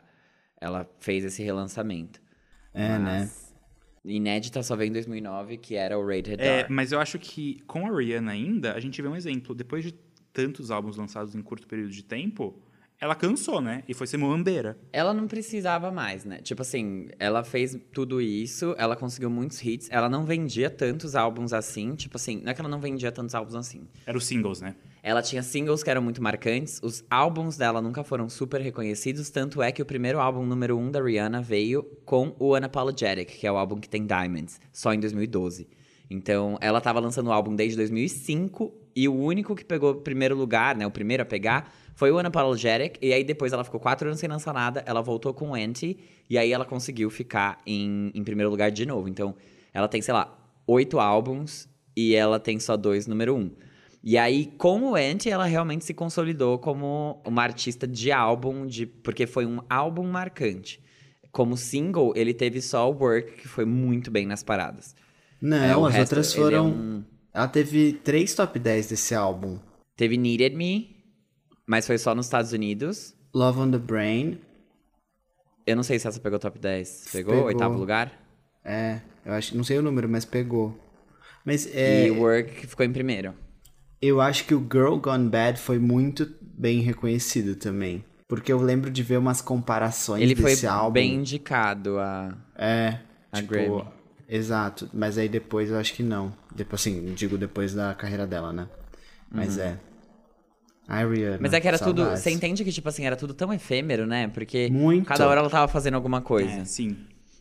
Ela 0.60 0.88
fez 1.00 1.24
esse 1.24 1.42
relançamento. 1.42 2.20
É, 2.72 2.88
né? 2.88 2.98
mas... 2.98 3.22
né? 3.22 3.52
Inédita 4.04 4.62
só 4.62 4.74
veio 4.74 4.88
em 4.88 4.92
2009, 4.92 5.58
que 5.58 5.76
era 5.76 5.96
o 5.96 6.04
Rated 6.04 6.40
é, 6.40 6.60
R. 6.60 6.66
Mas 6.70 6.90
eu 6.90 6.98
acho 6.98 7.18
que 7.18 7.60
com 7.66 7.86
a 7.86 7.96
Rihanna 7.96 8.32
ainda, 8.32 8.74
a 8.74 8.80
gente 8.80 9.00
vê 9.00 9.06
um 9.06 9.14
exemplo. 9.14 9.54
Depois 9.54 9.84
de 9.84 9.92
tantos 10.32 10.70
álbuns 10.70 10.96
lançados 10.96 11.34
em 11.34 11.42
curto 11.42 11.68
período 11.68 11.90
de 11.90 12.02
tempo, 12.02 12.60
ela 13.02 13.16
cansou, 13.16 13.60
né? 13.60 13.82
E 13.88 13.94
foi 13.94 14.06
ser 14.06 14.16
muambeira. 14.16 14.78
Ela 14.92 15.12
não 15.12 15.26
precisava 15.26 15.90
mais, 15.90 16.24
né? 16.24 16.38
Tipo 16.40 16.62
assim, 16.62 17.08
ela 17.18 17.42
fez 17.42 17.76
tudo 17.92 18.22
isso, 18.22 18.76
ela 18.78 18.94
conseguiu 18.94 19.28
muitos 19.28 19.60
hits, 19.60 19.88
ela 19.90 20.08
não 20.08 20.24
vendia 20.24 20.70
tantos 20.70 21.16
álbuns 21.16 21.52
assim. 21.52 21.96
Tipo 21.96 22.16
assim, 22.16 22.40
não 22.40 22.52
é 22.52 22.54
que 22.54 22.60
ela 22.60 22.70
não 22.70 22.78
vendia 22.78 23.10
tantos 23.10 23.34
álbuns 23.34 23.56
assim. 23.56 23.88
Era 24.06 24.16
os 24.16 24.24
singles, 24.24 24.60
né? 24.60 24.76
Ela 25.02 25.20
tinha 25.20 25.42
singles 25.42 25.82
que 25.82 25.90
eram 25.90 26.00
muito 26.00 26.22
marcantes, 26.22 26.78
os 26.80 27.04
álbuns 27.10 27.56
dela 27.56 27.82
nunca 27.82 28.04
foram 28.04 28.28
super 28.28 28.60
reconhecidos, 28.60 29.30
tanto 29.30 29.60
é 29.60 29.72
que 29.72 29.82
o 29.82 29.84
primeiro 29.84 30.20
álbum 30.20 30.46
número 30.46 30.78
um 30.78 30.88
da 30.88 31.02
Rihanna 31.02 31.42
veio 31.42 31.82
com 32.04 32.36
o 32.38 32.54
Unapologetic, 32.54 33.36
que 33.36 33.48
é 33.48 33.50
o 33.50 33.56
álbum 33.56 33.80
que 33.80 33.88
tem 33.88 34.06
Diamonds, 34.06 34.60
só 34.72 34.94
em 34.94 35.00
2012. 35.00 35.66
Então, 36.08 36.56
ela 36.60 36.78
estava 36.78 37.00
lançando 37.00 37.28
o 37.28 37.32
álbum 37.32 37.56
desde 37.56 37.76
2005 37.78 38.72
e 38.94 39.08
o 39.08 39.14
único 39.14 39.56
que 39.56 39.64
pegou 39.64 39.92
o 39.92 39.94
primeiro 39.96 40.36
lugar, 40.36 40.76
né, 40.76 40.86
o 40.86 40.90
primeiro 40.90 41.22
a 41.22 41.26
pegar, 41.26 41.72
foi 42.02 42.10
o 42.10 42.18
Unapologetic. 42.18 42.98
E 43.00 43.12
aí 43.12 43.22
depois 43.22 43.52
ela 43.52 43.62
ficou 43.62 43.78
quatro 43.78 44.08
anos 44.08 44.18
sem 44.18 44.28
lançar 44.28 44.52
nada, 44.52 44.82
ela 44.86 45.00
voltou 45.00 45.32
com 45.32 45.50
o 45.50 45.54
Anti 45.54 45.96
e 46.28 46.36
aí 46.36 46.50
ela 46.50 46.64
conseguiu 46.64 47.08
ficar 47.08 47.60
em, 47.64 48.10
em 48.12 48.24
primeiro 48.24 48.50
lugar 48.50 48.72
de 48.72 48.84
novo. 48.84 49.08
Então, 49.08 49.36
ela 49.72 49.86
tem, 49.86 50.02
sei 50.02 50.12
lá, 50.12 50.36
oito 50.66 50.98
álbuns 50.98 51.68
e 51.96 52.16
ela 52.16 52.40
tem 52.40 52.58
só 52.58 52.76
dois 52.76 53.06
número 53.06 53.36
um. 53.36 53.52
E 54.02 54.18
aí, 54.18 54.46
com 54.58 54.82
o 54.82 54.96
Anti, 54.96 55.30
ela 55.30 55.44
realmente 55.44 55.84
se 55.84 55.94
consolidou 55.94 56.58
como 56.58 57.22
uma 57.24 57.40
artista 57.44 57.86
de 57.86 58.10
álbum, 58.10 58.66
de, 58.66 58.84
porque 58.84 59.24
foi 59.24 59.46
um 59.46 59.60
álbum 59.70 60.02
marcante. 60.02 60.82
Como 61.30 61.56
single, 61.56 62.12
ele 62.16 62.34
teve 62.34 62.60
só 62.60 62.90
o 62.90 62.98
Work, 62.98 63.42
que 63.42 63.46
foi 63.46 63.64
muito 63.64 64.10
bem 64.10 64.26
nas 64.26 64.42
paradas. 64.42 64.96
Não, 65.40 65.86
é, 65.86 65.88
as 65.88 65.94
resto, 65.94 66.00
outras 66.00 66.34
foram. 66.34 66.56
É 66.56 66.62
um... 66.62 67.04
Ela 67.32 67.46
teve 67.46 67.92
três 67.92 68.34
top 68.34 68.58
10 68.58 68.88
desse 68.88 69.14
álbum. 69.14 69.60
Teve 69.96 70.16
Needed 70.16 70.56
Me, 70.56 70.91
mas 71.72 71.86
foi 71.86 71.96
só 71.96 72.14
nos 72.14 72.26
Estados 72.26 72.52
Unidos. 72.52 73.14
Love 73.34 73.60
on 73.60 73.70
the 73.70 73.78
Brain. 73.78 74.38
Eu 75.66 75.74
não 75.74 75.82
sei 75.82 75.98
se 75.98 76.06
essa 76.06 76.20
pegou 76.20 76.38
top 76.38 76.58
10. 76.58 77.08
Pegou? 77.10 77.32
pegou. 77.32 77.46
Oitavo 77.46 77.78
lugar? 77.78 78.12
É, 78.62 79.00
eu 79.24 79.32
acho, 79.32 79.56
não 79.56 79.64
sei 79.64 79.78
o 79.78 79.82
número, 79.82 80.06
mas 80.06 80.26
pegou. 80.26 80.78
Mas 81.46 81.66
é... 81.74 82.08
E 82.08 82.10
Work 82.10 82.66
ficou 82.66 82.84
em 82.84 82.92
primeiro. 82.92 83.32
Eu 84.02 84.20
acho 84.20 84.44
que 84.44 84.54
o 84.54 84.60
Girl 84.60 84.96
Gone 84.96 85.30
Bad 85.30 85.58
foi 85.58 85.78
muito 85.78 86.30
bem 86.42 86.80
reconhecido 86.82 87.56
também. 87.56 88.04
Porque 88.28 88.52
eu 88.52 88.60
lembro 88.60 88.90
de 88.90 89.02
ver 89.02 89.16
umas 89.16 89.40
comparações 89.40 90.22
Ele 90.22 90.34
desse 90.34 90.66
álbum. 90.66 90.98
Ele 90.98 91.06
foi 91.06 91.14
bem 91.14 91.20
indicado 91.20 91.98
a, 91.98 92.36
é, 92.54 92.98
a 93.32 93.36
tipo, 93.38 93.50
Grammy. 93.50 93.84
Exato, 94.28 94.90
mas 94.92 95.16
aí 95.16 95.26
depois 95.26 95.70
eu 95.70 95.78
acho 95.78 95.94
que 95.94 96.02
não. 96.02 96.36
Depois, 96.54 96.82
assim, 96.82 97.14
digo 97.14 97.38
depois 97.38 97.72
da 97.72 97.94
carreira 97.94 98.26
dela, 98.26 98.52
né? 98.52 98.68
Mas 99.30 99.56
uhum. 99.56 99.62
é. 99.62 99.78
Ai, 100.88 101.08
Rihanna, 101.08 101.38
Mas 101.40 101.52
é 101.52 101.60
que 101.60 101.68
era 101.68 101.78
saudades. 101.78 102.10
tudo. 102.10 102.16
Você 102.18 102.30
entende 102.30 102.64
que, 102.64 102.72
tipo 102.72 102.88
assim, 102.88 103.04
era 103.04 103.16
tudo 103.16 103.32
tão 103.34 103.52
efêmero, 103.52 104.06
né? 104.06 104.28
Porque 104.28 104.68
Muito. 104.70 105.06
cada 105.06 105.26
hora 105.28 105.40
ela 105.40 105.50
tava 105.50 105.68
fazendo 105.68 105.94
alguma 105.94 106.20
coisa. 106.20 106.60
É, 106.60 106.64
sim. 106.64 106.96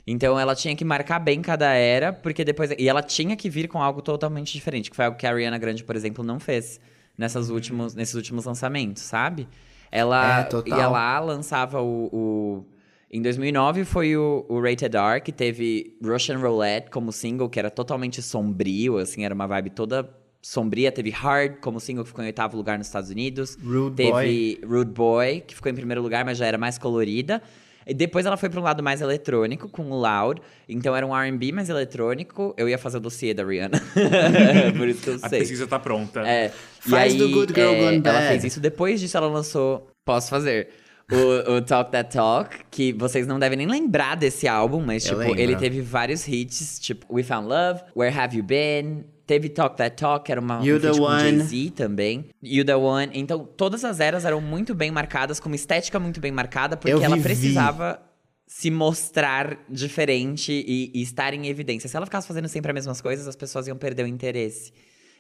Então 0.06 0.40
ela 0.40 0.56
tinha 0.56 0.76
que 0.76 0.84
marcar 0.84 1.20
bem 1.20 1.42
cada 1.42 1.74
era, 1.74 2.12
porque 2.12 2.44
depois. 2.44 2.72
E 2.78 2.88
ela 2.88 3.02
tinha 3.02 3.36
que 3.36 3.50
vir 3.50 3.68
com 3.68 3.82
algo 3.82 4.02
totalmente 4.02 4.52
diferente, 4.54 4.90
que 4.90 4.96
foi 4.96 5.06
algo 5.06 5.18
que 5.18 5.28
a 5.28 5.32
Ariana 5.32 5.58
Grande, 5.58 5.84
por 5.84 5.96
exemplo, 5.96 6.24
não 6.24 6.40
fez 6.40 6.80
nessas 7.18 7.50
últimos, 7.50 7.94
nesses 7.94 8.16
últimos 8.16 8.46
lançamentos, 8.46 9.04
sabe? 9.04 9.48
Ela 9.92 10.48
é, 10.66 10.70
ia 10.70 10.88
lá, 10.88 11.20
lançava 11.20 11.82
o, 11.82 12.10
o... 12.12 12.66
Em 13.12 13.22
2009 13.22 13.84
foi 13.84 14.16
o, 14.16 14.46
o, 14.48 14.62
Rated 14.62 14.96
R, 14.96 15.20
que 15.20 15.34
teve 15.34 15.98
Russian 16.02 16.38
Roulette 16.38 16.90
como 16.90 17.12
single, 17.12 17.50
que 17.50 17.60
era 17.60 17.70
totalmente 17.70 18.22
sombrio, 18.22 18.98
assim, 18.98 19.26
era 19.26 19.36
uma 19.36 19.46
vibe 19.46 19.72
toda 19.72 20.10
sombria. 20.42 20.92
Teve 20.92 21.10
Hard 21.10 21.58
como 21.62 21.80
single, 21.80 22.04
que 22.04 22.10
ficou 22.10 22.24
em 22.24 22.28
oitavo 22.28 22.58
lugar 22.58 22.78
nos 22.78 22.88
Estados 22.88 23.10
Unidos. 23.10 23.58
Rude 23.64 23.96
teve 23.96 24.12
Boy. 24.12 24.60
Rude 24.66 24.92
Boy, 24.92 25.42
que 25.42 25.56
ficou 25.56 25.72
em 25.72 25.76
primeiro 25.76 26.02
lugar, 26.02 26.26
mas 26.26 26.38
já 26.38 26.46
era 26.46 26.58
mais 26.58 26.78
colorida. 26.78 27.42
E 27.86 27.94
depois 27.96 28.26
ela 28.26 28.38
foi 28.38 28.48
para 28.48 28.60
um 28.60 28.64
lado 28.64 28.84
mais 28.84 29.02
eletrônico, 29.02 29.68
com 29.68 29.90
o 29.90 30.00
Loud. 30.00 30.40
Então 30.70 30.96
era 30.96 31.06
um 31.06 31.16
R&B 31.16 31.52
mais 31.52 31.68
eletrônico. 31.68 32.54
Eu 32.56 32.70
ia 32.70 32.78
fazer 32.78 32.98
o 32.98 33.00
dossiê 33.00 33.34
da 33.34 33.44
Rihanna. 33.44 33.82
Por 34.78 34.88
isso 34.88 35.02
que 35.02 35.10
eu 35.10 35.20
sei. 35.20 35.28
A 35.28 35.42
pesquisa 35.42 35.68
tá 35.68 35.80
pronta. 35.80 36.22
É. 36.22 36.52
Faz 36.80 37.14
e 37.14 37.18
do 37.18 37.26
aí, 37.26 37.34
Good 37.34 37.54
Girl 37.54 37.74
é, 37.74 37.80
Gone 37.80 38.02
Ela 38.06 38.20
Bad. 38.20 38.28
fez 38.28 38.44
isso. 38.44 38.60
Depois 38.60 39.00
disso 39.00 39.18
ela 39.18 39.28
lançou 39.28 39.88
Posso 40.06 40.30
Fazer. 40.30 40.70
o, 41.12 41.54
o 41.56 41.62
Talk 41.62 41.92
That 41.92 42.16
Talk, 42.16 42.56
que 42.70 42.94
vocês 42.94 43.26
não 43.28 43.40
devem 43.40 43.58
nem 43.58 43.68
lembrar 43.68 44.16
desse 44.16 44.48
álbum, 44.48 44.80
mas, 44.80 45.04
Eu 45.06 45.10
tipo, 45.18 45.22
lembro. 45.22 45.40
ele 45.40 45.56
teve 45.56 45.82
vários 45.82 46.28
hits, 46.28 46.80
tipo 46.80 47.06
We 47.14 47.24
Found 47.24 47.48
Love, 47.48 47.82
Where 47.96 48.16
Have 48.16 48.38
You 48.38 48.44
Been? 48.44 49.06
Teve 49.26 49.50
Talk 49.50 49.78
That 49.78 49.96
Talk, 49.96 50.26
que 50.26 50.32
era 50.32 50.42
uma 50.42 50.60
You 50.64 50.78
um 50.78 50.80
the 50.80 50.92
One. 50.92 51.22
Jay-Z 51.40 51.72
também. 51.76 52.26
You 52.44 52.66
The 52.66 52.76
One. 52.76 53.12
Então, 53.14 53.46
todas 53.46 53.84
as 53.86 54.00
eras 54.00 54.26
eram 54.26 54.42
muito 54.42 54.74
bem 54.76 54.92
marcadas, 54.92 55.40
com 55.40 55.48
uma 55.50 55.56
estética 55.56 56.00
muito 56.00 56.20
bem 56.20 56.32
marcada, 56.32 56.76
porque 56.76 56.94
Eu 56.94 57.02
ela 57.02 57.16
vivi. 57.16 57.28
precisava 57.28 58.02
se 58.48 58.70
mostrar 58.70 59.58
diferente 59.70 60.52
e, 60.52 60.92
e 60.94 61.02
estar 61.02 61.34
em 61.34 61.48
evidência. 61.48 61.88
Se 61.88 61.96
ela 61.96 62.06
ficasse 62.06 62.28
fazendo 62.28 62.48
sempre 62.50 62.72
as 62.72 62.76
mesmas 62.76 63.00
coisas, 63.00 63.28
as 63.28 63.36
pessoas 63.36 63.68
iam 63.68 63.78
perder 63.78 64.04
o 64.04 64.08
interesse. 64.08 64.74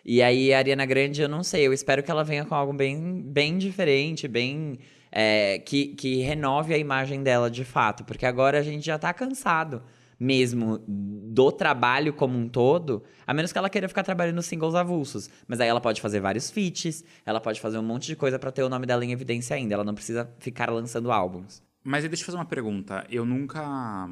E 0.03 0.21
aí, 0.21 0.53
a 0.53 0.57
Ariana 0.57 0.85
Grande, 0.85 1.21
eu 1.21 1.29
não 1.29 1.43
sei, 1.43 1.65
eu 1.65 1.71
espero 1.71 2.01
que 2.03 2.09
ela 2.11 2.23
venha 2.23 2.43
com 2.43 2.55
algo 2.55 2.73
bem, 2.73 3.21
bem 3.23 3.57
diferente, 3.57 4.27
bem. 4.27 4.79
é, 5.11 5.59
que, 5.59 5.87
que 5.95 6.21
renove 6.21 6.73
a 6.73 6.77
imagem 6.77 7.21
dela 7.21 7.49
de 7.51 7.63
fato, 7.63 8.03
porque 8.03 8.25
agora 8.25 8.59
a 8.59 8.63
gente 8.63 8.85
já 8.85 8.97
tá 8.97 9.13
cansado 9.13 9.81
mesmo 10.21 10.79
do 10.87 11.51
trabalho 11.51 12.13
como 12.13 12.37
um 12.37 12.47
todo, 12.47 13.01
a 13.25 13.33
menos 13.33 13.51
que 13.51 13.57
ela 13.57 13.71
queira 13.71 13.87
ficar 13.87 14.03
trabalhando 14.03 14.39
singles 14.43 14.75
avulsos. 14.75 15.27
Mas 15.47 15.59
aí 15.59 15.67
ela 15.67 15.81
pode 15.81 15.99
fazer 15.99 16.19
vários 16.19 16.51
feats, 16.51 17.03
ela 17.25 17.41
pode 17.41 17.59
fazer 17.59 17.79
um 17.79 17.81
monte 17.81 18.05
de 18.05 18.15
coisa 18.15 18.37
pra 18.37 18.51
ter 18.51 18.61
o 18.61 18.69
nome 18.69 18.85
dela 18.85 19.03
em 19.03 19.11
evidência 19.11 19.55
ainda, 19.55 19.73
ela 19.73 19.83
não 19.83 19.95
precisa 19.95 20.31
ficar 20.37 20.69
lançando 20.69 21.11
álbuns. 21.11 21.63
Mas 21.83 22.03
aí 22.03 22.09
deixa 22.09 22.21
eu 22.21 22.27
fazer 22.27 22.37
uma 22.37 22.45
pergunta. 22.45 23.03
Eu 23.09 23.25
nunca. 23.25 24.07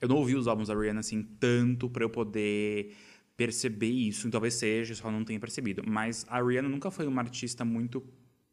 Eu 0.00 0.08
não 0.08 0.16
ouvi 0.16 0.34
os 0.34 0.48
álbuns 0.48 0.66
da 0.66 0.74
Rihanna 0.74 0.98
assim 0.98 1.22
tanto 1.38 1.88
pra 1.88 2.02
eu 2.02 2.10
poder 2.10 2.92
perceber 3.36 3.86
isso. 3.86 4.28
Talvez 4.30 4.54
seja, 4.54 4.92
só 4.96 5.08
não 5.08 5.24
tenha 5.24 5.38
percebido. 5.38 5.84
Mas 5.86 6.26
a 6.28 6.42
Rihanna 6.42 6.68
nunca 6.68 6.90
foi 6.90 7.06
uma 7.06 7.22
artista 7.22 7.64
muito 7.64 8.04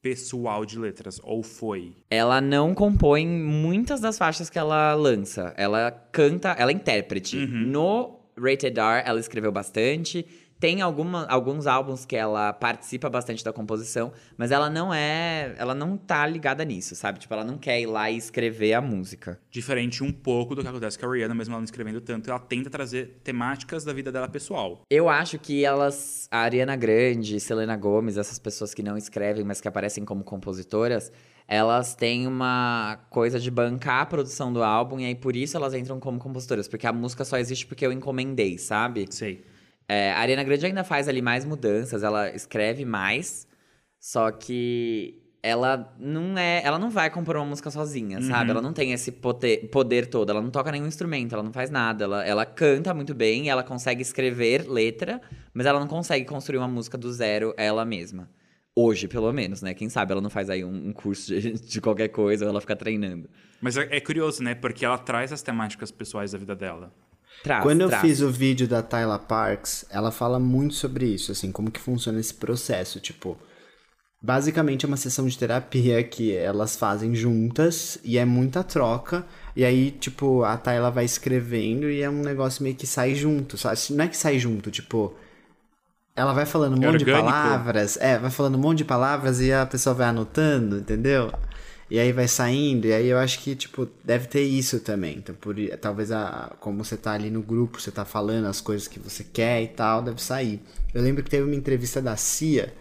pessoal 0.01 0.65
de 0.65 0.79
letras. 0.79 1.19
Ou 1.23 1.43
foi? 1.43 1.93
Ela 2.09 2.41
não 2.41 2.73
compõe 2.73 3.27
muitas 3.27 4.01
das 4.01 4.17
faixas 4.17 4.49
que 4.49 4.57
ela 4.57 4.93
lança. 4.93 5.53
Ela 5.57 5.91
canta, 6.11 6.49
ela 6.57 6.71
é 6.71 6.73
intérprete. 6.73 7.37
No 7.45 8.19
Rated 8.37 8.79
R, 8.79 9.03
ela 9.05 9.19
escreveu 9.19 9.51
bastante. 9.51 10.25
Tem 10.61 10.79
alguma, 10.79 11.25
alguns 11.25 11.65
álbuns 11.65 12.05
que 12.05 12.15
ela 12.15 12.53
participa 12.53 13.09
bastante 13.09 13.43
da 13.43 13.51
composição, 13.51 14.13
mas 14.37 14.51
ela 14.51 14.69
não 14.69 14.93
é. 14.93 15.55
Ela 15.57 15.73
não 15.73 15.97
tá 15.97 16.27
ligada 16.27 16.63
nisso, 16.63 16.95
sabe? 16.95 17.17
Tipo, 17.17 17.33
ela 17.33 17.43
não 17.43 17.57
quer 17.57 17.81
ir 17.81 17.87
lá 17.87 18.11
e 18.11 18.15
escrever 18.15 18.73
a 18.75 18.79
música. 18.79 19.39
Diferente 19.49 20.03
um 20.03 20.11
pouco 20.11 20.53
do 20.53 20.61
que 20.61 20.67
acontece 20.67 20.99
com 20.99 21.07
a 21.07 21.13
Rihanna, 21.13 21.33
mesmo 21.33 21.53
ela 21.53 21.61
não 21.61 21.65
escrevendo 21.65 21.99
tanto, 21.99 22.29
ela 22.29 22.37
tenta 22.37 22.69
trazer 22.69 23.19
temáticas 23.23 23.83
da 23.83 23.91
vida 23.91 24.11
dela 24.11 24.27
pessoal. 24.27 24.83
Eu 24.87 25.09
acho 25.09 25.39
que 25.39 25.65
elas, 25.65 26.27
a 26.29 26.41
Ariana 26.41 26.75
Grande, 26.75 27.39
Selena 27.39 27.75
Gomez, 27.75 28.15
essas 28.15 28.37
pessoas 28.37 28.71
que 28.71 28.83
não 28.83 28.95
escrevem, 28.95 29.43
mas 29.43 29.59
que 29.59 29.67
aparecem 29.67 30.05
como 30.05 30.23
compositoras, 30.23 31.11
elas 31.47 31.95
têm 31.95 32.27
uma 32.27 32.99
coisa 33.09 33.39
de 33.39 33.49
bancar 33.49 34.01
a 34.01 34.05
produção 34.05 34.53
do 34.53 34.61
álbum 34.63 34.99
e 34.99 35.05
aí 35.05 35.15
por 35.15 35.35
isso 35.35 35.57
elas 35.57 35.73
entram 35.73 35.99
como 35.99 36.19
compositoras, 36.19 36.67
porque 36.67 36.85
a 36.85 36.93
música 36.93 37.25
só 37.25 37.39
existe 37.39 37.65
porque 37.65 37.83
eu 37.83 37.91
encomendei, 37.91 38.59
sabe? 38.59 39.07
Sei. 39.09 39.43
É, 39.93 40.13
a 40.13 40.19
Ariana 40.19 40.41
Grande 40.45 40.65
ainda 40.65 40.85
faz 40.85 41.09
ali 41.09 41.21
mais 41.21 41.43
mudanças, 41.43 42.01
ela 42.01 42.33
escreve 42.33 42.85
mais, 42.85 43.45
só 43.99 44.31
que 44.31 45.21
ela 45.43 45.93
não 45.99 46.37
é, 46.37 46.61
ela 46.63 46.79
não 46.79 46.89
vai 46.89 47.09
compor 47.09 47.35
uma 47.35 47.43
música 47.43 47.69
sozinha, 47.69 48.21
sabe? 48.21 48.51
Ela 48.51 48.61
não 48.61 48.71
tem 48.71 48.93
esse 48.93 49.11
poder, 49.11 49.67
poder 49.69 50.07
todo, 50.07 50.29
ela 50.29 50.41
não 50.41 50.49
toca 50.49 50.71
nenhum 50.71 50.87
instrumento, 50.87 51.33
ela 51.33 51.43
não 51.43 51.51
faz 51.51 51.69
nada, 51.69 52.05
ela, 52.05 52.25
ela 52.25 52.45
canta 52.45 52.93
muito 52.93 53.13
bem, 53.13 53.49
ela 53.49 53.63
consegue 53.63 54.01
escrever 54.01 54.65
letra, 54.65 55.19
mas 55.53 55.65
ela 55.65 55.77
não 55.77 55.87
consegue 55.87 56.23
construir 56.23 56.59
uma 56.59 56.69
música 56.69 56.97
do 56.97 57.11
zero 57.11 57.53
ela 57.57 57.83
mesma. 57.83 58.29
Hoje, 58.73 59.09
pelo 59.09 59.33
menos, 59.33 59.61
né? 59.61 59.73
Quem 59.73 59.89
sabe 59.89 60.13
ela 60.13 60.21
não 60.21 60.29
faz 60.29 60.49
aí 60.49 60.63
um, 60.63 60.87
um 60.87 60.93
curso 60.93 61.37
de, 61.37 61.51
de 61.67 61.81
qualquer 61.81 62.07
coisa 62.07 62.45
ou 62.45 62.49
ela 62.49 62.61
fica 62.61 62.77
treinando. 62.77 63.29
Mas 63.59 63.75
é, 63.75 63.89
é 63.91 63.99
curioso, 63.99 64.41
né? 64.41 64.55
Porque 64.55 64.85
ela 64.85 64.97
traz 64.97 65.33
as 65.33 65.41
temáticas 65.41 65.91
pessoais 65.91 66.31
da 66.31 66.37
vida 66.37 66.55
dela. 66.55 66.93
Traz, 67.43 67.63
Quando 67.63 67.81
eu 67.81 67.87
traz. 67.87 68.01
fiz 68.01 68.21
o 68.21 68.29
vídeo 68.29 68.67
da 68.67 68.83
Tyla 68.83 69.17
Parks, 69.17 69.85
ela 69.89 70.11
fala 70.11 70.39
muito 70.39 70.75
sobre 70.75 71.05
isso, 71.05 71.31
assim, 71.31 71.51
como 71.51 71.71
que 71.71 71.79
funciona 71.79 72.19
esse 72.19 72.33
processo, 72.33 72.99
tipo, 72.99 73.37
basicamente 74.21 74.85
é 74.85 74.87
uma 74.87 74.97
sessão 74.97 75.25
de 75.27 75.37
terapia 75.37 76.03
que 76.03 76.35
elas 76.35 76.75
fazem 76.75 77.15
juntas 77.15 77.97
e 78.03 78.17
é 78.17 78.25
muita 78.25 78.63
troca, 78.63 79.25
e 79.55 79.65
aí, 79.65 79.89
tipo, 79.91 80.43
a 80.43 80.55
Tyla 80.57 80.91
vai 80.91 81.05
escrevendo 81.05 81.89
e 81.89 82.01
é 82.01 82.09
um 82.09 82.21
negócio 82.21 82.63
meio 82.63 82.75
que 82.75 82.85
sai 82.85 83.15
junto, 83.15 83.57
sabe? 83.57 83.79
Não 83.91 84.05
é 84.05 84.07
que 84.07 84.17
sai 84.17 84.37
junto, 84.37 84.69
tipo, 84.69 85.15
ela 86.15 86.33
vai 86.33 86.45
falando 86.45 86.73
um 86.77 86.81
monte 86.81 87.03
de 87.03 87.11
orgânico. 87.11 87.31
palavras, 87.31 87.97
é, 87.97 88.19
vai 88.19 88.29
falando 88.29 88.55
um 88.55 88.61
monte 88.61 88.79
de 88.79 88.85
palavras 88.85 89.41
e 89.41 89.51
a 89.51 89.65
pessoa 89.65 89.95
vai 89.95 90.07
anotando, 90.07 90.77
entendeu? 90.77 91.31
E 91.91 91.99
aí 91.99 92.13
vai 92.13 92.25
saindo, 92.25 92.87
e 92.87 92.93
aí 92.93 93.07
eu 93.07 93.17
acho 93.17 93.39
que, 93.39 93.53
tipo, 93.53 93.85
deve 94.01 94.25
ter 94.25 94.43
isso 94.43 94.79
também. 94.79 95.17
Então, 95.17 95.35
por, 95.35 95.53
talvez, 95.81 96.09
a, 96.09 96.55
como 96.61 96.85
você 96.85 96.95
tá 96.95 97.11
ali 97.11 97.29
no 97.29 97.41
grupo, 97.41 97.81
você 97.81 97.91
tá 97.91 98.05
falando 98.05 98.45
as 98.45 98.61
coisas 98.61 98.87
que 98.87 98.97
você 98.97 99.25
quer 99.25 99.61
e 99.61 99.67
tal, 99.67 100.01
deve 100.01 100.23
sair. 100.23 100.61
Eu 100.93 101.01
lembro 101.01 101.21
que 101.21 101.29
teve 101.29 101.43
uma 101.43 101.53
entrevista 101.53 102.01
da 102.01 102.15
Cia, 102.15 102.73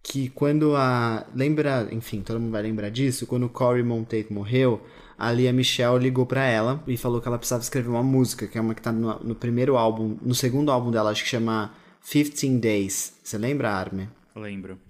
que 0.00 0.28
quando 0.28 0.76
a... 0.76 1.26
Lembra, 1.34 1.88
enfim, 1.90 2.20
todo 2.20 2.38
mundo 2.38 2.52
vai 2.52 2.62
lembrar 2.62 2.88
disso, 2.88 3.26
quando 3.26 3.46
o 3.46 3.48
Corey 3.48 3.82
Monteith 3.82 4.30
morreu, 4.30 4.80
a 5.18 5.32
Lia 5.32 5.52
Michelle 5.52 5.98
ligou 5.98 6.24
pra 6.24 6.44
ela 6.44 6.80
e 6.86 6.96
falou 6.96 7.20
que 7.20 7.26
ela 7.26 7.38
precisava 7.38 7.64
escrever 7.64 7.88
uma 7.88 8.04
música, 8.04 8.46
que 8.46 8.56
é 8.56 8.60
uma 8.60 8.76
que 8.76 8.82
tá 8.82 8.92
no, 8.92 9.18
no 9.24 9.34
primeiro 9.34 9.76
álbum, 9.76 10.16
no 10.22 10.36
segundo 10.36 10.70
álbum 10.70 10.92
dela, 10.92 11.10
acho 11.10 11.24
que 11.24 11.30
chama 11.30 11.74
15 12.08 12.60
Days. 12.60 13.14
Você 13.24 13.36
lembra, 13.38 13.72
Armin? 13.72 14.08
Lembro. 14.36 14.85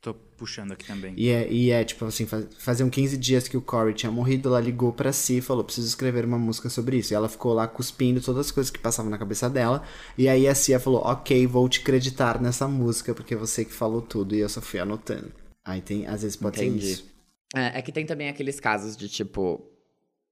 Tô 0.00 0.14
puxando 0.14 0.72
aqui 0.72 0.86
também. 0.86 1.12
E 1.16 1.28
é, 1.28 1.50
e 1.50 1.70
é 1.70 1.82
tipo 1.84 2.04
assim, 2.04 2.24
faz, 2.24 2.46
faziam 2.56 2.88
15 2.88 3.16
dias 3.16 3.48
que 3.48 3.56
o 3.56 3.62
Corey 3.62 3.92
tinha 3.92 4.12
morrido, 4.12 4.48
ela 4.48 4.60
ligou 4.60 4.92
pra 4.92 5.12
si 5.12 5.38
e 5.38 5.40
falou, 5.40 5.64
preciso 5.64 5.88
escrever 5.88 6.24
uma 6.24 6.38
música 6.38 6.68
sobre 6.68 6.98
isso. 6.98 7.12
E 7.12 7.16
ela 7.16 7.28
ficou 7.28 7.52
lá 7.52 7.66
cuspindo 7.66 8.20
todas 8.20 8.46
as 8.46 8.52
coisas 8.52 8.70
que 8.70 8.78
passavam 8.78 9.10
na 9.10 9.18
cabeça 9.18 9.50
dela. 9.50 9.82
E 10.16 10.28
aí 10.28 10.46
a 10.46 10.54
Cia 10.54 10.78
falou, 10.78 11.00
ok, 11.00 11.46
vou 11.48 11.68
te 11.68 11.80
acreditar 11.80 12.40
nessa 12.40 12.68
música, 12.68 13.12
porque 13.12 13.34
é 13.34 13.36
você 13.36 13.64
que 13.64 13.72
falou 13.72 14.00
tudo. 14.00 14.36
E 14.36 14.38
eu 14.38 14.48
só 14.48 14.60
fui 14.60 14.78
anotando. 14.78 15.32
Aí 15.64 15.80
tem, 15.80 16.06
às 16.06 16.22
vezes 16.22 16.36
pode 16.36 16.64
Entendi. 16.64 16.86
ser 16.86 16.92
isso. 16.92 17.18
É, 17.56 17.78
é 17.78 17.82
que 17.82 17.90
tem 17.90 18.06
também 18.06 18.28
aqueles 18.28 18.60
casos 18.60 18.96
de 18.96 19.08
tipo. 19.08 19.68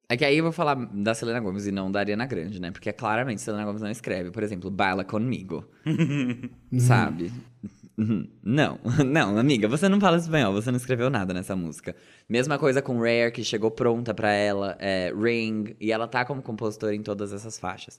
É 0.09 0.16
que 0.16 0.24
aí 0.24 0.38
eu 0.38 0.44
vou 0.44 0.52
falar 0.52 0.76
da 0.76 1.12
Selena 1.12 1.40
Gomes 1.40 1.66
e 1.66 1.72
não 1.72 1.90
da 1.90 1.98
Ariana 1.98 2.26
Grande, 2.26 2.61
né? 2.61 2.70
Porque 2.70 2.92
claramente 2.92 3.42
Selena 3.42 3.64
Gomes 3.64 3.83
não 3.83 3.90
escreve. 3.90 4.31
Por 4.31 4.44
exemplo, 4.44 4.70
Baila 4.70 5.05
Comigo. 5.05 5.64
Sabe? 6.79 7.33
Não, 8.43 8.79
não, 9.07 9.39
amiga, 9.39 9.67
você 9.69 9.89
não 9.89 9.99
fala 10.01 10.17
espanhol, 10.19 10.53
você 10.53 10.71
não 10.71 10.77
escreveu 10.77 11.09
nada 11.11 11.33
nessa 11.33 11.57
música. 11.57 11.95
Mesma 12.29 12.59
coisa 12.59 12.83
com 12.83 12.99
Rare, 12.99 13.33
que 13.33 13.43
chegou 13.43 13.71
pronta 13.71 14.13
pra 14.13 14.31
ela, 14.33 14.77
é, 14.79 15.13
Ring, 15.15 15.75
e 15.81 15.91
ela 15.91 16.07
tá 16.07 16.25
como 16.25 16.43
compositora 16.43 16.95
em 16.95 17.03
todas 17.03 17.33
essas 17.33 17.59
faixas. 17.59 17.99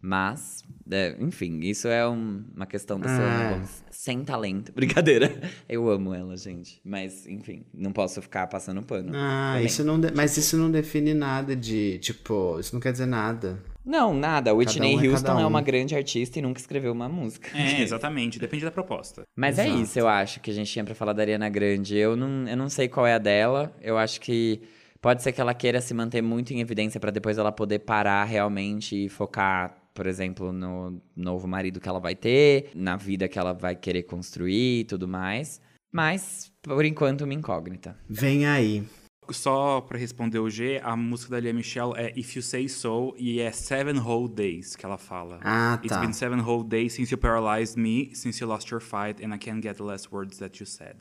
Mas, 0.00 0.62
é, 0.90 1.16
enfim, 1.18 1.60
isso 1.60 1.88
é 1.88 2.06
um- 2.06 2.44
uma 2.54 2.66
questão 2.66 3.00
da 3.00 3.08
Selena 3.08 3.62
Ah. 3.64 3.82
Sem 3.90 4.22
talento. 4.24 4.70
Brincadeira. 4.76 5.32
Eu 5.68 5.88
amo 5.88 6.12
ela, 6.12 6.36
gente. 6.36 6.80
Mas, 6.84 7.26
enfim, 7.26 7.64
não 7.72 7.92
posso 7.92 8.20
ficar 8.20 8.46
passando 8.46 8.82
pano. 8.82 9.12
Ah, 9.14 9.52
também. 9.54 9.66
isso 9.66 9.82
não 9.82 9.98
de- 9.98 10.12
mas 10.14 10.36
isso 10.36 10.56
não 10.58 10.70
define 10.70 11.14
nada 11.14 11.56
de, 11.56 11.98
tipo, 12.00 12.58
isso 12.60 12.74
não 12.74 12.80
quer 12.80 12.92
dizer 12.92 13.06
nada. 13.06 13.58
Não, 13.86 14.12
nada. 14.12 14.52
Whitney 14.52 14.96
um 14.96 15.00
é 15.00 15.06
Houston 15.08 15.26
cada 15.28 15.40
é 15.40 15.44
um. 15.44 15.48
uma 15.48 15.62
grande 15.62 15.94
artista 15.94 16.40
e 16.40 16.42
nunca 16.42 16.60
escreveu 16.60 16.92
uma 16.92 17.08
música. 17.08 17.56
É, 17.56 17.80
exatamente. 17.82 18.38
Depende 18.38 18.64
da 18.64 18.70
proposta. 18.72 19.22
Mas 19.36 19.60
é 19.60 19.66
Exato. 19.66 19.82
isso, 19.82 19.98
eu 20.00 20.08
acho, 20.08 20.40
que 20.40 20.50
a 20.50 20.54
gente 20.54 20.70
tinha 20.70 20.84
pra 20.84 20.94
falar 20.94 21.12
da 21.12 21.22
Ariana 21.22 21.48
Grande. 21.48 21.96
Eu 21.96 22.16
não, 22.16 22.48
eu 22.48 22.56
não 22.56 22.68
sei 22.68 22.88
qual 22.88 23.06
é 23.06 23.14
a 23.14 23.18
dela. 23.18 23.72
Eu 23.80 23.96
acho 23.96 24.20
que 24.20 24.60
pode 25.00 25.22
ser 25.22 25.30
que 25.30 25.40
ela 25.40 25.54
queira 25.54 25.80
se 25.80 25.94
manter 25.94 26.20
muito 26.20 26.52
em 26.52 26.60
evidência 26.60 26.98
pra 26.98 27.12
depois 27.12 27.38
ela 27.38 27.52
poder 27.52 27.78
parar 27.78 28.24
realmente 28.24 29.04
e 29.04 29.08
focar, 29.08 29.76
por 29.94 30.08
exemplo, 30.08 30.52
no 30.52 31.00
novo 31.14 31.46
marido 31.46 31.78
que 31.78 31.88
ela 31.88 32.00
vai 32.00 32.16
ter, 32.16 32.70
na 32.74 32.96
vida 32.96 33.28
que 33.28 33.38
ela 33.38 33.52
vai 33.52 33.76
querer 33.76 34.02
construir 34.02 34.80
e 34.80 34.84
tudo 34.84 35.06
mais. 35.06 35.60
Mas, 35.92 36.52
por 36.60 36.84
enquanto, 36.84 37.22
uma 37.22 37.34
incógnita. 37.34 37.96
Vem 38.08 38.46
aí. 38.46 38.82
Só 39.30 39.80
pra 39.80 39.98
responder 39.98 40.38
o 40.38 40.48
G, 40.48 40.80
a 40.84 40.96
música 40.96 41.30
da 41.32 41.40
Lia 41.40 41.52
Michelle 41.52 41.92
é 41.96 42.12
If 42.18 42.36
You 42.36 42.42
Say 42.42 42.68
So 42.68 43.14
e 43.18 43.40
é 43.40 43.50
Seven 43.52 43.98
Whole 43.98 44.28
Days 44.32 44.76
que 44.76 44.84
ela 44.86 44.98
fala. 44.98 45.40
Ah, 45.42 45.78
It's 45.82 45.88
tá. 45.94 46.00
been 46.00 46.12
seven 46.12 46.40
whole 46.40 46.62
days 46.66 46.92
since 46.94 47.12
you 47.12 47.18
paralyzed 47.18 47.76
me, 47.76 48.14
since 48.14 48.40
you 48.42 48.48
lost 48.48 48.70
your 48.70 48.80
fight, 48.80 49.24
and 49.24 49.34
I 49.34 49.38
can't 49.38 49.60
get 49.62 49.76
the 49.76 49.82
last 49.82 50.12
words 50.12 50.38
that 50.38 50.58
you 50.60 50.66
said. 50.66 50.96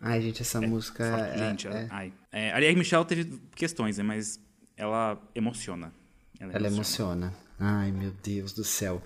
Ai, 0.00 0.20
gente, 0.20 0.42
essa 0.42 0.60
música 0.60 1.04
Fala- 1.10 1.26
é, 1.28 1.38
Gente, 1.38 1.68
é- 1.68 1.86
ai. 1.90 2.12
É, 2.32 2.52
a 2.52 2.58
Lia 2.60 2.74
Michelle 2.74 3.04
teve 3.04 3.40
questões, 3.54 3.96
né, 3.98 4.04
mas 4.04 4.38
ela 4.76 5.18
emociona. 5.34 5.92
Ela 6.40 6.66
emociona. 6.66 7.32
Ai, 7.58 7.92
meu 7.92 8.12
Deus 8.22 8.52
do 8.52 8.64
céu. 8.64 9.00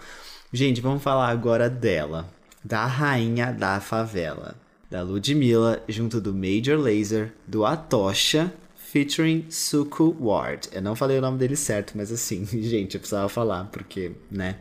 Gente, 0.52 0.80
vamos 0.80 1.02
falar 1.02 1.28
agora 1.28 1.68
dela. 1.68 2.28
Da 2.64 2.86
rainha 2.86 3.52
da 3.52 3.78
favela. 3.80 4.56
Da 4.90 5.02
Ludmilla, 5.02 5.82
junto 5.86 6.18
do 6.18 6.32
Major 6.32 6.78
Lazer, 6.78 7.34
do 7.46 7.66
Atocha, 7.66 8.50
featuring 8.74 9.44
Suku 9.50 10.16
Ward. 10.18 10.70
Eu 10.72 10.80
não 10.80 10.96
falei 10.96 11.18
o 11.18 11.20
nome 11.20 11.36
dele 11.36 11.56
certo, 11.56 11.92
mas 11.94 12.10
assim, 12.10 12.46
gente, 12.62 12.94
eu 12.94 13.00
precisava 13.00 13.28
falar, 13.28 13.64
porque, 13.64 14.12
né? 14.30 14.56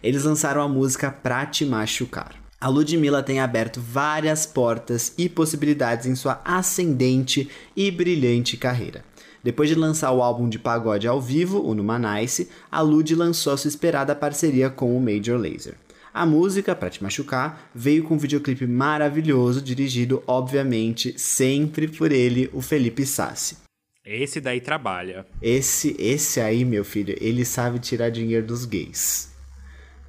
Eles 0.00 0.22
lançaram 0.22 0.62
a 0.62 0.68
música 0.68 1.10
Pra 1.10 1.44
Te 1.46 1.64
Machucar. 1.64 2.36
A 2.60 2.68
Ludmilla 2.68 3.24
tem 3.24 3.40
aberto 3.40 3.80
várias 3.80 4.46
portas 4.46 5.12
e 5.18 5.28
possibilidades 5.28 6.06
em 6.06 6.14
sua 6.14 6.40
ascendente 6.44 7.50
e 7.76 7.90
brilhante 7.90 8.56
carreira. 8.56 9.04
Depois 9.42 9.68
de 9.68 9.74
lançar 9.74 10.12
o 10.12 10.22
álbum 10.22 10.48
de 10.48 10.60
pagode 10.60 11.08
ao 11.08 11.20
vivo, 11.20 11.60
o 11.60 11.74
Numanice, 11.74 12.48
a 12.70 12.80
Lud 12.80 13.12
lançou 13.16 13.56
sua 13.56 13.68
esperada 13.68 14.14
parceria 14.14 14.70
com 14.70 14.96
o 14.96 15.00
Major 15.00 15.36
Lazer. 15.36 15.74
A 16.16 16.24
música, 16.24 16.74
Pra 16.74 16.88
Te 16.88 17.02
Machucar, 17.02 17.68
veio 17.74 18.02
com 18.02 18.14
um 18.14 18.18
videoclipe 18.18 18.66
maravilhoso, 18.66 19.60
dirigido, 19.60 20.22
obviamente, 20.26 21.12
sempre 21.18 21.86
por 21.86 22.10
ele, 22.10 22.48
o 22.54 22.62
Felipe 22.62 23.04
Sassi. 23.04 23.58
Esse 24.02 24.40
daí 24.40 24.62
trabalha. 24.62 25.26
Esse, 25.42 25.94
esse 25.98 26.40
aí, 26.40 26.64
meu 26.64 26.86
filho, 26.86 27.14
ele 27.20 27.44
sabe 27.44 27.78
tirar 27.80 28.08
dinheiro 28.08 28.46
dos 28.46 28.64
gays. 28.64 29.30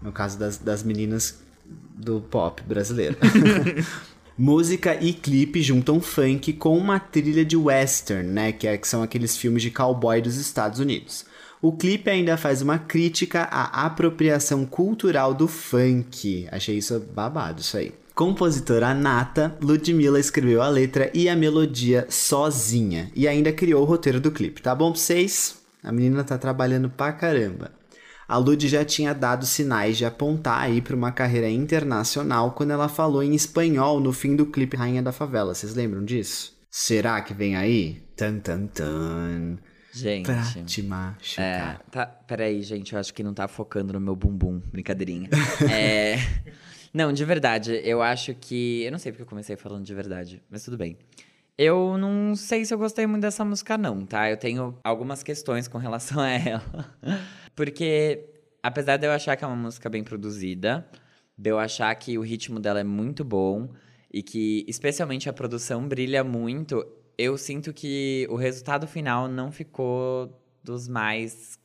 No 0.01 0.14
caso 0.14 0.39
das, 0.39 0.58
das 0.58 0.82
meninas 0.82 1.43
do 1.66 2.22
pop 2.22 2.64
brasileiro. 2.64 3.18
Música 4.39 4.95
e 5.03 5.12
clipe 5.12 5.62
juntam 5.62 5.99
funk 5.99 6.53
com 6.53 6.78
uma 6.78 7.01
trilha 7.01 7.43
de 7.43 7.58
western, 7.58 8.30
né? 8.30 8.53
Que, 8.53 8.66
é, 8.66 8.78
que 8.78 8.88
são 8.88 9.03
aqueles 9.03 9.36
filmes 9.36 9.62
de 9.62 9.72
cowboy 9.72 10.22
dos 10.22 10.38
Estados 10.38 10.80
Unidos. 10.80 11.26
O 11.68 11.74
clipe 11.74 12.09
ainda 12.09 12.38
faz 12.38 12.61
uma 12.61 12.80
crítica 12.80 13.41
à 13.41 13.86
apropriação 13.86 14.65
cultural 14.65 15.34
do 15.34 15.49
funk. 15.49 16.47
Achei 16.49 16.78
isso 16.78 16.97
babado, 17.13 17.59
isso 17.59 17.76
aí. 17.76 17.93
Compositora 18.15 18.93
nata, 18.93 19.53
Ludmilla 19.61 20.18
escreveu 20.18 20.61
a 20.61 20.70
letra 20.70 21.11
e 21.13 21.28
a 21.28 21.36
melodia 21.36 22.07
sozinha. 22.09 23.11
E 23.13 23.28
ainda 23.28 23.51
criou 23.51 23.82
o 23.82 23.86
roteiro 23.86 24.22
do 24.22 24.32
clipe. 24.32 24.61
Tá 24.61 24.74
bom 24.74 24.93
pra 24.93 25.01
vocês? 25.01 25.57
A 25.84 25.91
menina 25.91 26.24
tá 26.24 26.38
trabalhando 26.38 26.89
pra 26.89 27.11
caramba. 27.11 27.74
A 28.30 28.38
Lud 28.38 28.65
já 28.65 28.86
tinha 28.86 29.13
dado 29.13 29.45
sinais 29.45 29.97
de 29.97 30.05
apontar 30.05 30.61
aí 30.61 30.82
para 30.82 30.95
uma 30.95 31.11
carreira 31.11 31.49
internacional 31.49 32.53
quando 32.53 32.72
ela 32.72 32.88
falou 32.88 33.22
em 33.22 33.36
espanhol 33.36 33.99
no 33.99 34.13
fim 34.13 34.38
do 34.38 34.45
clipe 34.45 34.78
Rainha 34.78 35.03
da 35.03 35.11
Favela. 35.11 35.53
Vocês 35.53 35.76
lembram 35.76 36.05
disso? 36.05 36.55
Será 36.72 37.20
que 37.20 37.34
vem 37.34 37.57
aí? 37.57 38.01
Tan 38.15 38.39
tan 38.39 38.68
tan. 38.68 39.57
Gente. 39.98 40.26
Pra 40.26 40.43
te 40.64 40.84
machucar. 40.84 41.45
É, 41.45 41.80
tá, 41.91 42.06
peraí, 42.06 42.62
gente, 42.62 42.93
eu 42.93 43.00
acho 43.00 43.14
que 43.14 43.24
não 43.24 43.34
tá 43.34 43.48
focando 43.48 43.93
no 43.93 44.00
meu 44.00 44.16
bumbum. 44.16 44.60
Brincadeirinha. 44.72 45.30
é. 45.72 46.18
Não, 46.93 47.12
de 47.12 47.26
verdade, 47.26 47.82
eu 47.84 48.02
acho 48.02 48.34
que. 48.36 48.84
Eu 48.84 48.91
não 48.91 49.00
sei 49.00 49.12
porque 49.12 49.24
eu 49.24 49.28
comecei 49.28 49.56
falando 49.56 49.86
de 49.86 49.93
verdade, 49.93 50.41
mas 50.50 50.64
tudo 50.64 50.78
bem. 50.78 50.98
Eu 51.58 51.98
não 51.98 52.36
sei 52.36 52.64
se 52.66 52.74
eu 52.74 52.78
gostei 52.78 53.08
muito 53.08 53.24
dessa 53.24 53.43
música, 53.43 53.78
não, 53.80 54.06
tá? 54.06 54.30
Eu 54.30 54.38
tenho 54.38 54.78
algumas 54.84 55.24
questões 55.24 55.68
com 55.68 55.80
relação 55.80 56.20
a 56.22 56.30
ela. 56.30 56.95
Porque, 57.56 58.30
apesar 58.62 58.98
de 58.98 59.08
eu 59.08 59.12
achar 59.12 59.36
que 59.36 59.43
é 59.43 59.48
uma 59.48 59.56
música 59.56 59.89
bem 59.89 60.04
produzida, 60.04 60.88
de 61.36 61.50
eu 61.50 61.58
achar 61.58 61.93
que 61.95 62.16
o 62.16 62.22
ritmo 62.22 62.60
dela 62.60 62.80
é 62.80 62.84
muito 62.84 63.24
bom 63.24 63.70
e 64.14 64.22
que, 64.22 64.64
especialmente, 64.68 65.28
a 65.28 65.34
produção 65.34 65.88
brilha 65.88 66.24
muito, 66.24 66.86
eu 67.18 67.38
sinto 67.38 67.74
que 67.74 68.28
o 68.30 68.36
resultado 68.36 68.88
final 68.88 69.28
não 69.28 69.51
ficou 69.51 70.32
dos 70.63 70.88
mais 70.88 71.59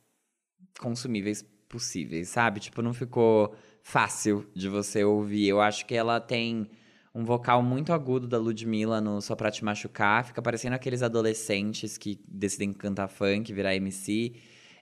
consumíveis 0.79 1.45
possíveis, 1.69 2.29
sabe? 2.29 2.59
Tipo, 2.59 2.81
não 2.81 2.93
ficou 2.93 3.55
fácil 3.83 4.49
de 4.55 4.67
você 4.67 5.03
ouvir. 5.03 5.47
Eu 5.47 5.61
acho 5.61 5.85
que 5.85 5.93
ela 5.93 6.19
tem 6.19 6.69
um 7.13 7.23
vocal 7.23 7.61
muito 7.61 7.93
agudo 7.93 8.27
da 8.27 8.39
Ludmilla 8.39 8.99
no 8.99 9.21
Só 9.21 9.35
Pra 9.35 9.51
Te 9.51 9.63
Machucar. 9.63 10.25
Fica 10.25 10.41
parecendo 10.41 10.75
aqueles 10.75 11.03
adolescentes 11.03 11.97
que 11.97 12.19
decidem 12.27 12.73
cantar 12.73 13.07
funk, 13.07 13.53
virar 13.53 13.75
MC. 13.75 14.33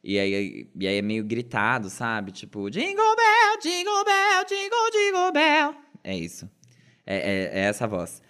E 0.03 0.17
aí, 0.17 0.69
e 0.75 0.87
aí 0.87 0.97
é 0.97 1.01
meio 1.01 1.23
gritado, 1.23 1.89
sabe? 1.89 2.31
Tipo, 2.31 2.69
Jingle 2.69 3.15
Bell, 3.15 3.59
Jingle 3.61 4.05
Bell, 4.05 4.45
Jingle, 4.47 4.91
Jingle 4.91 5.31
Bell. 5.33 5.75
É 6.03 6.17
isso. 6.17 6.49
É, 7.05 7.15
é, 7.15 7.59
é 7.59 7.63
essa 7.65 7.87
voz. 7.87 8.21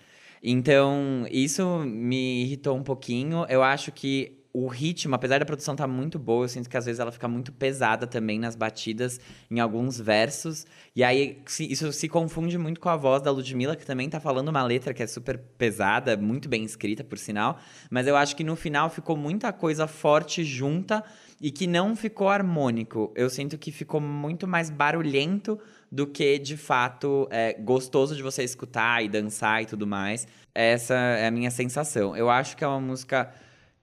Então, 0.43 1.25
isso 1.29 1.79
me 1.79 2.43
irritou 2.43 2.75
um 2.75 2.83
pouquinho. 2.83 3.45
Eu 3.47 3.61
acho 3.61 3.91
que 3.91 4.41
o 4.53 4.67
ritmo, 4.67 5.15
apesar 5.15 5.39
da 5.39 5.45
produção 5.45 5.73
estar 5.73 5.87
tá 5.87 5.91
muito 5.91 6.19
boa, 6.19 6.43
eu 6.43 6.49
sinto 6.49 6.69
que 6.69 6.75
às 6.75 6.85
vezes 6.85 6.99
ela 6.99 7.11
fica 7.11 7.27
muito 7.27 7.53
pesada 7.53 8.05
também 8.05 8.37
nas 8.37 8.55
batidas, 8.55 9.19
em 9.49 9.59
alguns 9.59 9.99
versos. 9.99 10.65
E 10.95 11.03
aí 11.03 11.41
isso 11.59 11.93
se 11.93 12.09
confunde 12.09 12.57
muito 12.57 12.79
com 12.79 12.89
a 12.89 12.97
voz 12.97 13.21
da 13.21 13.31
Ludmilla, 13.31 13.75
que 13.75 13.85
também 13.85 14.09
tá 14.09 14.19
falando 14.19 14.49
uma 14.49 14.63
letra 14.63 14.93
que 14.93 15.01
é 15.01 15.07
super 15.07 15.37
pesada, 15.57 16.17
muito 16.17 16.49
bem 16.49 16.65
escrita, 16.65 17.03
por 17.03 17.17
sinal. 17.17 17.59
Mas 17.89 18.07
eu 18.07 18.15
acho 18.15 18.35
que 18.35 18.43
no 18.43 18.55
final 18.55 18.89
ficou 18.89 19.15
muita 19.15 19.53
coisa 19.53 19.87
forte 19.87 20.43
junta 20.43 21.03
e 21.39 21.49
que 21.49 21.65
não 21.65 21.95
ficou 21.95 22.27
harmônico. 22.27 23.11
Eu 23.15 23.29
sinto 23.29 23.57
que 23.57 23.71
ficou 23.71 24.01
muito 24.01 24.47
mais 24.47 24.69
barulhento 24.69 25.57
do 25.91 26.07
que 26.07 26.39
de 26.39 26.55
fato 26.55 27.27
é, 27.29 27.53
gostoso 27.53 28.15
de 28.15 28.23
você 28.23 28.43
escutar 28.43 29.03
e 29.03 29.09
dançar 29.09 29.61
e 29.61 29.65
tudo 29.65 29.85
mais. 29.85 30.27
Essa 30.55 30.93
é 30.93 31.27
a 31.27 31.31
minha 31.31 31.51
sensação. 31.51 32.15
Eu 32.15 32.29
acho 32.29 32.55
que 32.55 32.63
é 32.63 32.67
uma 32.67 32.79
música 32.79 33.33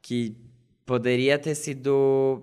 que 0.01 0.37
poderia 0.87 1.39
ter 1.39 1.55
sido 1.55 2.43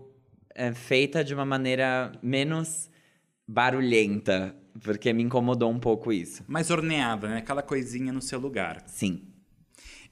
é, 0.53 0.71
feita 0.71 1.23
de 1.23 1.33
uma 1.33 1.45
maneira 1.45 2.11
menos 2.21 2.89
barulhenta, 3.47 4.55
porque 4.83 5.11
me 5.13 5.23
incomodou 5.23 5.71
um 5.71 5.79
pouco 5.79 6.13
isso. 6.13 6.43
Mais 6.47 6.69
orneada, 6.69 7.27
né? 7.27 7.37
Aquela 7.37 7.63
coisinha 7.63 8.13
no 8.13 8.21
seu 8.21 8.39
lugar. 8.39 8.83
Sim. 8.85 9.23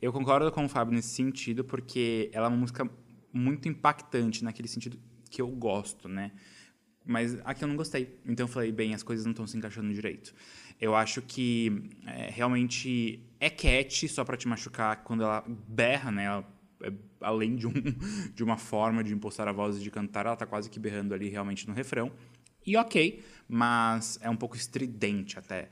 Eu 0.01 0.11
concordo 0.11 0.51
com 0.51 0.65
o 0.65 0.69
Fábio 0.69 0.95
nesse 0.95 1.09
sentido, 1.09 1.63
porque 1.63 2.29
ela 2.33 2.47
é 2.47 2.49
uma 2.49 2.57
música 2.57 2.89
muito 3.31 3.69
impactante 3.69 4.43
naquele 4.43 4.67
sentido 4.67 4.99
que 5.29 5.41
eu 5.41 5.47
gosto, 5.47 6.07
né? 6.09 6.31
Mas 7.05 7.37
aqui 7.43 7.63
eu 7.63 7.67
não 7.67 7.75
gostei. 7.75 8.19
Então 8.25 8.45
eu 8.45 8.47
falei, 8.47 8.71
bem, 8.71 8.93
as 8.93 9.03
coisas 9.03 9.25
não 9.25 9.31
estão 9.31 9.45
se 9.45 9.57
encaixando 9.57 9.93
direito. 9.93 10.33
Eu 10.79 10.95
acho 10.95 11.21
que 11.21 11.89
é, 12.05 12.29
realmente 12.31 13.19
é 13.39 13.49
cat 13.49 14.07
só 14.07 14.23
para 14.23 14.37
te 14.37 14.47
machucar 14.47 15.03
quando 15.03 15.23
ela 15.23 15.43
berra, 15.47 16.11
né? 16.11 16.25
Ela 16.25 16.53
é, 16.83 16.91
além 17.21 17.55
de, 17.55 17.65
um, 17.65 17.73
de 18.35 18.43
uma 18.43 18.57
forma 18.57 19.03
de 19.03 19.13
impostar 19.13 19.47
a 19.47 19.51
voz 19.51 19.77
e 19.77 19.79
de 19.79 19.89
cantar, 19.89 20.25
ela 20.25 20.35
tá 20.35 20.45
quase 20.45 20.69
que 20.69 20.79
berrando 20.79 21.13
ali 21.13 21.29
realmente 21.29 21.67
no 21.67 21.73
refrão. 21.73 22.11
E 22.65 22.77
ok, 22.77 23.23
mas 23.47 24.19
é 24.21 24.29
um 24.29 24.35
pouco 24.35 24.55
estridente 24.55 25.39
até. 25.39 25.69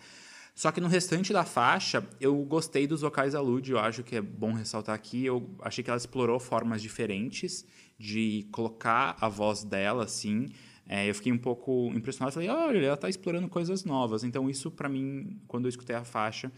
Só 0.53 0.71
que 0.71 0.82
no 0.82 0.88
restante 0.88 1.32
da 1.32 1.45
faixa, 1.45 2.05
eu 2.19 2.36
gostei 2.43 2.86
dos 2.86 3.01
vocais 3.01 3.34
da 3.34 3.41
Lud, 3.41 3.71
eu 3.71 3.79
acho 3.79 4.03
que 4.03 4.17
é 4.17 4.21
bom 4.21 4.51
ressaltar 4.53 4.93
aqui. 4.93 5.25
Eu 5.25 5.49
achei 5.61 5.84
que 5.84 5.89
ela 5.89 5.97
explorou 5.97 6.39
formas 6.39 6.82
diferentes 6.82 7.65
de 7.97 8.47
colocar 8.51 9.15
a 9.19 9.29
voz 9.29 9.63
dela, 9.63 10.03
assim. 10.03 10.49
É, 10.94 11.10
eu 11.10 11.16
fiquei 11.16 11.32
um 11.32 11.38
pouco 11.38 11.89
impressionado, 11.96 12.34
falei, 12.34 12.50
olha, 12.50 12.78
ela 12.80 12.96
está 12.96 13.08
explorando 13.08 13.48
coisas 13.48 13.86
novas. 13.86 14.26
Então 14.26 14.50
isso, 14.50 14.70
para 14.70 14.89
mim, 14.89 15.39
quando 15.48 15.64
eu 15.64 15.70
escutei 15.70 15.96
a 15.96 16.04
faixa, 16.04 16.52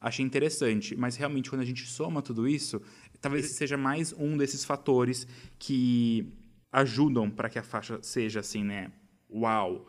achei 0.00 0.24
interessante. 0.24 0.94
Mas 0.94 1.16
realmente, 1.16 1.50
quando 1.50 1.62
a 1.62 1.64
gente 1.64 1.84
soma 1.88 2.22
tudo 2.22 2.46
isso, 2.46 2.80
talvez 3.20 3.46
seja 3.46 3.76
mais 3.76 4.12
um 4.12 4.36
desses 4.36 4.64
fatores 4.64 5.26
que 5.58 6.32
ajudam 6.70 7.28
para 7.28 7.50
que 7.50 7.58
a 7.58 7.62
faixa 7.64 7.98
seja 8.02 8.38
assim, 8.38 8.62
né? 8.62 8.92
Uau! 9.28 9.88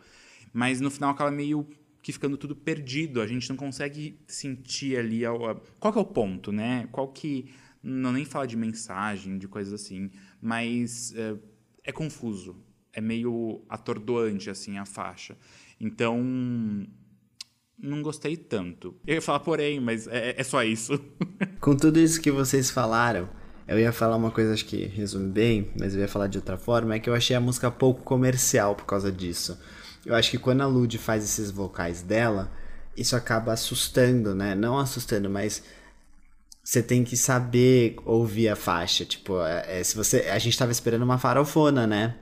Mas 0.51 0.81
no 0.81 0.89
final 0.89 1.11
acaba 1.11 1.29
meio 1.29 1.63
que 2.01 2.11
ficando 2.11 2.35
tudo 2.35 2.55
perdido. 2.55 3.21
A 3.21 3.27
gente 3.27 3.47
não 3.47 3.55
consegue 3.55 4.19
sentir 4.25 4.97
ali 4.97 5.23
a, 5.23 5.29
a, 5.29 5.55
qual 5.79 5.93
que 5.93 5.99
é 5.99 6.01
o 6.01 6.05
ponto, 6.05 6.51
né? 6.51 6.89
Qual 6.91 7.09
que 7.09 7.53
não 7.83 8.11
nem 8.11 8.25
fala 8.25 8.47
de 8.47 8.57
mensagem, 8.57 9.37
de 9.37 9.47
coisas 9.47 9.71
assim, 9.71 10.09
mas 10.41 11.13
é, 11.15 11.35
é 11.83 11.91
confuso, 11.91 12.55
é 12.93 13.01
meio 13.01 13.61
atordoante 13.67 14.49
assim 14.49 14.77
a 14.77 14.85
faixa. 14.85 15.35
Então 15.79 16.17
não 17.77 18.01
gostei 18.01 18.37
tanto. 18.37 18.95
Eu 19.05 19.15
ia 19.15 19.21
falar 19.21 19.39
porém, 19.39 19.79
mas 19.79 20.07
é, 20.07 20.35
é 20.37 20.43
só 20.43 20.63
isso. 20.63 20.97
Com 21.59 21.75
tudo 21.75 21.99
isso 21.99 22.21
que 22.21 22.31
vocês 22.31 22.69
falaram, 22.69 23.27
eu 23.67 23.79
ia 23.79 23.91
falar 23.91 24.15
uma 24.15 24.31
coisa, 24.31 24.53
acho 24.53 24.65
que 24.65 24.85
resume 24.85 25.29
bem, 25.29 25.71
mas 25.79 25.95
eu 25.95 26.01
ia 26.01 26.07
falar 26.07 26.27
de 26.27 26.37
outra 26.37 26.57
forma, 26.57 26.95
é 26.95 26.99
que 26.99 27.09
eu 27.09 27.13
achei 27.13 27.35
a 27.35 27.41
música 27.41 27.71
pouco 27.71 28.03
comercial 28.03 28.75
por 28.75 28.85
causa 28.85 29.11
disso. 29.11 29.59
Eu 30.05 30.15
acho 30.15 30.29
que 30.31 30.37
quando 30.37 30.61
a 30.61 30.67
Lud 30.67 30.97
faz 30.97 31.23
esses 31.23 31.49
vocais 31.49 32.01
dela, 32.01 32.51
isso 32.95 33.15
acaba 33.15 33.53
assustando, 33.53 34.35
né? 34.35 34.53
Não 34.53 34.77
assustando, 34.77 35.29
mas 35.29 35.63
você 36.63 36.81
tem 36.81 37.03
que 37.03 37.17
saber 37.17 37.97
ouvir 38.05 38.47
a 38.47 38.55
faixa. 38.55 39.03
Tipo, 39.03 39.41
é, 39.41 39.81
é 39.81 39.83
se 39.83 39.95
você. 39.95 40.21
A 40.29 40.39
gente 40.39 40.57
tava 40.57 40.71
esperando 40.71 41.03
uma 41.03 41.17
farofona, 41.17 41.85
né? 41.85 42.15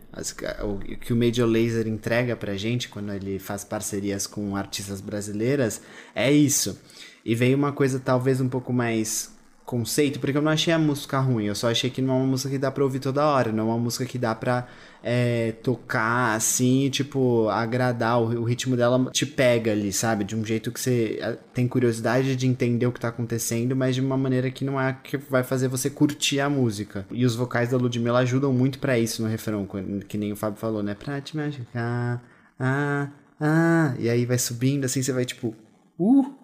O 0.64 0.80
que 0.98 1.14
o 1.14 1.16
Major 1.16 1.48
Laser 1.48 1.88
entrega 1.88 2.36
pra 2.36 2.58
gente 2.58 2.90
quando 2.90 3.14
ele 3.14 3.38
faz 3.38 3.64
parcerias 3.64 4.26
com 4.26 4.56
artistas 4.56 5.00
brasileiras 5.00 5.82
é 6.16 6.32
isso. 6.32 6.80
E 7.24 7.36
veio 7.36 7.56
uma 7.56 7.72
coisa 7.72 8.00
talvez 8.00 8.42
um 8.42 8.50
pouco 8.50 8.74
mais 8.74 9.31
conceito, 9.72 10.20
porque 10.20 10.38
eu 10.38 10.42
não 10.42 10.52
achei 10.52 10.74
a 10.74 10.78
música 10.78 11.18
ruim, 11.18 11.46
eu 11.46 11.56
só 11.56 11.72
achei 11.72 11.90
que 11.90 12.02
não 12.02 12.16
é 12.16 12.18
uma 12.18 12.26
música 12.26 12.50
que 12.50 12.58
dá 12.58 12.70
pra 12.70 12.84
ouvir 12.84 13.00
toda 13.00 13.26
hora, 13.26 13.54
não 13.54 13.64
é 13.64 13.68
uma 13.68 13.78
música 13.78 14.04
que 14.04 14.18
dá 14.18 14.36
pra 14.36 14.68
é, 15.02 15.54
tocar 15.64 16.36
assim, 16.36 16.90
tipo, 16.90 17.48
agradar, 17.48 18.22
o, 18.22 18.42
o, 18.42 18.44
ritmo 18.44 18.76
dela 18.76 19.10
te 19.12 19.26
pega 19.26 19.72
ali, 19.72 19.94
sabe? 19.94 20.26
De 20.26 20.36
um 20.36 20.44
jeito 20.44 20.74
que 20.74 20.80
você 20.80 21.18
é, 21.22 21.38
tem 21.54 21.70
curiosidade 21.70 22.36
de 22.36 22.48
entender 22.48 22.86
o 22.86 22.92
que 22.92 23.00
tá 23.00 23.08
acontecendo, 23.08 23.74
mas 23.74 23.96
de 23.96 24.02
uma 24.02 24.18
maneira 24.18 24.52
que 24.52 24.66
não 24.66 24.80
é 24.80 24.92
que 25.02 25.16
vai 25.16 25.42
fazer 25.42 25.70
você 25.70 25.90
curtir 25.90 26.42
a 26.42 26.50
música. 26.50 27.06
E 27.10 27.26
os 27.26 27.34
vocais 27.34 27.70
da 27.70 27.78
Ludmilla 27.78 28.20
ajudam 28.20 28.52
muito 28.52 28.78
para 28.78 29.00
isso 29.00 29.22
no 29.24 29.30
refrão, 29.30 29.66
que 30.06 30.18
nem 30.18 30.34
o 30.34 30.36
Fábio 30.36 30.60
falou, 30.60 30.84
né? 30.84 30.96
Pra 30.96 31.22
te 31.22 31.38
machucar, 31.38 32.22
ah, 32.60 33.08
ah, 33.40 33.96
e 33.98 34.10
aí 34.10 34.26
vai 34.26 34.38
subindo 34.38 34.84
assim, 34.84 35.02
você 35.02 35.14
vai 35.14 35.24
tipo, 35.24 35.56
uh, 36.02 36.36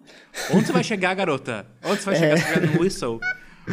Onde 0.52 0.66
você 0.66 0.72
vai 0.72 0.84
chegar, 0.84 1.14
garota? 1.14 1.66
Onde 1.84 2.00
você 2.00 2.06
vai 2.06 2.14
chegar? 2.16 2.34
É. 2.34 2.36
Chegar 2.36 2.72
no 2.72 2.80
Whistle? 2.80 3.20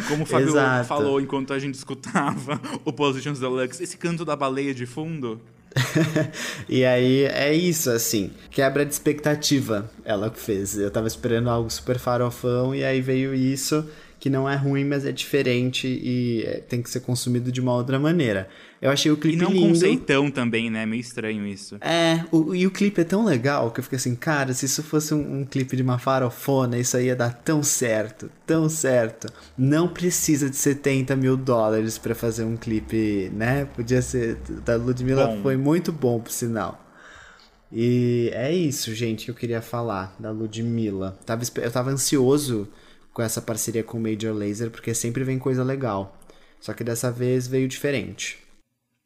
Como 0.08 0.24
o 0.24 0.26
Fábio 0.26 0.48
Exato. 0.48 0.86
falou 0.86 1.20
enquanto 1.20 1.52
a 1.52 1.58
gente 1.58 1.74
escutava 1.74 2.60
o 2.84 2.92
Positions 2.92 3.40
Deluxe, 3.40 3.82
esse 3.82 3.96
canto 3.96 4.24
da 4.24 4.36
baleia 4.36 4.74
de 4.74 4.86
fundo. 4.86 5.40
E 6.68 6.84
aí 6.84 7.24
é 7.24 7.52
isso, 7.52 7.90
assim. 7.90 8.30
Quebra 8.50 8.84
de 8.84 8.92
expectativa 8.92 9.90
ela 10.04 10.30
fez. 10.30 10.76
Eu 10.76 10.90
tava 10.90 11.06
esperando 11.06 11.48
algo 11.48 11.70
super 11.70 11.98
farofão 11.98 12.74
e 12.74 12.84
aí 12.84 13.00
veio 13.00 13.34
isso, 13.34 13.88
que 14.18 14.30
não 14.30 14.48
é 14.48 14.56
ruim, 14.56 14.84
mas 14.84 15.04
é 15.04 15.12
diferente 15.12 15.86
e 15.86 16.42
é, 16.46 16.60
tem 16.60 16.82
que 16.82 16.88
ser 16.90 17.00
consumido 17.00 17.52
de 17.52 17.60
uma 17.60 17.74
outra 17.74 17.98
maneira. 17.98 18.48
Eu 18.80 18.90
achei 18.90 19.10
o 19.10 19.14
E 19.14 19.18
clipe 19.18 19.36
não 19.42 19.50
lindo. 19.50 19.68
conceitão 19.68 20.30
também, 20.30 20.70
né? 20.70 20.84
Meio 20.86 21.00
estranho 21.00 21.46
isso. 21.46 21.76
É, 21.80 22.24
o- 22.30 22.54
e 22.54 22.66
o 22.66 22.70
clipe 22.70 23.00
é 23.00 23.04
tão 23.04 23.24
legal 23.24 23.70
que 23.70 23.80
eu 23.80 23.84
fiquei 23.84 23.96
assim, 23.96 24.14
cara, 24.14 24.52
se 24.54 24.66
isso 24.66 24.82
fosse 24.82 25.14
um, 25.14 25.40
um 25.40 25.44
clipe 25.44 25.76
de 25.76 25.82
uma 25.82 25.98
farofona, 25.98 26.78
isso 26.78 26.96
aí 26.96 27.06
ia 27.06 27.16
dar 27.16 27.32
tão 27.32 27.62
certo, 27.62 28.30
tão 28.46 28.68
certo. 28.68 29.28
Não 29.56 29.88
precisa 29.88 30.48
de 30.50 30.56
70 30.56 31.14
mil 31.16 31.36
dólares 31.36 31.96
pra 31.98 32.14
fazer 32.14 32.44
um 32.44 32.56
clipe, 32.56 33.30
né? 33.34 33.64
Podia 33.74 34.02
ser. 34.02 34.36
Da 34.64 34.76
Ludmilla 34.76 35.26
Bom. 35.28 35.42
foi 35.42 35.56
muito 35.56 35.90
bom, 35.92 36.20
por 36.20 36.30
sinal. 36.30 36.82
E 37.72 38.30
é 38.32 38.54
isso, 38.54 38.94
gente, 38.94 39.24
que 39.24 39.30
eu 39.30 39.34
queria 39.34 39.60
falar 39.60 40.14
da 40.18 40.30
Ludmilla. 40.30 41.18
Tava, 41.26 41.42
eu 41.56 41.70
tava 41.70 41.90
ansioso 41.90 42.68
com 43.16 43.22
essa 43.22 43.40
parceria 43.40 43.82
com 43.82 43.96
o 43.96 44.00
Major 44.00 44.34
Laser, 44.34 44.70
porque 44.70 44.92
sempre 44.92 45.24
vem 45.24 45.38
coisa 45.38 45.64
legal. 45.64 46.20
Só 46.60 46.74
que 46.74 46.84
dessa 46.84 47.10
vez 47.10 47.48
veio 47.48 47.66
diferente. 47.66 48.36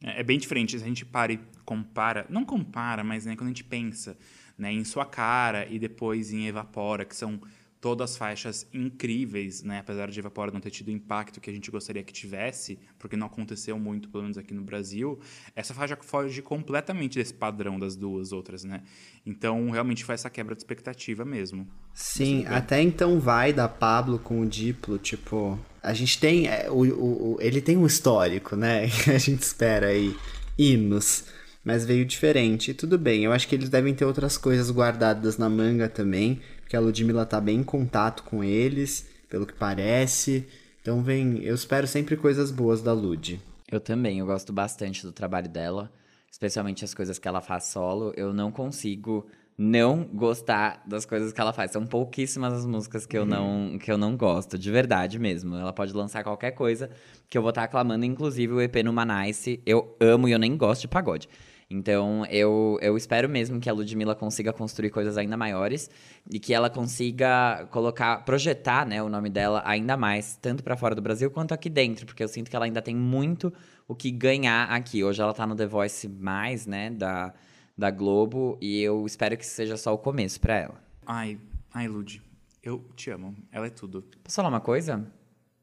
É 0.02 0.18
é 0.18 0.22
bem 0.24 0.36
diferente. 0.36 0.76
Se 0.76 0.82
a 0.82 0.88
gente 0.88 1.04
para 1.04 1.32
e 1.32 1.38
compara, 1.64 2.26
não 2.28 2.44
compara, 2.44 3.04
mas 3.04 3.24
né, 3.24 3.36
quando 3.36 3.46
a 3.46 3.50
gente 3.50 3.62
pensa 3.62 4.18
né, 4.58 4.72
em 4.72 4.82
Sua 4.82 5.06
Cara 5.06 5.64
e 5.70 5.78
depois 5.78 6.32
em 6.32 6.48
Evapora, 6.48 7.04
que 7.04 7.14
são 7.14 7.40
todas 7.80 8.16
faixas 8.16 8.66
incríveis, 8.74 9.62
né, 9.62 9.78
apesar 9.78 10.10
de 10.10 10.18
Evapora 10.18 10.50
não 10.50 10.60
ter 10.60 10.70
tido 10.70 10.88
o 10.88 10.90
impacto 10.90 11.40
que 11.40 11.48
a 11.48 11.52
gente 11.52 11.70
gostaria 11.70 12.02
que 12.02 12.12
tivesse, 12.12 12.78
porque 12.98 13.16
não 13.16 13.26
aconteceu 13.26 13.78
muito, 13.78 14.08
pelo 14.10 14.24
menos 14.24 14.36
aqui 14.36 14.52
no 14.52 14.62
Brasil, 14.62 15.18
essa 15.56 15.72
faixa 15.72 15.96
foge 16.02 16.42
completamente 16.42 17.18
desse 17.18 17.32
padrão 17.32 17.78
das 17.78 17.96
duas 17.96 18.32
outras, 18.32 18.64
né? 18.64 18.82
Então, 19.24 19.70
realmente 19.70 20.04
foi 20.04 20.14
essa 20.14 20.28
quebra 20.28 20.54
de 20.54 20.60
expectativa 20.60 21.24
mesmo. 21.24 21.66
Sim, 21.94 22.44
até 22.46 22.80
então 22.82 23.18
vai 23.18 23.52
da 23.52 23.68
Pablo 23.68 24.18
com 24.18 24.40
o 24.40 24.46
Diplo, 24.46 24.98
tipo, 24.98 25.58
a 25.82 25.92
gente 25.94 26.18
tem, 26.20 26.48
é, 26.48 26.70
o, 26.70 26.82
o, 26.84 27.32
o- 27.34 27.38
ele 27.40 27.60
tem 27.62 27.76
um 27.78 27.86
histórico, 27.86 28.56
né, 28.56 28.84
a 29.08 29.18
gente 29.18 29.40
espera 29.42 29.86
aí, 29.88 30.14
hinos, 30.58 31.24
mas 31.64 31.84
veio 31.84 32.04
diferente, 32.04 32.70
e 32.70 32.74
tudo 32.74 32.98
bem, 32.98 33.24
eu 33.24 33.32
acho 33.32 33.48
que 33.48 33.54
eles 33.54 33.68
devem 33.68 33.94
ter 33.94 34.04
outras 34.04 34.36
coisas 34.38 34.70
guardadas 34.70 35.36
na 35.38 35.48
manga 35.50 35.88
também, 35.88 36.40
porque 36.70 36.76
a 36.76 36.80
Ludmilla 36.80 37.26
tá 37.26 37.40
bem 37.40 37.58
em 37.58 37.64
contato 37.64 38.22
com 38.22 38.44
eles, 38.44 39.04
pelo 39.28 39.44
que 39.44 39.52
parece, 39.52 40.46
então 40.80 41.02
vem, 41.02 41.42
eu 41.42 41.52
espero 41.52 41.84
sempre 41.84 42.16
coisas 42.16 42.52
boas 42.52 42.80
da 42.80 42.92
Lud. 42.92 43.40
Eu 43.68 43.80
também, 43.80 44.20
eu 44.20 44.26
gosto 44.26 44.52
bastante 44.52 45.02
do 45.02 45.10
trabalho 45.10 45.48
dela, 45.48 45.90
especialmente 46.30 46.84
as 46.84 46.94
coisas 46.94 47.18
que 47.18 47.26
ela 47.26 47.40
faz 47.40 47.64
solo. 47.64 48.12
Eu 48.16 48.32
não 48.32 48.52
consigo 48.52 49.26
não 49.58 50.04
gostar 50.04 50.80
das 50.86 51.04
coisas 51.04 51.32
que 51.32 51.40
ela 51.40 51.52
faz. 51.52 51.72
São 51.72 51.84
pouquíssimas 51.84 52.52
as 52.52 52.64
músicas 52.64 53.04
que 53.04 53.18
eu 53.18 53.26
não 53.26 53.76
que 53.76 53.90
eu 53.90 53.98
não 53.98 54.16
gosto, 54.16 54.56
de 54.56 54.70
verdade 54.70 55.18
mesmo. 55.18 55.56
Ela 55.56 55.72
pode 55.72 55.92
lançar 55.92 56.22
qualquer 56.22 56.52
coisa 56.52 56.88
que 57.28 57.36
eu 57.36 57.42
vou 57.42 57.48
estar 57.48 57.64
aclamando, 57.64 58.04
inclusive 58.04 58.52
o 58.52 58.60
EP 58.60 58.76
no 58.84 58.92
Manice. 58.92 59.60
Eu 59.66 59.96
amo 59.98 60.28
e 60.28 60.32
eu 60.32 60.38
nem 60.38 60.56
gosto 60.56 60.82
de 60.82 60.88
pagode. 60.88 61.28
Então, 61.72 62.26
eu, 62.26 62.76
eu 62.82 62.96
espero 62.96 63.28
mesmo 63.28 63.60
que 63.60 63.70
a 63.70 63.72
Ludmilla 63.72 64.16
consiga 64.16 64.52
construir 64.52 64.90
coisas 64.90 65.16
ainda 65.16 65.36
maiores 65.36 65.88
e 66.28 66.40
que 66.40 66.52
ela 66.52 66.68
consiga 66.68 67.64
colocar, 67.70 68.24
projetar, 68.24 68.84
né, 68.84 69.00
o 69.00 69.08
nome 69.08 69.30
dela 69.30 69.62
ainda 69.64 69.96
mais, 69.96 70.36
tanto 70.42 70.64
pra 70.64 70.76
fora 70.76 70.96
do 70.96 71.00
Brasil 71.00 71.30
quanto 71.30 71.54
aqui 71.54 71.70
dentro, 71.70 72.06
porque 72.06 72.24
eu 72.24 72.28
sinto 72.28 72.50
que 72.50 72.56
ela 72.56 72.64
ainda 72.64 72.82
tem 72.82 72.96
muito 72.96 73.52
o 73.86 73.94
que 73.94 74.10
ganhar 74.10 74.64
aqui. 74.64 75.04
Hoje 75.04 75.22
ela 75.22 75.32
tá 75.32 75.46
no 75.46 75.54
The 75.54 75.66
Voice 75.66 76.08
mais, 76.08 76.66
né, 76.66 76.90
da, 76.90 77.32
da 77.78 77.88
Globo, 77.92 78.58
e 78.60 78.80
eu 78.82 79.06
espero 79.06 79.36
que 79.36 79.46
seja 79.46 79.76
só 79.76 79.94
o 79.94 79.98
começo 79.98 80.40
pra 80.40 80.56
ela. 80.56 80.82
Ai, 81.06 81.38
ai, 81.72 81.86
Lud, 81.86 82.20
eu 82.64 82.84
te 82.96 83.10
amo. 83.10 83.32
Ela 83.52 83.68
é 83.68 83.70
tudo. 83.70 84.02
Posso 84.24 84.34
falar 84.34 84.48
uma 84.48 84.60
coisa? 84.60 85.06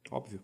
Óbvio. 0.10 0.40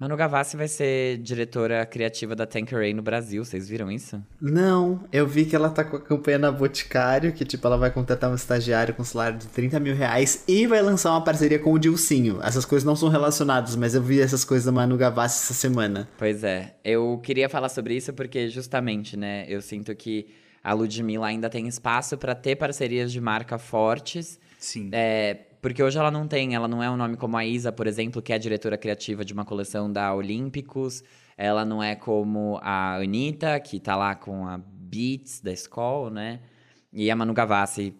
Manu 0.00 0.16
Gavassi 0.16 0.56
vai 0.56 0.68
ser 0.68 1.18
diretora 1.18 1.84
criativa 1.84 2.36
da 2.36 2.46
Tanqueray 2.46 2.94
no 2.94 3.02
Brasil, 3.02 3.44
vocês 3.44 3.68
viram 3.68 3.90
isso? 3.90 4.22
Não, 4.40 5.04
eu 5.12 5.26
vi 5.26 5.44
que 5.44 5.56
ela 5.56 5.68
tá 5.70 5.82
com 5.82 5.96
a 5.96 6.00
campanha 6.00 6.38
na 6.38 6.52
Boticário, 6.52 7.32
que 7.32 7.44
tipo, 7.44 7.66
ela 7.66 7.76
vai 7.76 7.90
contratar 7.90 8.30
um 8.30 8.36
estagiário 8.36 8.94
com 8.94 9.02
salário 9.02 9.38
de 9.38 9.48
30 9.48 9.80
mil 9.80 9.96
reais 9.96 10.44
e 10.46 10.68
vai 10.68 10.80
lançar 10.82 11.10
uma 11.10 11.24
parceria 11.24 11.58
com 11.58 11.72
o 11.72 11.78
Dilcinho. 11.80 12.38
Essas 12.40 12.64
coisas 12.64 12.86
não 12.86 12.94
são 12.94 13.08
relacionadas, 13.08 13.74
mas 13.74 13.92
eu 13.96 14.00
vi 14.00 14.20
essas 14.20 14.44
coisas 14.44 14.66
da 14.66 14.70
Manu 14.70 14.96
Gavassi 14.96 15.42
essa 15.42 15.54
semana. 15.54 16.08
Pois 16.16 16.44
é, 16.44 16.76
eu 16.84 17.20
queria 17.20 17.48
falar 17.48 17.68
sobre 17.68 17.96
isso 17.96 18.12
porque 18.12 18.48
justamente, 18.48 19.16
né, 19.16 19.46
eu 19.48 19.60
sinto 19.60 19.92
que 19.96 20.28
a 20.62 20.72
Ludmilla 20.74 21.26
ainda 21.26 21.50
tem 21.50 21.66
espaço 21.66 22.16
pra 22.16 22.36
ter 22.36 22.54
parcerias 22.54 23.10
de 23.10 23.20
marca 23.20 23.58
fortes, 23.58 24.38
Sim. 24.60 24.90
é, 24.92 25.38
porque 25.60 25.82
hoje 25.82 25.98
ela 25.98 26.10
não 26.10 26.26
tem, 26.26 26.54
ela 26.54 26.68
não 26.68 26.82
é 26.82 26.90
um 26.90 26.96
nome 26.96 27.16
como 27.16 27.36
a 27.36 27.44
Isa, 27.44 27.72
por 27.72 27.86
exemplo, 27.86 28.22
que 28.22 28.32
é 28.32 28.38
diretora 28.38 28.78
criativa 28.78 29.24
de 29.24 29.32
uma 29.32 29.44
coleção 29.44 29.90
da 29.92 30.14
Olímpicos, 30.14 31.02
ela 31.36 31.64
não 31.64 31.82
é 31.82 31.94
como 31.94 32.58
a 32.62 32.96
Anitta, 32.96 33.58
que 33.60 33.78
tá 33.78 33.96
lá 33.96 34.14
com 34.14 34.46
a 34.46 34.58
Beats 34.58 35.40
da 35.40 35.52
Skoll, 35.52 36.10
né, 36.10 36.40
e 36.92 37.10
a 37.10 37.16
Manu 37.16 37.32
Gavassi 37.32 37.94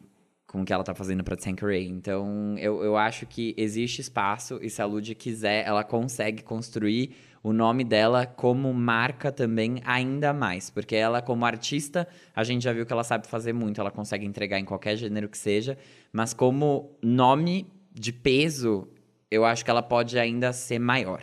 com 0.49 0.63
o 0.63 0.65
que 0.65 0.73
ela 0.73 0.83
tá 0.83 0.95
fazendo 0.95 1.23
pra 1.23 1.37
Tanqueray. 1.37 1.87
Então, 1.87 2.57
eu, 2.59 2.83
eu 2.83 2.97
acho 2.97 3.27
que 3.27 3.55
existe 3.57 4.01
espaço 4.01 4.59
e 4.63 4.71
se 4.71 4.81
a 4.81 4.87
Lud 4.87 5.15
quiser, 5.15 5.67
ela 5.67 5.85
consegue 5.85 6.43
construir 6.43 7.15
o 7.43 7.53
nome 7.53 7.85
dela 7.85 8.27
como 8.27 8.73
marca 8.73 9.31
também 9.31 9.81
ainda 9.85 10.33
mais. 10.33 10.71
Porque 10.71 10.97
ela, 10.97 11.23
como 11.23 11.45
artista, 11.45 12.07
a 12.35 12.45
gente 12.45 12.63
já 12.63 12.73
viu 12.73 12.85
que 12.85 12.93
ela 12.93 13.05
sabe 13.05 13.27
fazer 13.27 13.53
muito. 13.53 13.81
Ela 13.81 13.91
consegue 13.91 14.27
entregar 14.27 14.59
em 14.59 14.65
qualquer 14.65 14.97
gênero 14.97 15.29
que 15.29 15.39
seja. 15.39 15.79
Mas 16.13 16.35
como 16.35 16.97
nome 17.03 17.67
de 17.93 18.13
peso, 18.13 18.89
eu 19.31 19.45
acho 19.45 19.65
que 19.65 19.71
ela 19.71 19.83
pode 19.83 20.19
ainda 20.19 20.53
ser 20.53 20.79
maior. 20.79 21.23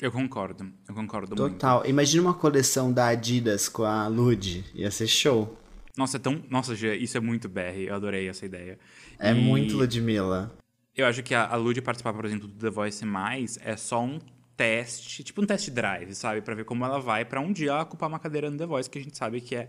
Eu 0.00 0.12
concordo. 0.12 0.72
Eu 0.88 0.94
concordo 0.94 1.34
muito. 1.34 1.54
Total. 1.54 1.84
Imagina 1.86 2.22
uma 2.22 2.34
coleção 2.34 2.92
da 2.92 3.08
Adidas 3.08 3.68
com 3.68 3.82
a 3.82 4.06
Lud. 4.06 4.64
Ia 4.74 4.90
ser 4.90 5.08
show. 5.08 5.58
Nossa, 5.96 6.16
é 6.16 6.20
tão. 6.20 6.40
Nossa, 6.48 6.74
isso 6.74 7.16
é 7.16 7.20
muito 7.20 7.48
BR. 7.48 7.86
Eu 7.88 7.94
adorei 7.96 8.28
essa 8.28 8.46
ideia. 8.46 8.78
É 9.18 9.32
E 9.32 9.34
muito 9.34 9.76
Ludmilla. 9.76 10.52
Eu 10.96 11.06
acho 11.06 11.22
que 11.22 11.34
a, 11.34 11.46
a 11.46 11.56
Lud 11.56 11.80
participar, 11.82 12.12
por 12.12 12.24
exemplo, 12.24 12.46
do 12.46 12.54
The 12.54 12.70
Voice 12.70 13.04
Mais 13.04 13.58
é 13.62 13.76
só 13.76 14.04
um 14.04 14.20
teste, 14.58 15.22
tipo 15.22 15.40
um 15.40 15.46
test 15.46 15.70
drive, 15.70 16.12
sabe? 16.14 16.42
Pra 16.42 16.54
ver 16.54 16.64
como 16.64 16.84
ela 16.84 16.98
vai 16.98 17.24
pra 17.24 17.40
um 17.40 17.52
dia 17.52 17.80
ocupar 17.80 18.08
uma 18.08 18.18
cadeira 18.18 18.50
no 18.50 18.58
The 18.58 18.66
Voice, 18.66 18.90
que 18.90 18.98
a 18.98 19.02
gente 19.02 19.16
sabe 19.16 19.40
que 19.40 19.54
é, 19.54 19.68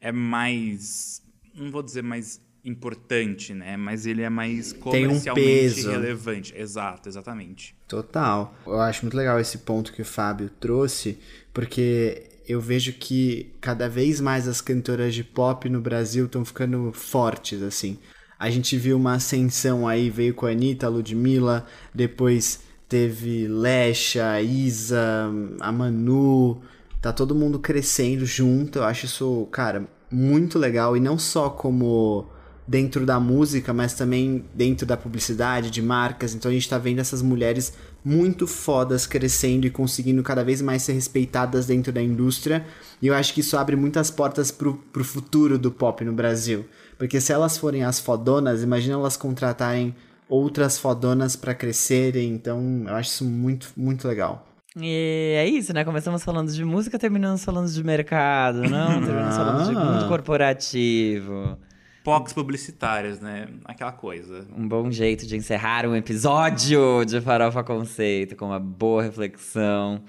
é 0.00 0.12
mais. 0.12 1.22
Não 1.54 1.70
vou 1.70 1.82
dizer 1.82 2.02
mais 2.02 2.38
importante, 2.62 3.54
né? 3.54 3.76
Mas 3.78 4.04
ele 4.04 4.22
é 4.22 4.28
mais 4.28 4.72
Tem 4.72 4.78
um 4.80 4.82
comercialmente 4.82 5.44
peso. 5.44 5.90
relevante. 5.90 6.54
Exato, 6.54 7.08
exatamente. 7.08 7.74
Total. 7.88 8.54
Eu 8.66 8.80
acho 8.80 9.02
muito 9.02 9.16
legal 9.16 9.40
esse 9.40 9.58
ponto 9.58 9.92
que 9.92 10.02
o 10.02 10.04
Fábio 10.04 10.50
trouxe, 10.60 11.18
porque 11.54 12.28
eu 12.46 12.60
vejo 12.60 12.92
que 12.92 13.54
cada 13.60 13.88
vez 13.88 14.20
mais 14.20 14.46
as 14.46 14.60
cantoras 14.60 15.14
de 15.14 15.24
pop 15.24 15.68
no 15.70 15.80
Brasil 15.80 16.26
estão 16.26 16.44
ficando 16.44 16.92
fortes, 16.92 17.62
assim. 17.62 17.98
A 18.38 18.50
gente 18.50 18.76
viu 18.76 18.96
uma 18.96 19.14
ascensão 19.14 19.88
aí, 19.88 20.10
veio 20.10 20.34
com 20.34 20.46
a 20.46 20.50
Anitta, 20.50 20.86
a 20.86 20.90
Ludmilla, 20.90 21.66
depois 21.94 22.67
teve 22.88 23.46
Lesha, 23.46 24.40
Isa, 24.40 25.30
a 25.60 25.70
Manu, 25.70 26.60
tá 27.00 27.12
todo 27.12 27.34
mundo 27.34 27.58
crescendo 27.58 28.24
junto. 28.24 28.78
Eu 28.78 28.84
acho 28.84 29.06
isso, 29.06 29.46
cara, 29.52 29.86
muito 30.10 30.58
legal 30.58 30.96
e 30.96 31.00
não 31.00 31.18
só 31.18 31.50
como 31.50 32.26
dentro 32.66 33.06
da 33.06 33.18
música, 33.18 33.72
mas 33.72 33.94
também 33.94 34.44
dentro 34.54 34.86
da 34.86 34.94
publicidade, 34.96 35.70
de 35.70 35.80
marcas. 35.80 36.34
Então 36.34 36.50
a 36.50 36.54
gente 36.54 36.68
tá 36.68 36.76
vendo 36.76 36.98
essas 36.98 37.22
mulheres 37.22 37.72
muito 38.04 38.46
fodas 38.46 39.06
crescendo 39.06 39.66
e 39.66 39.70
conseguindo 39.70 40.22
cada 40.22 40.44
vez 40.44 40.60
mais 40.60 40.82
ser 40.82 40.92
respeitadas 40.92 41.66
dentro 41.66 41.90
da 41.90 42.02
indústria. 42.02 42.66
E 43.00 43.06
eu 43.06 43.14
acho 43.14 43.32
que 43.32 43.40
isso 43.40 43.56
abre 43.56 43.74
muitas 43.74 44.10
portas 44.10 44.50
pro, 44.50 44.74
pro 44.92 45.02
futuro 45.02 45.58
do 45.58 45.70
pop 45.70 46.04
no 46.04 46.12
Brasil. 46.12 46.66
Porque 46.98 47.20
se 47.20 47.32
elas 47.32 47.56
forem 47.56 47.84
as 47.84 47.98
fodonas, 47.98 48.62
imagina 48.62 48.94
elas 48.94 49.16
contratarem 49.16 49.94
outras 50.28 50.78
fodonas 50.78 51.36
pra 51.36 51.54
crescerem. 51.54 52.30
Então 52.32 52.84
eu 52.86 52.94
acho 52.94 53.10
isso 53.10 53.24
muito, 53.24 53.72
muito 53.76 54.06
legal. 54.06 54.46
E 54.76 55.34
é 55.36 55.46
isso, 55.48 55.72
né? 55.72 55.84
Começamos 55.84 56.22
falando 56.22 56.52
de 56.52 56.64
música, 56.64 56.98
terminamos 56.98 57.44
falando 57.44 57.68
de 57.68 57.82
mercado, 57.82 58.62
não? 58.68 58.88
Terminamos 59.02 59.36
falando 59.36 59.70
de 59.70 59.76
Ah. 59.76 59.84
mundo 59.84 60.08
corporativo. 60.08 61.58
Pocs 62.04 62.32
publicitárias, 62.32 63.20
né? 63.20 63.48
Aquela 63.64 63.92
coisa. 63.92 64.46
Um 64.56 64.66
bom 64.68 64.90
jeito 64.90 65.26
de 65.26 65.36
encerrar 65.36 65.84
um 65.86 65.94
episódio 65.96 67.04
de 67.04 67.20
Farofa 67.20 67.62
Conceito 67.64 68.36
com 68.36 68.46
uma 68.46 68.60
boa 68.60 69.02
reflexão 69.02 70.02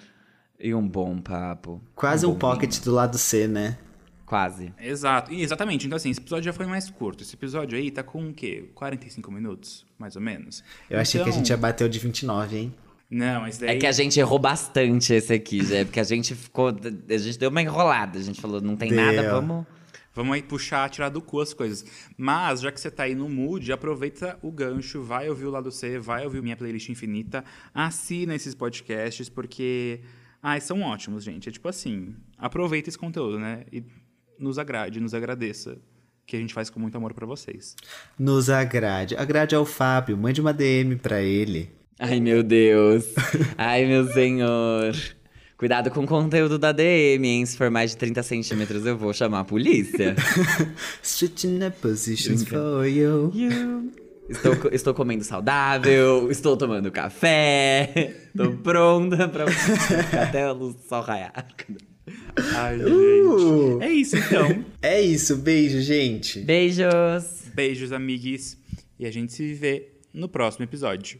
e 0.59 0.73
um 0.73 0.87
bom 0.87 1.17
papo. 1.19 1.81
Quase 1.95 2.25
um 2.25 2.29
vinho. 2.29 2.39
pocket 2.39 2.79
do 2.83 2.91
lado 2.93 3.17
C, 3.17 3.47
né? 3.47 3.77
Quase. 4.29 4.71
Exato, 4.79 5.33
e 5.33 5.41
exatamente. 5.41 5.87
Então, 5.87 5.97
assim, 5.97 6.11
esse 6.11 6.19
episódio 6.19 6.43
já 6.45 6.53
foi 6.53 6.67
mais 6.67 6.87
curto. 6.89 7.23
Esse 7.23 7.35
episódio 7.35 7.75
aí 7.77 7.89
tá 7.89 8.03
com 8.03 8.29
o 8.29 8.33
quê? 8.33 8.69
45 8.75 9.31
minutos, 9.31 9.85
mais 9.97 10.15
ou 10.15 10.21
menos. 10.21 10.63
Eu 10.87 10.99
achei 10.99 11.19
que 11.19 11.25
a 11.25 11.29
Então- 11.29 11.39
gente 11.39 11.49
já 11.49 11.57
bateu 11.57 11.89
de 11.89 11.97
29, 11.97 12.57
hein? 12.57 12.73
Não, 13.09 13.41
mas 13.41 13.57
daí. 13.57 13.71
É 13.71 13.79
que 13.79 13.87
a 13.87 13.91
gente 13.91 14.19
errou 14.19 14.37
bastante 14.37 15.13
esse 15.13 15.33
aqui, 15.33 15.65
já. 15.65 15.83
Porque 15.83 15.99
a 15.99 16.03
gente 16.03 16.35
ficou. 16.35 16.67
A 16.69 17.17
gente 17.17 17.39
deu 17.39 17.49
uma 17.49 17.59
enrolada. 17.61 18.19
A 18.19 18.21
gente 18.21 18.39
falou, 18.39 18.61
não 18.61 18.75
tem 18.77 18.89
Deu. 18.91 19.03
nada, 19.03 19.31
vamos. 19.31 19.65
Vamos 20.13 20.35
aí 20.35 20.43
puxar, 20.43 20.87
tirar 20.89 21.09
do 21.09 21.21
cu 21.21 21.39
as 21.41 21.51
coisas. 21.53 21.83
Mas, 22.17 22.61
já 22.61 22.71
que 22.71 22.79
você 22.79 22.91
tá 22.91 23.03
aí 23.03 23.15
no 23.15 23.27
mood, 23.29 23.71
aproveita 23.71 24.37
o 24.43 24.51
gancho, 24.51 25.01
vai 25.01 25.27
ouvir 25.29 25.45
o 25.45 25.49
lado 25.49 25.71
C, 25.71 25.97
vai 25.97 26.23
ouvir 26.25 26.41
minha 26.43 26.55
playlist 26.57 26.89
infinita, 26.89 27.43
assina 27.73 28.35
esses 28.35 28.53
podcasts, 28.53 29.27
porque. 29.27 30.01
Ai, 30.41 30.61
são 30.61 30.81
ótimos, 30.83 31.23
gente. 31.23 31.49
É 31.49 31.51
tipo 31.51 31.67
assim, 31.67 32.15
aproveita 32.37 32.87
esse 32.89 32.97
conteúdo, 32.97 33.37
né? 33.39 33.63
E 33.73 33.83
nos 34.39 34.57
agrade, 34.57 34.99
nos 34.99 35.13
agradeça. 35.13 35.77
Que 36.25 36.35
a 36.35 36.39
gente 36.39 36.53
faz 36.53 36.69
com 36.69 36.79
muito 36.79 36.95
amor 36.95 37.13
pra 37.13 37.25
vocês. 37.25 37.75
Nos 38.17 38.49
agrade. 38.51 39.15
Agrade 39.15 39.55
ao 39.55 39.65
Fábio, 39.65 40.15
mande 40.15 40.39
uma 40.39 40.53
DM 40.53 40.95
pra 40.95 41.21
ele. 41.21 41.71
Ai, 41.99 42.19
meu 42.19 42.43
Deus. 42.43 43.03
Ai, 43.57 43.85
meu 43.85 44.07
senhor. 44.13 44.95
Cuidado 45.57 45.89
com 45.91 46.01
o 46.03 46.07
conteúdo 46.07 46.57
da 46.57 46.71
DM, 46.71 47.27
hein? 47.27 47.45
Se 47.45 47.57
for 47.57 47.69
mais 47.71 47.91
de 47.91 47.97
30 47.97 48.21
centímetros, 48.23 48.85
eu 48.85 48.95
vou 48.97 49.11
chamar 49.11 49.39
a 49.41 49.43
polícia. 49.43 50.15
Switching 51.03 51.59
the 51.59 51.69
positions 51.71 52.43
for 52.45 52.85
you. 52.85 53.33
Estou, 54.29 54.55
co- 54.55 54.69
estou 54.71 54.93
comendo 54.93 55.23
saudável, 55.23 56.29
estou 56.31 56.55
tomando 56.55 56.91
café, 56.91 58.13
tô 58.37 58.51
pronta 58.51 59.27
pra 59.27 59.47
ficar 59.51 60.23
até 60.23 60.43
a 60.43 60.51
luz 60.51 60.75
do 60.75 60.81
sol 60.87 61.01
raiar. 61.01 61.33
Ai, 62.55 62.77
gente. 62.77 62.91
Uh! 62.91 63.81
É 63.81 63.91
isso, 63.91 64.17
então. 64.17 64.65
É 64.81 65.01
isso, 65.01 65.37
beijo, 65.37 65.81
gente. 65.81 66.39
Beijos! 66.39 67.43
Beijos, 67.53 67.91
amigues. 67.91 68.57
E 68.97 69.05
a 69.05 69.11
gente 69.11 69.33
se 69.33 69.53
vê 69.53 69.89
no 70.13 70.27
próximo 70.29 70.65
episódio. 70.65 71.19